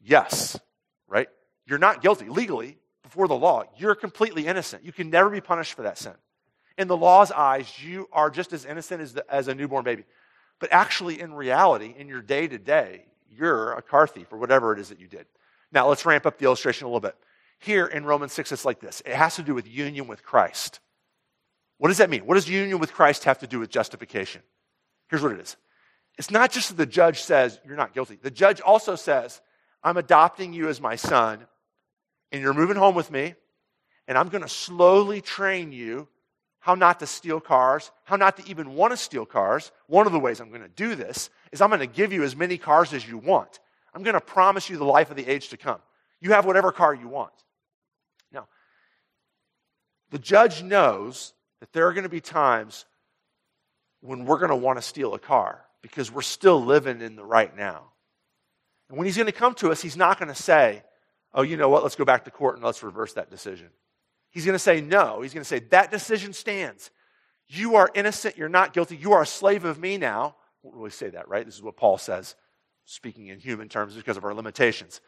yes, 0.00 0.60
right? 1.08 1.28
You're 1.66 1.78
not 1.78 2.02
guilty 2.02 2.28
legally 2.28 2.78
before 3.02 3.28
the 3.28 3.34
law. 3.34 3.64
You're 3.78 3.94
completely 3.94 4.46
innocent. 4.46 4.84
You 4.84 4.92
can 4.92 5.08
never 5.08 5.30
be 5.30 5.40
punished 5.40 5.72
for 5.74 5.82
that 5.82 5.96
sin. 5.96 6.14
In 6.76 6.88
the 6.88 6.96
law's 6.96 7.30
eyes, 7.30 7.82
you 7.82 8.08
are 8.12 8.30
just 8.30 8.52
as 8.52 8.64
innocent 8.64 9.00
as, 9.00 9.14
the, 9.14 9.24
as 9.32 9.48
a 9.48 9.54
newborn 9.54 9.84
baby. 9.84 10.04
But 10.62 10.72
actually, 10.72 11.20
in 11.20 11.34
reality, 11.34 11.92
in 11.98 12.06
your 12.06 12.22
day 12.22 12.46
to 12.46 12.56
day, 12.56 13.06
you're 13.28 13.72
a 13.72 13.82
car 13.82 14.06
thief 14.06 14.32
or 14.32 14.38
whatever 14.38 14.72
it 14.72 14.78
is 14.78 14.90
that 14.90 15.00
you 15.00 15.08
did. 15.08 15.26
Now, 15.72 15.88
let's 15.88 16.06
ramp 16.06 16.24
up 16.24 16.38
the 16.38 16.44
illustration 16.44 16.84
a 16.84 16.88
little 16.88 17.00
bit. 17.00 17.16
Here 17.58 17.84
in 17.84 18.04
Romans 18.04 18.32
6, 18.32 18.52
it's 18.52 18.64
like 18.64 18.78
this 18.78 19.02
it 19.04 19.12
has 19.12 19.34
to 19.34 19.42
do 19.42 19.56
with 19.56 19.66
union 19.66 20.06
with 20.06 20.22
Christ. 20.22 20.78
What 21.78 21.88
does 21.88 21.98
that 21.98 22.10
mean? 22.10 22.26
What 22.26 22.36
does 22.36 22.48
union 22.48 22.78
with 22.78 22.92
Christ 22.92 23.24
have 23.24 23.40
to 23.40 23.48
do 23.48 23.58
with 23.58 23.70
justification? 23.70 24.40
Here's 25.10 25.20
what 25.20 25.32
it 25.32 25.40
is 25.40 25.56
it's 26.16 26.30
not 26.30 26.52
just 26.52 26.68
that 26.68 26.76
the 26.76 26.86
judge 26.86 27.20
says 27.22 27.58
you're 27.66 27.74
not 27.74 27.92
guilty, 27.92 28.20
the 28.22 28.30
judge 28.30 28.60
also 28.60 28.94
says, 28.94 29.40
I'm 29.82 29.96
adopting 29.96 30.52
you 30.52 30.68
as 30.68 30.80
my 30.80 30.94
son, 30.94 31.44
and 32.30 32.40
you're 32.40 32.54
moving 32.54 32.76
home 32.76 32.94
with 32.94 33.10
me, 33.10 33.34
and 34.06 34.16
I'm 34.16 34.28
going 34.28 34.44
to 34.44 34.48
slowly 34.48 35.22
train 35.22 35.72
you 35.72 36.06
how 36.62 36.76
not 36.76 37.00
to 37.00 37.06
steal 37.08 37.40
cars, 37.40 37.90
how 38.04 38.14
not 38.14 38.36
to 38.36 38.48
even 38.48 38.74
want 38.74 38.92
to 38.92 38.96
steal 38.96 39.26
cars. 39.26 39.72
One 39.88 40.06
of 40.06 40.12
the 40.12 40.20
ways 40.20 40.38
I'm 40.38 40.50
going 40.50 40.62
to 40.62 40.68
do 40.68 40.94
this 40.94 41.28
is 41.50 41.60
I'm 41.60 41.70
going 41.70 41.80
to 41.80 41.88
give 41.88 42.12
you 42.12 42.22
as 42.22 42.36
many 42.36 42.56
cars 42.56 42.92
as 42.92 43.06
you 43.06 43.18
want. 43.18 43.58
I'm 43.92 44.04
going 44.04 44.14
to 44.14 44.20
promise 44.20 44.70
you 44.70 44.76
the 44.76 44.84
life 44.84 45.10
of 45.10 45.16
the 45.16 45.26
age 45.26 45.48
to 45.48 45.56
come. 45.56 45.80
You 46.20 46.30
have 46.30 46.46
whatever 46.46 46.70
car 46.70 46.94
you 46.94 47.08
want. 47.08 47.32
Now, 48.30 48.46
the 50.10 50.20
judge 50.20 50.62
knows 50.62 51.34
that 51.58 51.72
there 51.72 51.88
are 51.88 51.92
going 51.92 52.04
to 52.04 52.08
be 52.08 52.20
times 52.20 52.86
when 54.00 54.24
we're 54.24 54.38
going 54.38 54.50
to 54.50 54.56
want 54.56 54.78
to 54.78 54.82
steal 54.82 55.14
a 55.14 55.18
car 55.18 55.64
because 55.82 56.12
we're 56.12 56.22
still 56.22 56.64
living 56.64 57.00
in 57.00 57.16
the 57.16 57.24
right 57.24 57.56
now. 57.56 57.86
And 58.88 58.96
when 58.96 59.06
he's 59.06 59.16
going 59.16 59.26
to 59.26 59.32
come 59.32 59.56
to 59.56 59.72
us, 59.72 59.82
he's 59.82 59.96
not 59.96 60.20
going 60.20 60.28
to 60.28 60.40
say, 60.40 60.84
oh, 61.34 61.42
you 61.42 61.56
know 61.56 61.68
what, 61.68 61.82
let's 61.82 61.96
go 61.96 62.04
back 62.04 62.24
to 62.26 62.30
court 62.30 62.54
and 62.54 62.64
let's 62.64 62.84
reverse 62.84 63.14
that 63.14 63.30
decision. 63.30 63.70
He's 64.32 64.44
going 64.44 64.54
to 64.54 64.58
say 64.58 64.80
no. 64.80 65.20
He's 65.20 65.32
going 65.32 65.42
to 65.42 65.48
say, 65.48 65.60
that 65.70 65.90
decision 65.90 66.32
stands. 66.32 66.90
You 67.48 67.76
are 67.76 67.90
innocent. 67.94 68.36
You're 68.36 68.48
not 68.48 68.72
guilty. 68.72 68.96
You 68.96 69.12
are 69.12 69.22
a 69.22 69.26
slave 69.26 69.64
of 69.64 69.78
me 69.78 69.98
now. 69.98 70.36
Won't 70.62 70.76
really 70.76 70.90
say 70.90 71.10
that, 71.10 71.28
right? 71.28 71.44
This 71.44 71.54
is 71.54 71.62
what 71.62 71.76
Paul 71.76 71.98
says, 71.98 72.34
speaking 72.86 73.28
in 73.28 73.38
human 73.38 73.68
terms 73.68 73.94
because 73.94 74.16
of 74.16 74.24
our 74.24 74.34
limitations. 74.34 75.00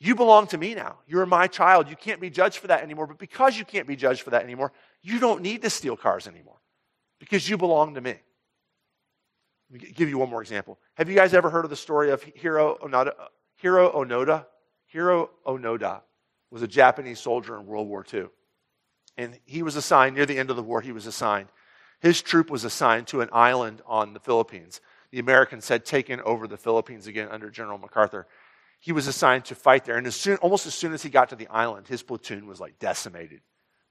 You 0.00 0.14
belong 0.14 0.46
to 0.48 0.58
me 0.58 0.74
now. 0.74 0.96
You're 1.06 1.26
my 1.26 1.46
child. 1.46 1.88
You 1.88 1.96
can't 1.96 2.20
be 2.20 2.30
judged 2.30 2.58
for 2.58 2.68
that 2.68 2.82
anymore. 2.82 3.06
But 3.06 3.18
because 3.18 3.58
you 3.58 3.64
can't 3.64 3.86
be 3.86 3.94
judged 3.94 4.22
for 4.22 4.30
that 4.30 4.42
anymore, 4.42 4.72
you 5.02 5.20
don't 5.20 5.42
need 5.42 5.62
to 5.62 5.70
steal 5.70 5.96
cars 5.96 6.26
anymore 6.26 6.60
because 7.20 7.48
you 7.48 7.56
belong 7.58 7.94
to 7.94 8.00
me. 8.00 8.16
Let 9.70 9.82
me 9.82 9.92
give 9.92 10.08
you 10.08 10.18
one 10.18 10.30
more 10.30 10.42
example. 10.42 10.78
Have 10.94 11.08
you 11.08 11.14
guys 11.14 11.34
ever 11.34 11.50
heard 11.50 11.64
of 11.64 11.70
the 11.70 11.76
story 11.76 12.10
of 12.10 12.22
Hiro 12.22 12.78
Onoda? 12.82 13.12
Hiro 13.56 13.92
Onoda? 13.92 14.46
Hiro 14.86 15.30
Onoda 15.46 16.02
was 16.50 16.62
a 16.62 16.68
Japanese 16.68 17.20
soldier 17.20 17.58
in 17.58 17.66
World 17.66 17.88
War 17.88 18.04
II. 18.12 18.26
And 19.16 19.38
he 19.44 19.62
was 19.62 19.76
assigned, 19.76 20.16
near 20.16 20.26
the 20.26 20.38
end 20.38 20.50
of 20.50 20.56
the 20.56 20.62
war, 20.62 20.80
he 20.80 20.92
was 20.92 21.06
assigned. 21.06 21.48
His 22.00 22.22
troop 22.22 22.50
was 22.50 22.64
assigned 22.64 23.06
to 23.08 23.20
an 23.20 23.28
island 23.32 23.82
on 23.86 24.12
the 24.14 24.20
Philippines. 24.20 24.80
The 25.10 25.18
Americans 25.18 25.68
had 25.68 25.84
taken 25.84 26.20
over 26.22 26.46
the 26.46 26.56
Philippines 26.56 27.06
again 27.06 27.28
under 27.30 27.50
General 27.50 27.78
MacArthur. 27.78 28.26
He 28.80 28.92
was 28.92 29.06
assigned 29.06 29.44
to 29.46 29.54
fight 29.54 29.84
there. 29.84 29.96
And 29.96 30.06
as 30.06 30.16
soon, 30.16 30.38
almost 30.38 30.66
as 30.66 30.74
soon 30.74 30.92
as 30.92 31.02
he 31.02 31.10
got 31.10 31.28
to 31.28 31.36
the 31.36 31.48
island, 31.48 31.86
his 31.86 32.02
platoon 32.02 32.46
was 32.46 32.58
like 32.58 32.78
decimated 32.78 33.40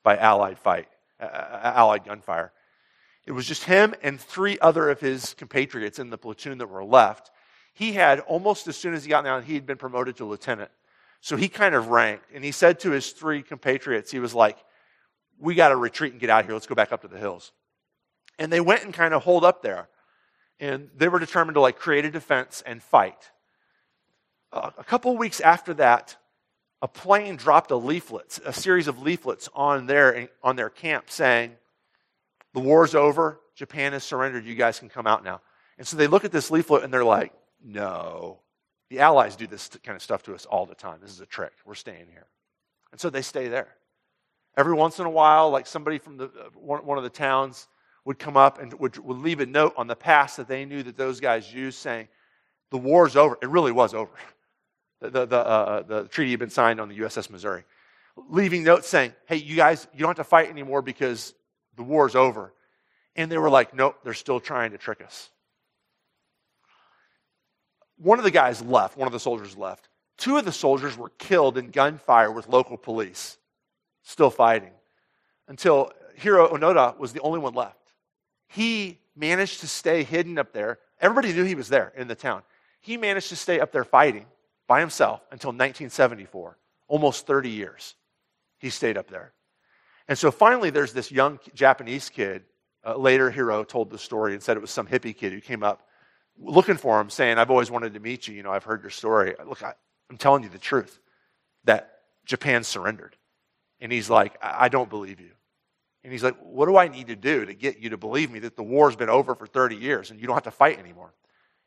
by 0.04 0.18
Allied 0.18 0.60
fight 0.60 0.88
uh, 1.22 1.26
uh, 1.26 1.74
Allied 1.76 2.04
gunfire. 2.04 2.52
It 3.28 3.32
was 3.32 3.46
just 3.46 3.64
him 3.66 3.94
and 4.02 4.20
three 4.20 4.58
other 4.60 4.90
of 4.90 5.00
his 5.00 5.36
compatriots 5.36 6.00
in 6.00 6.10
the 6.10 6.18
platoon 6.18 6.58
that 6.58 6.68
were 6.68 6.84
left. 6.84 7.30
He 7.74 7.94
had, 7.94 8.20
almost 8.22 8.68
as 8.68 8.76
soon 8.76 8.96
as 8.96 9.04
he 9.04 9.10
got 9.10 9.24
down, 9.24 9.44
he 9.44 9.54
had 9.54 9.66
been 9.66 9.78
promoted 9.78 10.18
to 10.18 10.26
lieutenant. 10.26 10.72
So 11.22 11.38
he 11.38 11.48
kind 11.48 11.76
of 11.76 11.90
ranked. 11.90 12.26
And 12.34 12.44
he 12.44 12.52
said 12.52 12.80
to 12.80 12.92
his 12.92 13.12
three 13.12 13.44
compatriots, 13.44 14.12
he 14.12 14.20
was 14.20 14.34
like, 14.34 14.58
We 15.42 15.56
got 15.56 15.70
to 15.70 15.76
retreat 15.76 16.12
and 16.12 16.22
get 16.22 16.30
out 16.30 16.42
of 16.42 16.46
here. 16.46 16.54
Let's 16.54 16.68
go 16.68 16.76
back 16.76 16.92
up 16.92 17.02
to 17.02 17.08
the 17.08 17.18
hills. 17.18 17.52
And 18.38 18.52
they 18.52 18.62
went 18.62 18.84
and 18.84 18.94
kind 18.94 19.14
of 19.14 19.24
holed 19.24 19.44
up 19.44 19.62
there. 19.62 19.90
And 20.60 20.90
they 20.96 21.10
were 21.10 21.20
determined 21.20 21.56
to 21.56 21.62
like 21.62 21.80
create 21.80 22.06
a 22.06 22.12
defense 22.12 22.64
and 22.66 22.82
fight. 22.82 23.32
Uh, 24.54 24.70
a 24.78 24.84
couple 24.84 25.18
weeks 25.18 25.40
after 25.40 25.74
that, 25.76 26.16
a 26.82 26.88
plane 26.88 27.36
dropped 27.36 27.72
a 27.72 27.76
leaflet, 27.76 28.40
a 28.46 28.54
series 28.54 28.88
of 28.88 29.02
leaflets 29.02 29.50
on 29.54 29.88
their, 29.88 30.30
on 30.44 30.56
their 30.56 30.70
camp 30.70 31.10
saying, 31.10 31.54
The 32.54 32.60
war's 32.60 32.94
over. 32.94 33.40
Japan 33.56 33.94
has 33.94 34.04
surrendered. 34.04 34.46
You 34.46 34.56
guys 34.56 34.80
can 34.80 34.90
come 34.90 35.08
out 35.08 35.24
now. 35.24 35.42
And 35.78 35.88
so 35.88 35.98
they 35.98 36.08
look 36.08 36.26
at 36.26 36.32
this 36.32 36.52
leaflet 36.52 36.84
and 36.84 36.94
they're 36.94 37.04
like, 37.04 37.34
No. 37.64 38.40
The 38.90 39.00
Allies 39.00 39.36
do 39.36 39.48
this 39.48 39.70
kind 39.84 39.96
of 39.96 40.04
stuff 40.04 40.24
to 40.24 40.36
us 40.36 40.46
all 40.46 40.66
the 40.66 40.76
time. 40.76 41.00
This 41.02 41.12
is 41.12 41.22
a 41.22 41.26
trick. 41.26 41.54
We're 41.66 41.76
staying 41.76 42.08
here. 42.12 42.28
And 42.92 43.00
so 43.00 43.10
they 43.10 43.22
stay 43.22 43.48
there. 43.48 43.70
Every 44.58 44.74
once 44.74 45.00
in 45.00 45.06
a 45.06 45.10
while, 45.10 45.50
like 45.50 45.66
somebody 45.66 45.98
from 45.98 46.18
the, 46.18 46.26
uh, 46.26 46.50
one, 46.56 46.98
of 46.98 47.04
the 47.04 47.10
towns 47.10 47.68
would 48.06 48.20
come 48.20 48.36
up 48.36 48.60
and 48.60 48.74
would, 48.74 48.98
would 48.98 49.18
leave 49.18 49.40
a 49.40 49.46
note 49.46 49.74
on 49.78 49.88
the 49.88 49.96
pass 49.96 50.36
that 50.36 50.48
they 50.48 50.66
knew 50.66 50.84
that 50.84 50.98
those 50.98 51.20
guys 51.20 51.54
used 51.54 51.80
saying, 51.80 52.08
The 52.70 52.78
war's 52.78 53.16
over. 53.16 53.38
It 53.42 53.50
really 53.50 53.72
was 53.72 53.94
over 53.94 54.12
the, 55.02 55.26
the, 55.26 55.38
uh, 55.38 55.40
uh, 55.40 55.82
the 55.82 56.04
treaty 56.08 56.32
had 56.32 56.40
been 56.40 56.50
signed 56.50 56.80
on 56.80 56.88
the 56.88 57.00
USS 57.00 57.30
Missouri, 57.30 57.64
leaving 58.30 58.64
notes 58.64 58.88
saying, 58.88 59.14
hey, 59.26 59.38
you 59.38 59.56
guys, 59.56 59.88
you 59.94 60.00
don't 60.00 60.10
have 60.10 60.26
to 60.26 60.30
fight 60.30 60.50
anymore 60.50 60.82
because 60.82 61.34
the 61.76 61.84
war's 61.84 62.16
over. 62.16 62.54
And 63.16 63.32
they 63.32 63.38
were 63.38 63.50
like, 63.50 63.74
nope, 63.74 63.98
they're 64.04 64.14
still 64.14 64.40
trying 64.40 64.72
to 64.72 64.78
trick 64.78 65.02
us. 65.02 65.30
One 67.98 68.20
of 68.20 68.24
the 68.24 68.32
guys 68.32 68.62
left, 68.62 68.96
one 68.96 69.08
of 69.08 69.12
the 69.12 69.20
soldiers 69.20 69.58
left. 69.58 69.90
Two 70.18 70.38
of 70.38 70.46
the 70.46 70.52
soldiers 70.52 70.96
were 70.96 71.10
killed 71.18 71.58
in 71.58 71.72
gunfire 71.72 72.32
with 72.32 72.48
local 72.48 72.78
police, 72.78 73.38
still 74.04 74.30
fighting, 74.30 74.72
until 75.48 75.92
Hiro 76.16 76.48
Onoda 76.48 76.98
was 76.98 77.14
the 77.14 77.22
only 77.22 77.40
one 77.40 77.54
left. 77.54 77.78
He 78.48 79.00
managed 79.16 79.62
to 79.62 79.68
stay 79.68 80.04
hidden 80.04 80.38
up 80.38 80.54
there. 80.54 80.80
Everybody 81.00 81.34
knew 81.34 81.44
he 81.44 81.56
was 81.56 81.70
there 81.70 81.92
in 81.96 82.08
the 82.08 82.16
town. 82.16 82.44
He 82.82 82.98
managed 82.98 83.30
to 83.30 83.36
stay 83.36 83.60
up 83.60 83.72
there 83.72 83.84
fighting 83.84 84.26
by 84.68 84.80
himself 84.80 85.22
until 85.32 85.50
1974, 85.50 86.58
almost 86.88 87.28
30 87.28 87.50
years. 87.50 87.96
He 88.60 88.70
stayed 88.70 88.98
up 88.98 89.10
there. 89.10 89.34
And 90.08 90.18
so 90.18 90.32
finally, 90.32 90.70
there's 90.70 90.94
this 90.94 91.12
young 91.12 91.40
Japanese 91.54 92.10
kid. 92.10 92.44
Uh, 92.86 92.98
later, 92.98 93.30
Hiro 93.30 93.64
told 93.64 93.90
the 93.90 93.98
story 93.98 94.34
and 94.34 94.42
said 94.42 94.58
it 94.58 94.62
was 94.62 94.72
some 94.72 94.88
hippie 94.88 95.16
kid 95.16 95.32
who 95.32 95.42
came 95.42 95.64
up 95.64 95.88
looking 96.38 96.78
for 96.78 97.00
him, 97.00 97.10
saying, 97.10 97.38
I've 97.38 97.52
always 97.52 97.70
wanted 97.70 97.94
to 97.94 98.00
meet 98.00 98.28
you. 98.28 98.34
You 98.34 98.44
know, 98.44 98.52
I've 98.52 98.64
heard 98.64 98.82
your 98.82 98.90
story. 98.90 99.36
Look, 99.46 99.64
I, 99.64 99.74
I'm 100.10 100.18
telling 100.18 100.44
you 100.44 100.50
the 100.50 100.58
truth 100.58 101.00
that 101.66 102.00
Japan 102.26 102.64
surrendered. 102.64 103.16
And 103.82 103.92
he's 103.92 104.10
like, 104.10 104.38
I, 104.42 104.70
don't 104.70 104.90
believe 104.90 105.20
you. 105.20 105.32
And 106.04 106.14
he's 106.14 106.24
like, 106.24 106.38
What 106.40 106.68
do 106.68 106.78
I 106.78 106.88
need 106.88 107.08
to 107.08 107.16
do 107.16 107.46
to 107.46 107.54
get 107.54 107.80
you 107.80 107.90
to 107.90 107.98
believe 107.98 108.32
me 108.32 108.40
that 108.40 108.56
the 108.56 108.64
war's 108.64 108.96
been 108.96 109.10
over 109.10 109.36
for 109.36 109.48
30 109.48 109.76
years 109.76 110.12
and 110.12 110.20
you 110.20 110.28
don't 110.28 110.36
have 110.36 110.44
to 110.44 110.52
fight 110.52 110.80
anymore? 110.80 111.14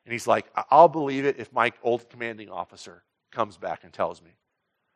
And 0.05 0.13
he's 0.13 0.27
like, 0.27 0.47
I'll 0.71 0.89
believe 0.89 1.25
it 1.25 1.37
if 1.39 1.53
my 1.53 1.73
old 1.83 2.09
commanding 2.09 2.51
officer 2.51 3.03
comes 3.33 3.57
back 3.57 3.85
and 3.85 3.93
tells 3.93 4.23
me. 4.23 4.31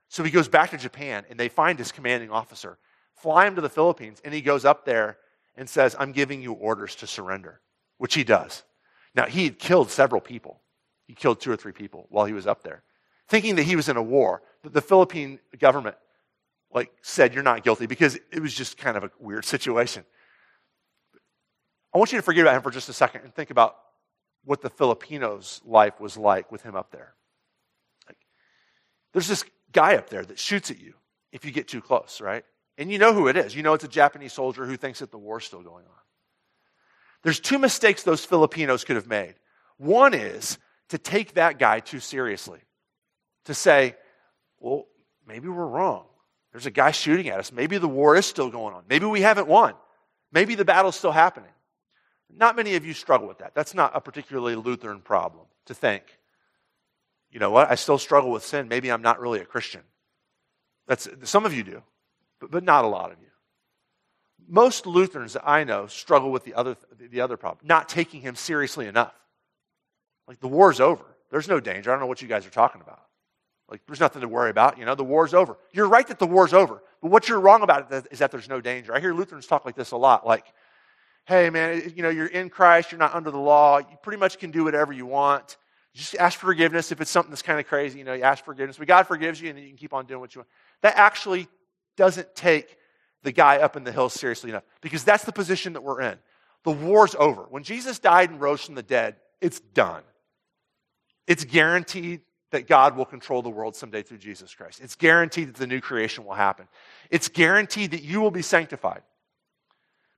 So 0.09 0.23
he 0.23 0.31
goes 0.31 0.49
back 0.49 0.71
to 0.71 0.79
Japan 0.79 1.25
and 1.29 1.39
they 1.39 1.49
find 1.49 1.79
his 1.79 1.93
commanding 1.93 2.31
officer, 2.31 2.79
fly 3.15 3.47
him 3.47 3.55
to 3.57 3.61
the 3.61 3.69
Philippines, 3.69 4.21
and 4.25 4.33
he 4.33 4.41
goes 4.41 4.65
up 4.65 4.85
there 4.85 5.19
and 5.57 5.69
says, 5.69 5.97
I'm 5.99 6.13
giving 6.13 6.41
you 6.41 6.53
orders 6.53 6.95
to 6.97 7.07
surrender, 7.07 7.61
which 7.99 8.15
he 8.15 8.25
does. 8.25 8.63
Now, 9.15 9.27
he 9.27 9.45
had 9.45 9.59
killed 9.59 9.91
several 9.91 10.21
people. 10.21 10.61
He 11.07 11.15
killed 11.15 11.41
two 11.41 11.51
or 11.51 11.57
three 11.57 11.73
people 11.73 12.07
while 12.11 12.27
he 12.27 12.33
was 12.33 12.47
up 12.47 12.63
there, 12.63 12.83
thinking 13.29 13.57
that 13.57 13.65
he 13.65 13.77
was 13.77 13.89
in 13.89 13.97
a 13.97 14.03
war, 14.03 14.43
that 14.63 14.73
the 14.73 14.83
Philippine 14.83 15.41
government 15.59 15.97
like 16.73 16.91
said 17.03 17.35
you're 17.35 17.43
not 17.43 17.65
guilty 17.65 17.87
because 17.87 18.19
it 18.31 18.41
was 18.41 18.55
just 18.55 18.77
kind 18.77 18.97
of 18.97 19.05
a 19.05 19.11
weird 19.19 19.45
situation. 19.45 20.05
I 21.95 21.99
want 21.99 22.13
you 22.13 22.19
to 22.19 22.23
forget 22.23 22.43
about 22.43 22.57
him 22.57 22.63
for 22.63 22.71
just 22.71 22.89
a 22.89 22.93
second 22.93 23.23
and 23.23 23.35
think 23.35 23.51
about 23.51 23.77
what 24.45 24.61
the 24.61 24.71
Filipinos' 24.71 25.61
life 25.65 26.01
was 26.01 26.17
like 26.17 26.53
with 26.53 26.63
him 26.63 26.77
up 26.77 26.91
there. 26.91 27.15
Like, 28.07 28.19
there's 29.13 29.29
this 29.29 29.45
guy 29.73 29.97
up 29.97 30.11
there 30.11 30.25
that 30.25 30.39
shoots 30.39 30.71
at 30.71 30.79
you 30.79 30.95
if 31.33 31.45
you 31.45 31.51
get 31.51 31.69
too 31.69 31.81
close, 31.81 32.21
right? 32.21 32.45
And 32.77 32.93
you 32.93 32.99
know 32.99 33.13
who 33.13 33.29
it 33.29 33.37
is. 33.37 33.57
You 33.57 33.63
know 33.63 33.75
it's 33.75 33.85
a 33.85 33.89
Japanese 33.89 34.33
soldier 34.33 34.65
who 34.65 34.77
thinks 34.77 35.01
that 35.01 35.11
the 35.11 35.19
war's 35.19 35.45
still 35.45 35.63
going 35.63 35.85
on. 35.85 35.99
There's 37.23 37.41
two 37.41 37.59
mistakes 37.59 38.03
those 38.03 38.25
Filipinos 38.25 38.85
could 38.85 38.97
have 38.97 39.09
made. 39.09 39.35
One 39.77 40.15
is 40.15 40.59
to 40.91 40.99
take 40.99 41.35
that 41.35 41.59
guy 41.59 41.81
too 41.81 42.01
seriously, 42.01 42.61
to 43.47 43.55
say, 43.55 43.97
well, 44.61 44.87
maybe 45.27 45.49
we're 45.49 45.67
wrong. 45.67 46.07
There's 46.53 46.67
a 46.67 46.71
guy 46.71 46.91
shooting 46.91 47.29
at 47.29 47.39
us. 47.39 47.53
Maybe 47.53 47.79
the 47.79 47.89
war 47.89 48.17
is 48.17 48.27
still 48.27 48.51
going 48.51 48.75
on. 48.75 48.85
Maybe 48.89 49.07
we 49.07 49.21
haven't 49.21 49.49
won. 49.49 49.75
Maybe 50.33 50.55
the 50.55 50.65
battle's 50.65 50.97
still 50.97 51.13
happening. 51.13 51.51
Not 52.35 52.57
many 52.57 52.75
of 52.75 52.85
you 52.85 52.93
struggle 52.93 53.27
with 53.27 53.39
that. 53.39 53.55
That's 53.55 53.75
not 53.75 53.93
a 53.95 54.01
particularly 54.01 54.55
Lutheran 54.55 55.01
problem 55.01 55.47
to 55.67 55.75
think, 55.75 56.05
you 57.31 57.41
know 57.41 57.51
what, 57.51 57.71
I 57.71 57.75
still 57.75 57.99
struggle 57.99 58.31
with 58.31 58.45
sin. 58.45 58.69
Maybe 58.69 58.91
I'm 58.91 59.03
not 59.03 59.21
really 59.21 59.41
a 59.41 59.45
Christian. 59.45 59.83
That's, 60.87 61.09
some 61.25 61.45
of 61.45 61.53
you 61.53 61.63
do, 61.63 61.83
but, 62.41 62.51
but 62.51 62.65
not 62.65 62.85
a 62.85 62.89
lot 62.89 63.13
of 63.13 63.19
you. 63.21 63.29
Most 64.49 64.87
Lutherans 64.87 65.35
that 65.35 65.47
I 65.47 65.65
know 65.65 65.87
struggle 65.87 66.31
with 66.31 66.45
the 66.45 66.55
other, 66.55 66.77
the 66.99 67.21
other 67.21 67.37
problem, 67.37 67.67
not 67.67 67.89
taking 67.89 68.23
him 68.23 68.35
seriously 68.35 68.87
enough. 68.87 69.13
Like 70.27 70.41
the 70.41 70.49
war's 70.49 70.81
over. 70.81 71.05
There's 71.31 71.49
no 71.49 71.61
danger. 71.61 71.91
I 71.91 71.95
don't 71.95 72.01
know 72.01 72.07
what 72.07 72.23
you 72.23 72.29
guys 72.29 72.47
are 72.47 72.51
talking 72.51 72.81
about. 72.81 73.03
Like, 73.71 73.83
there's 73.87 74.01
nothing 74.01 74.23
to 74.23 74.29
worry 74.29 74.51
about. 74.51 74.79
You 74.79 74.85
know, 74.85 74.95
the 74.95 75.05
war's 75.05 75.35
over. 75.35 75.59
You're 75.73 75.89
right 75.89 76.07
that 76.09 76.19
the 76.19 76.27
war's 76.27 76.55
over. 76.55 76.83
But 77.03 77.11
what 77.11 77.29
you're 77.29 77.41
wrong 77.41 77.63
about 77.63 77.93
is 78.11 78.19
that 78.19 78.31
there's 78.31 78.49
no 78.49 78.61
danger. 78.61 78.95
I 78.95 79.01
hear 79.01 79.13
Lutherans 79.13 79.47
talk 79.47 79.65
like 79.65 79.77
this 79.77 79.91
a 79.91 79.97
lot. 79.97 80.27
Like, 80.27 80.47
hey, 81.27 81.51
man, 81.51 81.93
you 81.95 82.03
know, 82.03 82.09
you're 82.09 82.27
in 82.27 82.49
Christ. 82.49 82.91
You're 82.91 82.99
not 82.99 83.15
under 83.15 83.31
the 83.31 83.39
law. 83.39 83.79
You 83.79 83.97
pretty 84.03 84.19
much 84.19 84.39
can 84.39 84.51
do 84.51 84.65
whatever 84.65 84.93
you 84.93 85.05
want. 85.07 85.59
Just 85.95 86.17
ask 86.17 86.39
for 86.39 86.47
forgiveness. 86.47 86.93
If 86.93 87.01
it's 87.01 87.11
something 87.11 87.31
that's 87.31 87.43
kind 87.43 87.61
of 87.61 87.67
crazy, 87.67 87.99
you 87.99 88.05
know, 88.05 88.15
you 88.15 88.23
ask 88.23 88.45
forgiveness. 88.45 88.79
But 88.79 88.89
God 88.89 89.07
forgives 89.07 89.41
you, 89.41 89.49
and 89.49 89.59
then 89.59 89.65
you 89.65 89.71
can 89.71 89.79
keep 89.79 89.93
on 89.93 90.07
doing 90.07 90.21
what 90.21 90.35
you 90.35 90.41
want. 90.41 90.49
That 90.83 90.97
actually 90.97 91.49
doesn't 91.97 92.35
take 92.35 92.77
the 93.23 93.33
guy 93.33 93.59
up 93.59 93.77
in 93.77 93.85
the 93.85 93.93
hills 93.93 94.15
seriously 94.15 94.51
enough 94.51 94.63
because 94.81 95.05
that's 95.05 95.25
the 95.25 95.33
position 95.33 95.75
that 95.75 95.83
we're 95.83 96.01
in. 96.01 96.19
The 96.65 96.71
war's 96.71 97.15
over. 97.17 97.43
When 97.51 97.65
Jesus 97.65 97.99
died 97.99 98.31
and 98.31 98.41
rose 98.41 98.65
from 98.65 98.77
the 98.77 98.83
dead, 98.83 99.17
it's 99.41 99.61
done. 99.61 100.03
It's 101.27 101.45
guaranteed 101.45 102.21
that 102.51 102.67
God 102.67 102.97
will 102.97 103.05
control 103.05 103.43
the 103.43 103.51
world 103.51 103.77
someday 103.77 104.03
through 104.03 104.19
Jesus 104.19 104.55
Christ. 104.55 104.81
It's 104.83 104.95
guaranteed 104.95 105.49
that 105.49 105.57
the 105.57 105.67
new 105.67 105.81
creation 105.81 106.25
will 106.25 106.35
happen. 106.35 106.67
It's 107.11 107.29
guaranteed 107.29 107.91
that 107.91 108.03
you 108.03 108.21
will 108.21 108.31
be 108.31 108.43
sanctified. 108.43 109.03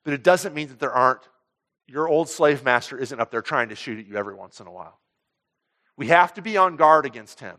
But 0.04 0.14
it 0.14 0.22
doesn't 0.22 0.54
mean 0.54 0.68
that 0.68 0.78
there 0.78 0.92
aren't, 0.92 1.28
your 1.86 2.08
old 2.08 2.28
slave 2.28 2.64
master 2.64 2.96
isn't 2.96 3.20
up 3.20 3.30
there 3.30 3.42
trying 3.42 3.70
to 3.70 3.74
shoot 3.74 3.98
at 3.98 4.06
you 4.06 4.16
every 4.16 4.34
once 4.34 4.60
in 4.60 4.66
a 4.66 4.70
while. 4.70 4.98
We 5.96 6.06
have 6.06 6.34
to 6.34 6.42
be 6.42 6.56
on 6.56 6.76
guard 6.76 7.04
against 7.04 7.40
him. 7.40 7.56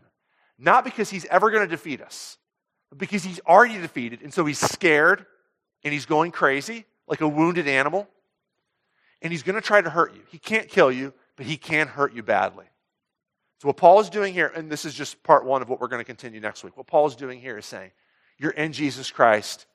Not 0.58 0.84
because 0.84 1.10
he's 1.10 1.24
ever 1.26 1.50
going 1.50 1.62
to 1.62 1.68
defeat 1.68 2.00
us, 2.00 2.38
but 2.88 2.98
because 2.98 3.22
he's 3.22 3.40
already 3.40 3.78
defeated. 3.78 4.22
And 4.22 4.32
so 4.32 4.44
he's 4.44 4.58
scared 4.58 5.26
and 5.84 5.92
he's 5.92 6.06
going 6.06 6.30
crazy 6.30 6.86
like 7.06 7.20
a 7.20 7.28
wounded 7.28 7.68
animal. 7.68 8.08
And 9.20 9.32
he's 9.32 9.42
going 9.42 9.54
to 9.54 9.60
try 9.60 9.80
to 9.80 9.90
hurt 9.90 10.14
you. 10.14 10.22
He 10.30 10.38
can't 10.38 10.68
kill 10.68 10.90
you, 10.90 11.12
but 11.36 11.46
he 11.46 11.56
can 11.56 11.86
hurt 11.86 12.14
you 12.14 12.22
badly. 12.22 12.64
So, 13.62 13.68
what 13.68 13.76
Paul 13.76 14.00
is 14.00 14.10
doing 14.10 14.34
here, 14.34 14.50
and 14.56 14.68
this 14.68 14.84
is 14.84 14.92
just 14.92 15.22
part 15.22 15.44
one 15.44 15.62
of 15.62 15.68
what 15.68 15.80
we're 15.80 15.86
going 15.86 16.00
to 16.00 16.04
continue 16.04 16.40
next 16.40 16.64
week, 16.64 16.76
what 16.76 16.88
Paul 16.88 17.06
is 17.06 17.14
doing 17.14 17.40
here 17.40 17.56
is 17.56 17.64
saying, 17.64 17.92
You're 18.36 18.50
in 18.50 18.72
Jesus 18.72 19.12
Christ. 19.12 19.66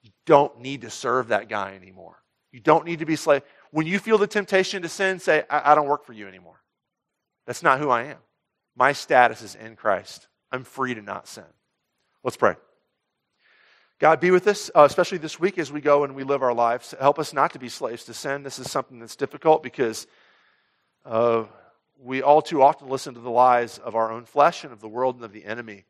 You 0.00 0.12
don't 0.26 0.60
need 0.60 0.82
to 0.82 0.90
serve 0.90 1.26
that 1.28 1.48
guy 1.48 1.74
anymore. 1.74 2.22
You 2.52 2.60
don't 2.60 2.84
need 2.84 3.00
to 3.00 3.06
be 3.06 3.16
slave. 3.16 3.42
When 3.72 3.84
you 3.84 3.98
feel 3.98 4.16
the 4.16 4.28
temptation 4.28 4.82
to 4.82 4.88
sin, 4.88 5.18
say, 5.18 5.42
I, 5.50 5.72
I 5.72 5.74
don't 5.74 5.88
work 5.88 6.04
for 6.04 6.12
you 6.12 6.28
anymore. 6.28 6.62
That's 7.48 7.64
not 7.64 7.80
who 7.80 7.90
I 7.90 8.04
am. 8.04 8.18
My 8.76 8.92
status 8.92 9.42
is 9.42 9.56
in 9.56 9.74
Christ. 9.74 10.28
I'm 10.52 10.62
free 10.62 10.94
to 10.94 11.02
not 11.02 11.26
sin. 11.26 11.42
Let's 12.22 12.36
pray. 12.36 12.54
God, 13.98 14.20
be 14.20 14.30
with 14.30 14.46
us, 14.46 14.70
uh, 14.72 14.84
especially 14.88 15.18
this 15.18 15.40
week 15.40 15.58
as 15.58 15.72
we 15.72 15.80
go 15.80 16.04
and 16.04 16.14
we 16.14 16.22
live 16.22 16.44
our 16.44 16.54
lives. 16.54 16.94
Help 17.00 17.18
us 17.18 17.32
not 17.32 17.54
to 17.54 17.58
be 17.58 17.68
slaves 17.68 18.04
to 18.04 18.14
sin. 18.14 18.44
This 18.44 18.60
is 18.60 18.70
something 18.70 19.00
that's 19.00 19.16
difficult 19.16 19.64
because 19.64 20.06
uh, 21.04 21.46
we 22.02 22.22
all 22.22 22.42
too 22.42 22.62
often 22.62 22.88
listen 22.88 23.14
to 23.14 23.20
the 23.20 23.30
lies 23.30 23.78
of 23.78 23.94
our 23.94 24.10
own 24.10 24.24
flesh 24.24 24.64
and 24.64 24.72
of 24.72 24.80
the 24.80 24.88
world 24.88 25.16
and 25.16 25.24
of 25.24 25.32
the 25.32 25.44
enemy, 25.44 25.84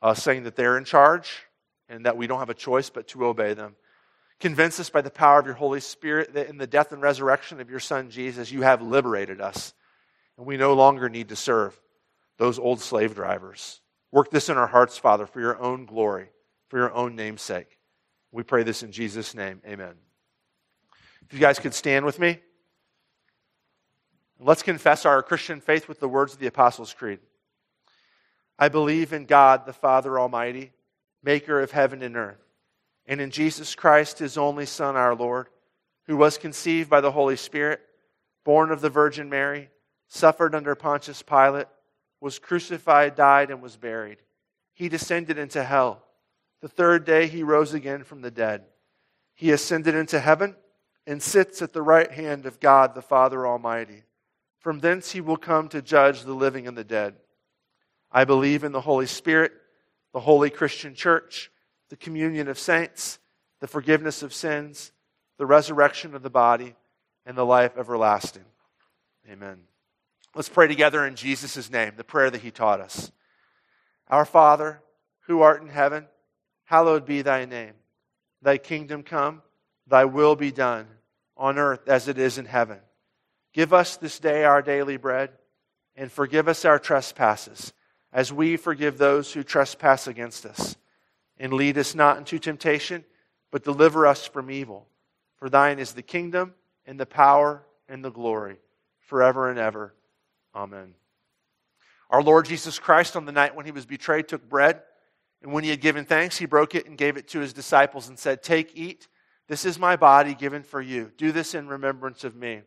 uh, 0.00 0.14
saying 0.14 0.44
that 0.44 0.56
they're 0.56 0.78
in 0.78 0.84
charge 0.84 1.46
and 1.88 2.06
that 2.06 2.16
we 2.16 2.26
don't 2.26 2.38
have 2.38 2.50
a 2.50 2.54
choice 2.54 2.90
but 2.90 3.08
to 3.08 3.26
obey 3.26 3.54
them. 3.54 3.74
Convince 4.40 4.80
us 4.80 4.90
by 4.90 5.00
the 5.00 5.10
power 5.10 5.38
of 5.38 5.46
your 5.46 5.54
Holy 5.54 5.80
Spirit 5.80 6.34
that 6.34 6.48
in 6.48 6.58
the 6.58 6.66
death 6.66 6.92
and 6.92 7.02
resurrection 7.02 7.60
of 7.60 7.70
your 7.70 7.80
Son 7.80 8.10
Jesus, 8.10 8.50
you 8.50 8.62
have 8.62 8.82
liberated 8.82 9.40
us, 9.40 9.74
and 10.36 10.46
we 10.46 10.56
no 10.56 10.74
longer 10.74 11.08
need 11.08 11.28
to 11.28 11.36
serve 11.36 11.78
those 12.38 12.58
old 12.58 12.80
slave 12.80 13.14
drivers. 13.14 13.80
Work 14.10 14.30
this 14.30 14.48
in 14.48 14.56
our 14.56 14.66
hearts, 14.66 14.98
Father, 14.98 15.26
for 15.26 15.40
your 15.40 15.60
own 15.60 15.86
glory, 15.86 16.28
for 16.68 16.78
your 16.78 16.92
own 16.92 17.14
name's 17.14 17.42
sake. 17.42 17.78
We 18.30 18.42
pray 18.42 18.62
this 18.62 18.82
in 18.82 18.92
Jesus' 18.92 19.34
name. 19.34 19.60
Amen. 19.66 19.94
If 21.26 21.34
you 21.34 21.38
guys 21.38 21.58
could 21.58 21.74
stand 21.74 22.04
with 22.04 22.18
me. 22.18 22.40
Let's 24.44 24.64
confess 24.64 25.06
our 25.06 25.22
Christian 25.22 25.60
faith 25.60 25.88
with 25.88 26.00
the 26.00 26.08
words 26.08 26.32
of 26.32 26.40
the 26.40 26.48
Apostles' 26.48 26.92
Creed. 26.92 27.20
I 28.58 28.68
believe 28.68 29.12
in 29.12 29.26
God, 29.26 29.66
the 29.66 29.72
Father 29.72 30.18
Almighty, 30.18 30.72
maker 31.22 31.60
of 31.60 31.70
heaven 31.70 32.02
and 32.02 32.16
earth, 32.16 32.44
and 33.06 33.20
in 33.20 33.30
Jesus 33.30 33.76
Christ, 33.76 34.18
his 34.18 34.36
only 34.36 34.66
Son, 34.66 34.96
our 34.96 35.14
Lord, 35.14 35.46
who 36.06 36.16
was 36.16 36.38
conceived 36.38 36.90
by 36.90 37.00
the 37.00 37.12
Holy 37.12 37.36
Spirit, 37.36 37.80
born 38.44 38.72
of 38.72 38.80
the 38.80 38.90
Virgin 38.90 39.30
Mary, 39.30 39.68
suffered 40.08 40.56
under 40.56 40.74
Pontius 40.74 41.22
Pilate, 41.22 41.68
was 42.20 42.40
crucified, 42.40 43.14
died, 43.14 43.50
and 43.50 43.62
was 43.62 43.76
buried. 43.76 44.18
He 44.74 44.88
descended 44.88 45.38
into 45.38 45.62
hell. 45.62 46.02
The 46.60 46.68
third 46.68 47.04
day 47.04 47.28
he 47.28 47.44
rose 47.44 47.74
again 47.74 48.02
from 48.02 48.22
the 48.22 48.30
dead. 48.30 48.64
He 49.34 49.52
ascended 49.52 49.94
into 49.94 50.18
heaven 50.18 50.56
and 51.06 51.22
sits 51.22 51.62
at 51.62 51.72
the 51.72 51.82
right 51.82 52.10
hand 52.10 52.46
of 52.46 52.58
God, 52.58 52.94
the 52.94 53.02
Father 53.02 53.46
Almighty. 53.46 54.02
From 54.62 54.78
thence 54.78 55.10
he 55.10 55.20
will 55.20 55.36
come 55.36 55.68
to 55.68 55.82
judge 55.82 56.22
the 56.22 56.32
living 56.32 56.66
and 56.66 56.76
the 56.76 56.84
dead. 56.84 57.16
I 58.10 58.24
believe 58.24 58.62
in 58.64 58.72
the 58.72 58.80
Holy 58.80 59.06
Spirit, 59.06 59.52
the 60.12 60.20
holy 60.20 60.50
Christian 60.50 60.94
church, 60.94 61.50
the 61.90 61.96
communion 61.96 62.48
of 62.48 62.58
saints, 62.58 63.18
the 63.60 63.66
forgiveness 63.66 64.22
of 64.22 64.32
sins, 64.32 64.92
the 65.38 65.46
resurrection 65.46 66.14
of 66.14 66.22
the 66.22 66.30
body, 66.30 66.76
and 67.26 67.36
the 67.36 67.44
life 67.44 67.76
everlasting. 67.76 68.44
Amen. 69.30 69.58
Let's 70.34 70.48
pray 70.48 70.68
together 70.68 71.04
in 71.06 71.16
Jesus' 71.16 71.70
name, 71.70 71.94
the 71.96 72.04
prayer 72.04 72.30
that 72.30 72.40
he 72.40 72.50
taught 72.50 72.80
us. 72.80 73.10
Our 74.08 74.24
Father, 74.24 74.80
who 75.26 75.42
art 75.42 75.62
in 75.62 75.68
heaven, 75.68 76.06
hallowed 76.64 77.04
be 77.04 77.22
thy 77.22 77.44
name. 77.44 77.74
Thy 78.40 78.58
kingdom 78.58 79.02
come, 79.02 79.42
thy 79.86 80.04
will 80.04 80.36
be 80.36 80.52
done, 80.52 80.86
on 81.36 81.58
earth 81.58 81.88
as 81.88 82.08
it 82.08 82.18
is 82.18 82.38
in 82.38 82.46
heaven. 82.46 82.78
Give 83.52 83.72
us 83.72 83.96
this 83.96 84.18
day 84.18 84.44
our 84.44 84.62
daily 84.62 84.96
bread, 84.96 85.30
and 85.94 86.10
forgive 86.10 86.48
us 86.48 86.64
our 86.64 86.78
trespasses, 86.78 87.72
as 88.12 88.32
we 88.32 88.56
forgive 88.56 88.98
those 88.98 89.32
who 89.32 89.42
trespass 89.42 90.06
against 90.06 90.46
us. 90.46 90.76
And 91.38 91.52
lead 91.52 91.76
us 91.76 91.94
not 91.94 92.18
into 92.18 92.38
temptation, 92.38 93.04
but 93.50 93.64
deliver 93.64 94.06
us 94.06 94.26
from 94.26 94.50
evil. 94.50 94.86
For 95.36 95.50
thine 95.50 95.78
is 95.78 95.92
the 95.92 96.02
kingdom, 96.02 96.54
and 96.86 96.98
the 96.98 97.06
power, 97.06 97.64
and 97.88 98.04
the 98.04 98.10
glory, 98.10 98.58
forever 99.00 99.50
and 99.50 99.58
ever. 99.58 99.94
Amen. 100.54 100.94
Our 102.10 102.22
Lord 102.22 102.46
Jesus 102.46 102.78
Christ, 102.78 103.16
on 103.16 103.24
the 103.24 103.32
night 103.32 103.54
when 103.54 103.66
he 103.66 103.72
was 103.72 103.86
betrayed, 103.86 104.28
took 104.28 104.48
bread, 104.48 104.82
and 105.42 105.52
when 105.52 105.64
he 105.64 105.70
had 105.70 105.80
given 105.80 106.04
thanks, 106.04 106.38
he 106.38 106.46
broke 106.46 106.74
it 106.74 106.86
and 106.86 106.96
gave 106.96 107.16
it 107.16 107.28
to 107.28 107.40
his 107.40 107.52
disciples 107.52 108.08
and 108.08 108.18
said, 108.18 108.42
Take, 108.42 108.72
eat. 108.74 109.08
This 109.48 109.64
is 109.64 109.78
my 109.78 109.96
body 109.96 110.34
given 110.34 110.62
for 110.62 110.80
you. 110.80 111.10
Do 111.16 111.32
this 111.32 111.54
in 111.54 111.66
remembrance 111.68 112.24
of 112.24 112.36
me. 112.36 112.62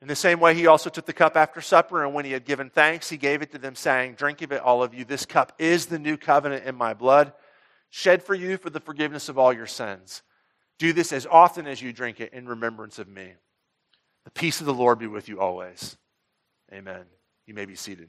In 0.00 0.06
the 0.06 0.16
same 0.16 0.38
way, 0.38 0.54
he 0.54 0.68
also 0.68 0.90
took 0.90 1.06
the 1.06 1.12
cup 1.12 1.36
after 1.36 1.60
supper, 1.60 2.04
and 2.04 2.14
when 2.14 2.24
he 2.24 2.30
had 2.32 2.44
given 2.44 2.70
thanks, 2.70 3.10
he 3.10 3.16
gave 3.16 3.42
it 3.42 3.50
to 3.52 3.58
them, 3.58 3.74
saying, 3.74 4.14
Drink 4.14 4.42
of 4.42 4.52
it, 4.52 4.62
all 4.62 4.82
of 4.82 4.94
you. 4.94 5.04
This 5.04 5.26
cup 5.26 5.52
is 5.58 5.86
the 5.86 5.98
new 5.98 6.16
covenant 6.16 6.64
in 6.64 6.76
my 6.76 6.94
blood, 6.94 7.32
shed 7.90 8.22
for 8.22 8.34
you 8.34 8.58
for 8.58 8.70
the 8.70 8.80
forgiveness 8.80 9.28
of 9.28 9.38
all 9.38 9.52
your 9.52 9.66
sins. 9.66 10.22
Do 10.78 10.92
this 10.92 11.12
as 11.12 11.26
often 11.26 11.66
as 11.66 11.82
you 11.82 11.92
drink 11.92 12.20
it 12.20 12.32
in 12.32 12.46
remembrance 12.46 13.00
of 13.00 13.08
me. 13.08 13.32
The 14.24 14.30
peace 14.30 14.60
of 14.60 14.66
the 14.66 14.74
Lord 14.74 15.00
be 15.00 15.08
with 15.08 15.28
you 15.28 15.40
always. 15.40 15.96
Amen. 16.72 17.04
You 17.46 17.54
may 17.54 17.64
be 17.64 17.74
seated. 17.74 18.08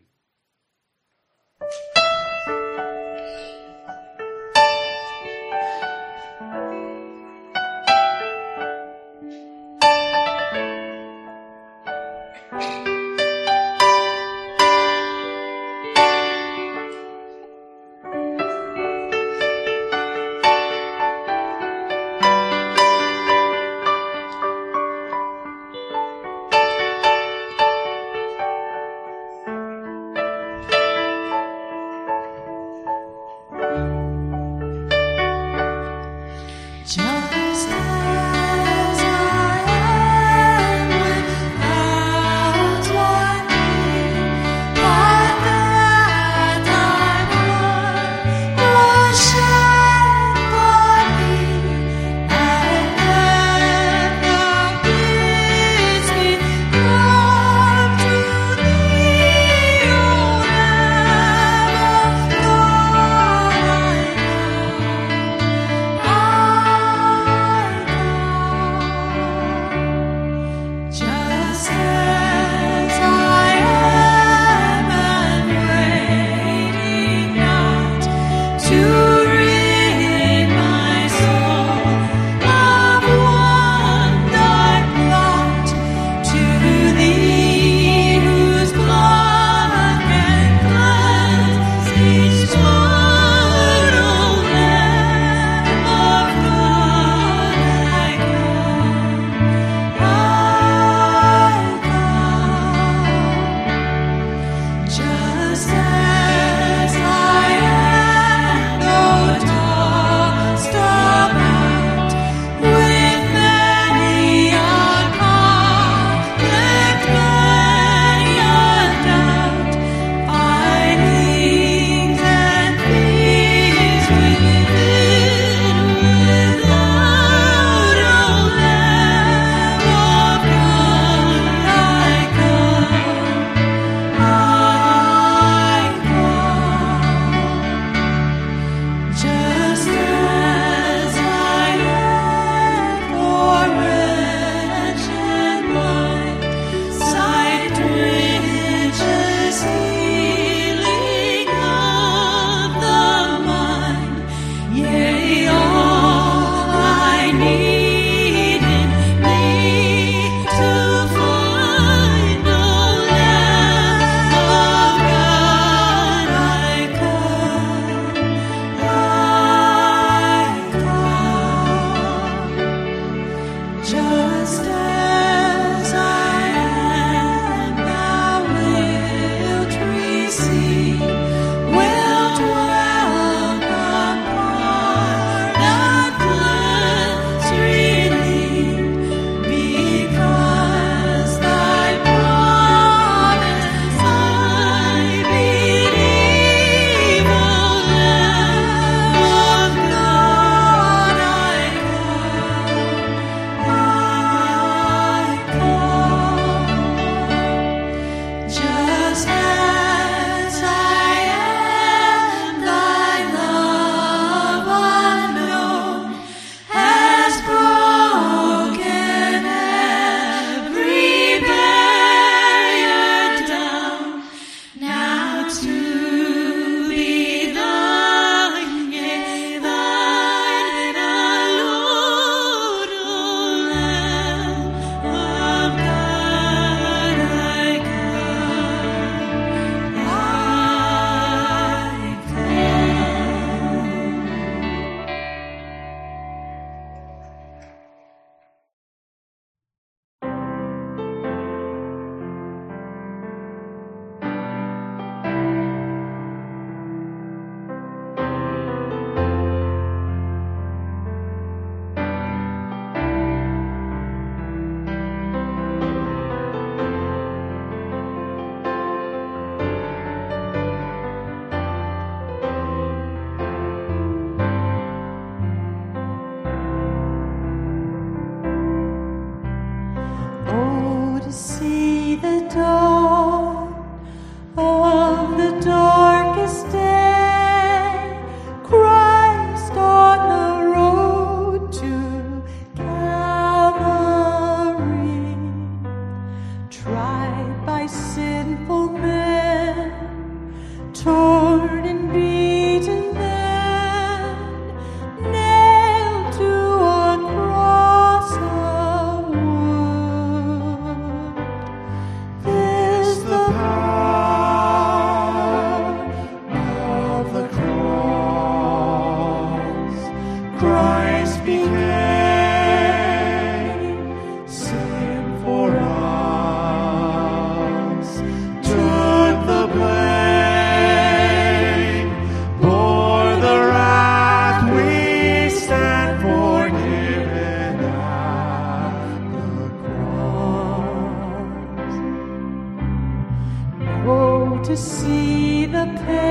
To 344.69 344.77
see 344.77 345.65
the 345.65 345.85
pain 346.05 346.28